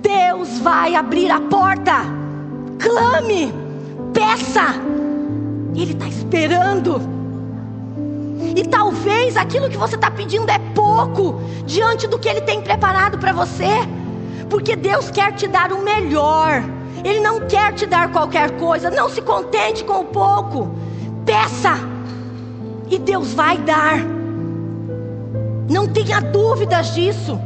Deus 0.00 0.60
vai 0.60 0.94
abrir 0.94 1.32
a 1.32 1.40
porta. 1.40 1.94
Clame, 2.78 3.52
peça. 4.14 4.76
Ele 5.74 5.94
está 5.94 6.06
esperando. 6.06 7.02
E 8.56 8.62
talvez 8.68 9.36
aquilo 9.36 9.68
que 9.68 9.76
você 9.76 9.96
está 9.96 10.12
pedindo 10.12 10.48
é 10.48 10.60
pouco 10.76 11.42
diante 11.66 12.06
do 12.06 12.16
que 12.16 12.28
Ele 12.28 12.40
tem 12.42 12.62
preparado 12.62 13.18
para 13.18 13.32
você, 13.32 13.80
porque 14.48 14.76
Deus 14.76 15.10
quer 15.10 15.32
te 15.32 15.48
dar 15.48 15.72
o 15.72 15.82
melhor. 15.82 16.62
Ele 17.04 17.18
não 17.18 17.40
quer 17.48 17.72
te 17.72 17.84
dar 17.84 18.12
qualquer 18.12 18.52
coisa. 18.52 18.92
Não 18.92 19.08
se 19.08 19.22
contente 19.22 19.82
com 19.82 20.02
o 20.02 20.04
pouco. 20.04 20.70
Peça 21.26 21.74
e 22.88 22.96
Deus 22.96 23.34
vai 23.34 23.58
dar. 23.58 24.17
Não 25.68 25.86
tenha 25.86 26.20
dúvidas 26.20 26.94
disso. 26.94 27.38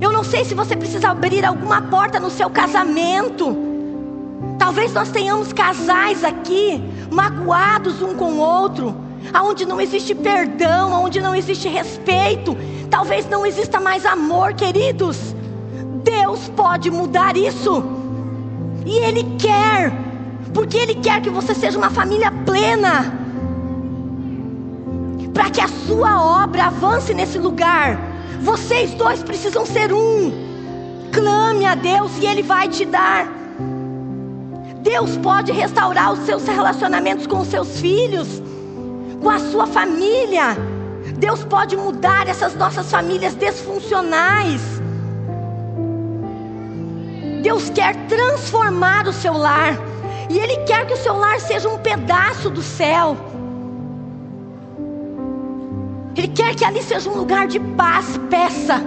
Eu 0.00 0.12
não 0.12 0.24
sei 0.24 0.44
se 0.44 0.54
você 0.54 0.76
precisa 0.76 1.10
abrir 1.10 1.44
alguma 1.44 1.82
porta 1.82 2.18
no 2.20 2.30
seu 2.30 2.48
casamento. 2.48 3.56
Talvez 4.58 4.92
nós 4.92 5.10
tenhamos 5.10 5.52
casais 5.52 6.24
aqui 6.24 6.82
magoados 7.10 8.00
um 8.02 8.14
com 8.14 8.32
o 8.34 8.38
outro 8.38 9.08
aonde 9.32 9.66
não 9.66 9.80
existe 9.80 10.14
perdão, 10.14 10.94
aonde 10.94 11.20
não 11.20 11.34
existe 11.34 11.68
respeito, 11.68 12.56
talvez 12.90 13.28
não 13.28 13.44
exista 13.44 13.80
mais 13.80 14.06
amor, 14.06 14.54
queridos. 14.54 15.34
Deus 16.02 16.48
pode 16.56 16.90
mudar 16.90 17.36
isso. 17.36 17.82
E 18.86 18.98
Ele 18.98 19.24
quer, 19.38 19.92
porque 20.54 20.78
Ele 20.78 20.94
quer 20.96 21.20
que 21.20 21.30
você 21.30 21.54
seja 21.54 21.78
uma 21.78 21.90
família 21.90 22.30
plena. 22.30 23.17
Para 25.32 25.50
que 25.50 25.60
a 25.60 25.68
sua 25.68 26.42
obra 26.42 26.66
avance 26.66 27.14
nesse 27.14 27.38
lugar, 27.38 27.98
vocês 28.40 28.92
dois 28.94 29.22
precisam 29.22 29.64
ser 29.66 29.92
um. 29.92 30.32
Clame 31.12 31.64
a 31.64 31.74
Deus 31.74 32.12
e 32.18 32.26
Ele 32.26 32.42
vai 32.42 32.68
te 32.68 32.84
dar. 32.84 33.26
Deus 34.82 35.16
pode 35.18 35.52
restaurar 35.52 36.12
os 36.12 36.20
seus 36.20 36.46
relacionamentos 36.46 37.26
com 37.26 37.40
os 37.40 37.48
seus 37.48 37.80
filhos, 37.80 38.42
com 39.20 39.28
a 39.28 39.38
sua 39.38 39.66
família. 39.66 40.56
Deus 41.18 41.44
pode 41.44 41.76
mudar 41.76 42.28
essas 42.28 42.54
nossas 42.54 42.90
famílias 42.90 43.34
disfuncionais. 43.34 44.62
Deus 47.42 47.70
quer 47.70 47.94
transformar 48.06 49.06
o 49.06 49.12
seu 49.12 49.32
lar. 49.32 49.76
E 50.30 50.38
Ele 50.38 50.58
quer 50.58 50.86
que 50.86 50.92
o 50.92 50.96
seu 50.96 51.16
lar 51.16 51.40
seja 51.40 51.68
um 51.68 51.78
pedaço 51.78 52.50
do 52.50 52.62
céu. 52.62 53.16
Ele 56.18 56.26
quer 56.26 56.52
que 56.56 56.64
ali 56.64 56.82
seja 56.82 57.08
um 57.08 57.16
lugar 57.16 57.46
de 57.46 57.60
paz, 57.60 58.18
peça. 58.28 58.82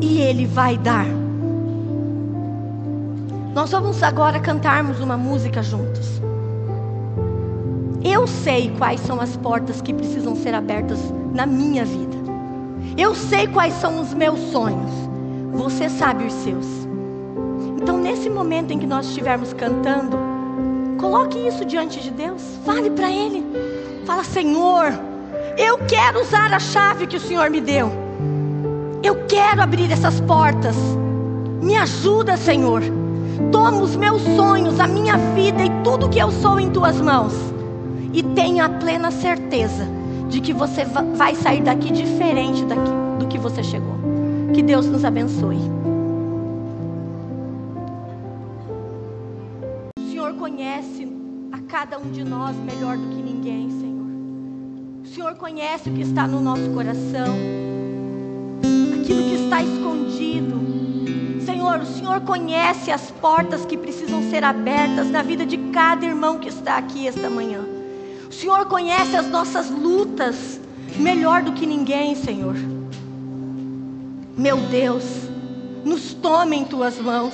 E 0.00 0.22
Ele 0.22 0.46
vai 0.46 0.78
dar. 0.78 1.04
Nós 3.54 3.70
vamos 3.70 4.02
agora 4.02 4.40
cantarmos 4.40 4.98
uma 5.00 5.18
música 5.18 5.62
juntos. 5.62 6.22
Eu 8.02 8.26
sei 8.26 8.72
quais 8.78 9.00
são 9.00 9.20
as 9.20 9.36
portas 9.36 9.82
que 9.82 9.92
precisam 9.92 10.34
ser 10.34 10.54
abertas 10.54 10.98
na 11.34 11.44
minha 11.44 11.84
vida. 11.84 12.16
Eu 12.96 13.14
sei 13.14 13.46
quais 13.46 13.74
são 13.74 14.00
os 14.00 14.14
meus 14.14 14.40
sonhos. 14.50 14.90
Você 15.52 15.90
sabe 15.90 16.24
os 16.24 16.32
seus. 16.32 16.66
Então, 17.76 17.98
nesse 17.98 18.30
momento 18.30 18.72
em 18.72 18.78
que 18.78 18.86
nós 18.86 19.06
estivermos 19.08 19.52
cantando, 19.52 20.16
coloque 20.96 21.38
isso 21.38 21.66
diante 21.66 22.00
de 22.00 22.10
Deus. 22.10 22.42
Fale 22.64 22.88
para 22.90 23.10
Ele. 23.10 23.44
Fala, 24.06 24.24
Senhor, 24.24 24.92
eu 25.56 25.78
quero 25.78 26.20
usar 26.20 26.52
a 26.52 26.58
chave 26.58 27.06
que 27.06 27.16
o 27.16 27.20
Senhor 27.20 27.50
me 27.50 27.60
deu. 27.60 27.90
Eu 29.02 29.24
quero 29.26 29.62
abrir 29.62 29.90
essas 29.90 30.20
portas. 30.20 30.76
Me 31.62 31.76
ajuda, 31.76 32.36
Senhor. 32.36 32.82
Toma 33.50 33.82
os 33.82 33.96
meus 33.96 34.22
sonhos, 34.22 34.80
a 34.80 34.86
minha 34.86 35.16
vida 35.34 35.64
e 35.64 35.70
tudo 35.82 36.08
que 36.08 36.18
eu 36.18 36.30
sou 36.30 36.60
em 36.60 36.70
tuas 36.70 37.00
mãos. 37.00 37.32
E 38.12 38.22
tenha 38.22 38.66
a 38.66 38.68
plena 38.68 39.10
certeza 39.10 39.86
de 40.28 40.40
que 40.40 40.52
você 40.52 40.84
vai 40.84 41.34
sair 41.34 41.62
daqui 41.62 41.92
diferente 41.92 42.64
daqui, 42.64 42.90
do 43.18 43.26
que 43.26 43.38
você 43.38 43.62
chegou. 43.62 43.94
Que 44.54 44.62
Deus 44.62 44.86
nos 44.86 45.04
abençoe. 45.04 45.58
O 49.98 50.10
Senhor 50.10 50.34
conhece 50.34 51.08
a 51.52 51.58
cada 51.60 51.98
um 51.98 52.10
de 52.10 52.24
nós 52.24 52.56
melhor 52.56 52.96
do 52.96 53.08
que 53.08 53.22
ninguém, 53.22 53.70
Senhor. 53.70 53.85
Senhor 55.16 55.34
conhece 55.36 55.88
o 55.88 55.94
que 55.94 56.02
está 56.02 56.28
no 56.28 56.42
nosso 56.42 56.68
coração, 56.72 57.38
aquilo 59.00 59.22
que 59.22 59.44
está 59.44 59.62
escondido 59.62 61.40
Senhor, 61.42 61.80
o 61.80 61.86
Senhor 61.86 62.20
conhece 62.20 62.90
as 62.90 63.10
portas 63.12 63.64
que 63.64 63.78
precisam 63.78 64.22
ser 64.28 64.44
abertas 64.44 65.08
na 65.10 65.22
vida 65.22 65.46
de 65.46 65.56
cada 65.72 66.04
irmão 66.04 66.38
que 66.38 66.50
está 66.50 66.76
aqui 66.76 67.08
esta 67.08 67.30
manhã. 67.30 67.64
O 68.28 68.32
Senhor 68.32 68.66
conhece 68.66 69.16
as 69.16 69.26
nossas 69.30 69.70
lutas 69.70 70.60
melhor 70.98 71.42
do 71.42 71.52
que 71.52 71.64
ninguém, 71.64 72.14
Senhor. 72.14 72.54
Meu 74.36 74.58
Deus, 74.58 75.04
nos 75.82 76.12
tome 76.12 76.56
em 76.56 76.64
tuas 76.66 76.98
mãos. 76.98 77.32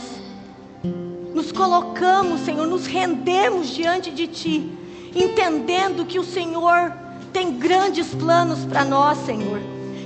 Nos 1.34 1.50
colocamos, 1.50 2.42
Senhor, 2.42 2.68
nos 2.68 2.86
rendemos 2.86 3.70
diante 3.70 4.12
de 4.12 4.28
ti, 4.28 4.70
entendendo 5.16 6.06
que 6.06 6.20
o 6.20 6.24
Senhor 6.24 7.01
tem 7.32 7.58
grandes 7.58 8.14
planos 8.14 8.64
para 8.64 8.84
nós, 8.84 9.18
Senhor 9.24 9.60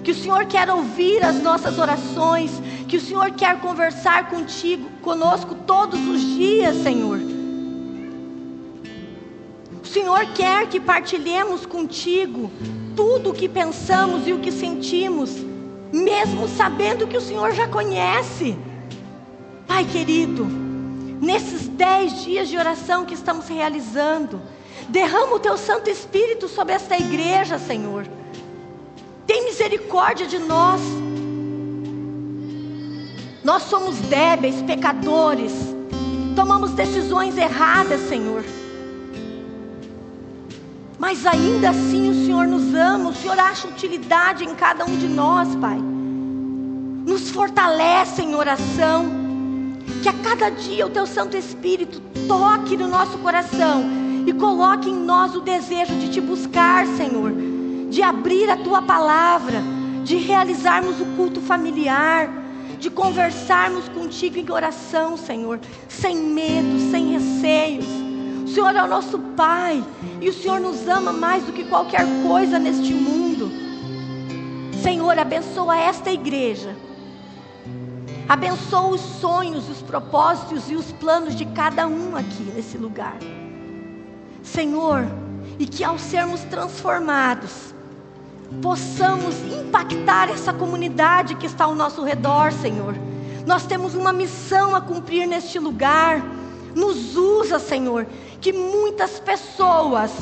que 0.07 0.13
o 0.13 0.15
Senhor 0.15 0.45
quer 0.47 0.71
ouvir 0.71 1.21
as 1.25 1.43
nossas 1.43 1.81
orações, 1.81 2.53
que 2.87 2.97
o 2.97 3.01
Senhor 3.01 3.33
quer 3.33 3.59
conversar 3.59 4.31
contigo, 4.31 4.89
conosco 5.03 5.53
todos 5.67 5.99
os 6.07 6.21
dias, 6.21 6.77
Senhor. 6.77 7.19
O 9.83 9.85
Senhor 9.85 10.25
quer 10.27 10.69
que 10.69 10.79
partilhemos 10.79 11.67
contigo 11.67 12.53
tudo 12.95 13.31
o 13.31 13.35
que 13.35 13.49
pensamos 13.49 14.29
e 14.29 14.33
o 14.33 14.39
que 14.39 14.53
sentimos, 14.53 15.45
mesmo 15.93 16.47
sabendo 16.47 17.09
que 17.09 17.17
o 17.17 17.21
Senhor 17.21 17.51
já 17.51 17.67
conhece. 17.67 18.57
Pai 19.67 19.85
querido, 19.87 20.47
nesses 21.21 21.67
dez 21.67 22.23
dias 22.23 22.49
de 22.49 22.57
oração 22.57 23.05
que 23.05 23.15
estamos 23.15 23.49
realizando, 23.49 24.41
derrama 24.89 25.35
o 25.35 25.41
teu 25.41 25.57
Santo 25.57 25.91
Espírito 25.91 26.49
sobre 26.49 26.75
esta 26.75 26.97
igreja, 26.97 27.59
Senhor. 27.59 28.07
Tem 29.27 29.45
misericórdia 29.45 30.27
de 30.27 30.39
nós. 30.39 30.81
Nós 33.43 33.65
somos 33.65 33.97
débeis, 33.97 34.63
pecadores. 34.63 35.53
Tomamos 36.35 36.73
decisões 36.73 37.37
erradas, 37.37 38.01
Senhor. 38.09 38.45
Mas 40.99 41.27
ainda 41.27 41.71
assim 41.71 42.11
o 42.11 42.15
Senhor 42.27 42.47
nos 42.47 42.75
ama, 42.75 43.11
o 43.11 43.15
Senhor 43.15 43.39
acha 43.39 43.69
utilidade 43.69 44.45
em 44.45 44.55
cada 44.55 44.85
um 44.85 44.97
de 44.97 45.09
nós, 45.09 45.55
Pai. 45.57 45.79
Nos 45.79 47.31
fortalece 47.31 48.23
em 48.23 48.35
oração. 48.35 49.07
Que 50.03 50.09
a 50.09 50.13
cada 50.13 50.51
dia 50.51 50.87
o 50.87 50.91
Teu 50.91 51.07
Santo 51.07 51.37
Espírito 51.37 52.01
toque 52.29 52.77
no 52.77 52.89
nosso 52.89 53.19
coração 53.19 54.06
e 54.27 54.33
coloque 54.33 54.91
em 54.91 54.97
nós 54.97 55.35
o 55.35 55.41
desejo 55.41 55.95
de 55.95 56.11
Te 56.11 56.21
buscar, 56.21 56.87
Senhor 56.89 57.33
de 57.89 58.03
abrir 58.03 58.51
a 58.51 58.57
tua 58.57 58.83
palavra, 58.83 59.63
de 60.05 60.17
realizarmos 60.17 61.01
o 61.01 61.07
culto 61.17 61.41
familiar, 61.41 62.29
de 62.79 62.91
conversarmos 62.91 63.89
contigo 63.89 64.39
em 64.39 64.51
oração, 64.51 65.17
Senhor, 65.17 65.61
sem 65.89 66.17
medo, 66.17 66.91
sem 66.91 67.13
receios. 67.13 67.87
O 68.45 68.49
Senhor 68.49 68.75
é 68.75 68.83
o 68.83 68.89
nosso 68.89 69.19
Pai 69.19 69.83
e 70.21 70.29
o 70.29 70.33
Senhor 70.33 70.61
nos 70.61 70.87
ama 70.89 71.13
mais 71.13 71.45
do 71.45 71.53
que 71.53 71.65
qualquer 71.65 72.05
coisa 72.27 72.59
neste 72.59 72.93
mundo. 72.93 73.51
Senhor, 74.83 75.19
abençoa 75.19 75.79
esta 75.79 76.11
igreja. 76.11 76.77
Abençoa 78.29 78.89
os 78.89 79.01
sonhos, 79.01 79.69
os 79.71 79.83
propósitos 79.83 80.71
e 80.71 80.75
os 80.75 80.93
planos 80.93 81.35
de 81.35 81.45
cada 81.47 81.87
um 81.87 82.17
aqui 82.17 82.43
nesse 82.55 82.77
lugar. 82.77 83.17
Senhor, 84.47 85.05
e 85.59 85.67
que 85.67 85.83
ao 85.83 85.99
sermos 85.99 86.41
transformados, 86.43 87.75
possamos 88.63 89.35
impactar 89.53 90.31
essa 90.31 90.53
comunidade 90.53 91.35
que 91.35 91.47
está 91.47 91.65
ao 91.65 91.75
nosso 91.75 92.03
redor, 92.05 92.53
Senhor. 92.53 92.95
Nós 93.45 93.67
temos 93.67 93.95
uma 93.95 94.13
missão 94.13 94.75
a 94.75 94.81
cumprir 94.81 95.27
neste 95.27 95.59
lugar. 95.59 96.23
Nos 96.75 97.17
usa, 97.17 97.59
Senhor, 97.59 98.07
que 98.41 98.53
muitas 98.53 99.19
pessoas 99.19 100.13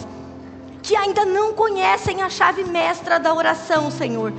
que 0.83 0.97
ainda 0.97 1.25
não 1.25 1.53
conhecem 1.53 2.23
a 2.23 2.29
chave 2.29 2.65
mestra 2.65 3.19
da 3.19 3.35
oração, 3.35 3.91
Senhor, 3.91 4.33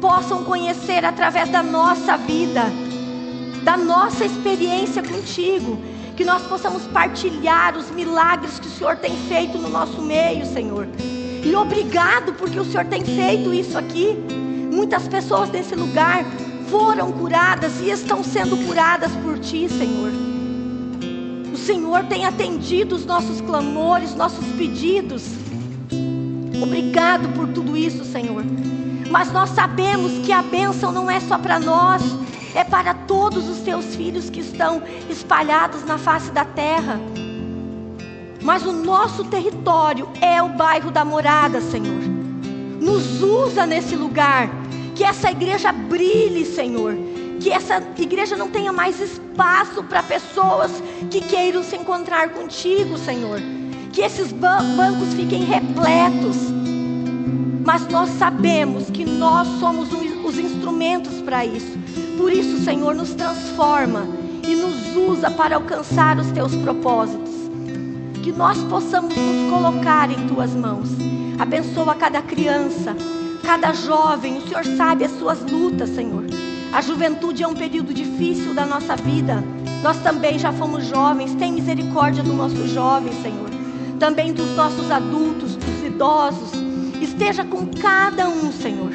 possam 0.00 0.44
conhecer 0.44 1.04
através 1.04 1.48
da 1.50 1.62
nossa 1.62 2.16
vida, 2.16 2.62
da 3.64 3.76
nossa 3.76 4.24
experiência 4.24 5.02
contigo, 5.02 5.78
que 6.18 6.24
nós 6.24 6.42
possamos 6.42 6.82
partilhar 6.88 7.78
os 7.78 7.90
milagres 7.90 8.58
que 8.58 8.66
o 8.66 8.70
Senhor 8.70 8.96
tem 8.96 9.16
feito 9.28 9.56
no 9.56 9.70
nosso 9.70 10.02
meio, 10.02 10.44
Senhor 10.44 10.86
e 11.48 11.54
obrigado 11.54 12.34
porque 12.34 12.58
o 12.58 12.64
Senhor 12.64 12.84
tem 12.84 13.02
feito 13.02 13.52
isso 13.54 13.78
aqui. 13.78 14.18
Muitas 14.70 15.08
pessoas 15.08 15.48
desse 15.48 15.74
lugar 15.74 16.24
foram 16.68 17.10
curadas 17.12 17.80
e 17.80 17.90
estão 17.90 18.22
sendo 18.22 18.56
curadas 18.66 19.10
por 19.22 19.38
Ti, 19.38 19.66
Senhor. 19.68 20.12
O 21.52 21.56
Senhor 21.56 22.04
tem 22.04 22.26
atendido 22.26 22.94
os 22.94 23.06
nossos 23.06 23.40
clamores, 23.40 24.14
nossos 24.14 24.44
pedidos. 24.58 25.24
Obrigado 26.62 27.28
por 27.34 27.48
tudo 27.48 27.76
isso, 27.76 28.04
Senhor. 28.04 28.44
Mas 29.10 29.32
nós 29.32 29.50
sabemos 29.50 30.26
que 30.26 30.32
a 30.32 30.42
bênção 30.42 30.92
não 30.92 31.10
é 31.10 31.18
só 31.20 31.38
para 31.38 31.58
nós, 31.58 32.02
é 32.54 32.64
para 32.64 32.94
todos 32.94 33.48
os 33.48 33.60
teus 33.60 33.94
filhos 33.94 34.30
que 34.30 34.40
estão 34.40 34.82
espalhados 35.08 35.84
na 35.84 35.98
face 35.98 36.30
da 36.30 36.44
terra. 36.44 37.00
Mas 38.42 38.64
o 38.64 38.72
nosso 38.72 39.24
território 39.24 40.08
é 40.20 40.42
o 40.42 40.48
bairro 40.48 40.90
da 40.90 41.04
morada, 41.04 41.60
Senhor. 41.60 42.02
Nos 42.80 43.22
usa 43.22 43.66
nesse 43.66 43.96
lugar. 43.96 44.48
Que 44.94 45.04
essa 45.04 45.30
igreja 45.30 45.70
brilhe, 45.70 46.44
Senhor. 46.44 46.96
Que 47.40 47.50
essa 47.50 47.82
igreja 47.96 48.36
não 48.36 48.48
tenha 48.48 48.72
mais 48.72 49.00
espaço 49.00 49.84
para 49.84 50.02
pessoas 50.02 50.82
que 51.10 51.20
queiram 51.20 51.62
se 51.62 51.76
encontrar 51.76 52.30
contigo, 52.30 52.98
Senhor. 52.98 53.40
Que 53.92 54.00
esses 54.00 54.32
bancos 54.32 55.14
fiquem 55.14 55.44
repletos. 55.44 56.36
Mas 57.64 57.86
nós 57.88 58.08
sabemos 58.10 58.90
que 58.90 59.04
nós 59.04 59.46
somos 59.60 59.88
os 60.24 60.38
instrumentos 60.38 61.20
para 61.20 61.44
isso. 61.44 61.77
Por 62.18 62.32
isso, 62.32 62.64
Senhor, 62.64 62.94
nos 62.94 63.14
transforma 63.14 64.06
e 64.46 64.54
nos 64.56 64.96
usa 64.96 65.30
para 65.30 65.54
alcançar 65.54 66.18
os 66.18 66.30
teus 66.32 66.54
propósitos 66.56 67.30
que 68.22 68.32
nós 68.32 68.58
possamos 68.64 69.16
nos 69.16 69.50
colocar 69.50 70.10
em 70.10 70.26
tuas 70.26 70.52
mãos. 70.52 70.90
Abençoa 71.38 71.94
cada 71.94 72.20
criança, 72.20 72.96
cada 73.44 73.72
jovem. 73.72 74.38
O 74.38 74.48
Senhor 74.48 74.64
sabe 74.76 75.04
as 75.04 75.12
suas 75.12 75.40
lutas, 75.50 75.90
Senhor. 75.90 76.24
A 76.72 76.82
juventude 76.82 77.44
é 77.44 77.48
um 77.48 77.54
período 77.54 77.94
difícil 77.94 78.52
da 78.52 78.66
nossa 78.66 78.96
vida. 78.96 79.42
Nós 79.82 79.96
também 79.98 80.38
já 80.38 80.52
fomos 80.52 80.84
jovens. 80.86 81.34
Tem 81.36 81.52
misericórdia 81.52 82.22
do 82.22 82.32
nosso 82.32 82.66
jovem, 82.66 83.12
Senhor. 83.22 83.48
Também 83.98 84.32
dos 84.32 84.54
nossos 84.56 84.90
adultos, 84.90 85.54
dos 85.54 85.86
idosos. 85.86 86.50
Esteja 87.00 87.44
com 87.44 87.66
cada 87.80 88.28
um, 88.28 88.50
Senhor. 88.52 88.90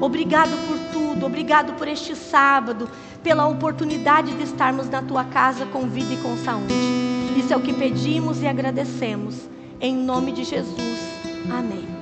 Obrigado 0.00 0.50
por 0.68 0.75
tudo. 1.16 1.26
Obrigado 1.26 1.72
por 1.74 1.88
este 1.88 2.14
sábado, 2.14 2.88
pela 3.22 3.46
oportunidade 3.46 4.34
de 4.34 4.42
estarmos 4.42 4.88
na 4.88 5.02
tua 5.02 5.24
casa 5.24 5.66
com 5.66 5.88
vida 5.88 6.14
e 6.14 6.16
com 6.18 6.36
saúde. 6.36 6.74
Isso 7.36 7.52
é 7.52 7.56
o 7.56 7.60
que 7.60 7.72
pedimos 7.72 8.42
e 8.42 8.46
agradecemos. 8.46 9.48
Em 9.80 9.94
nome 9.94 10.32
de 10.32 10.44
Jesus. 10.44 11.00
Amém. 11.50 11.95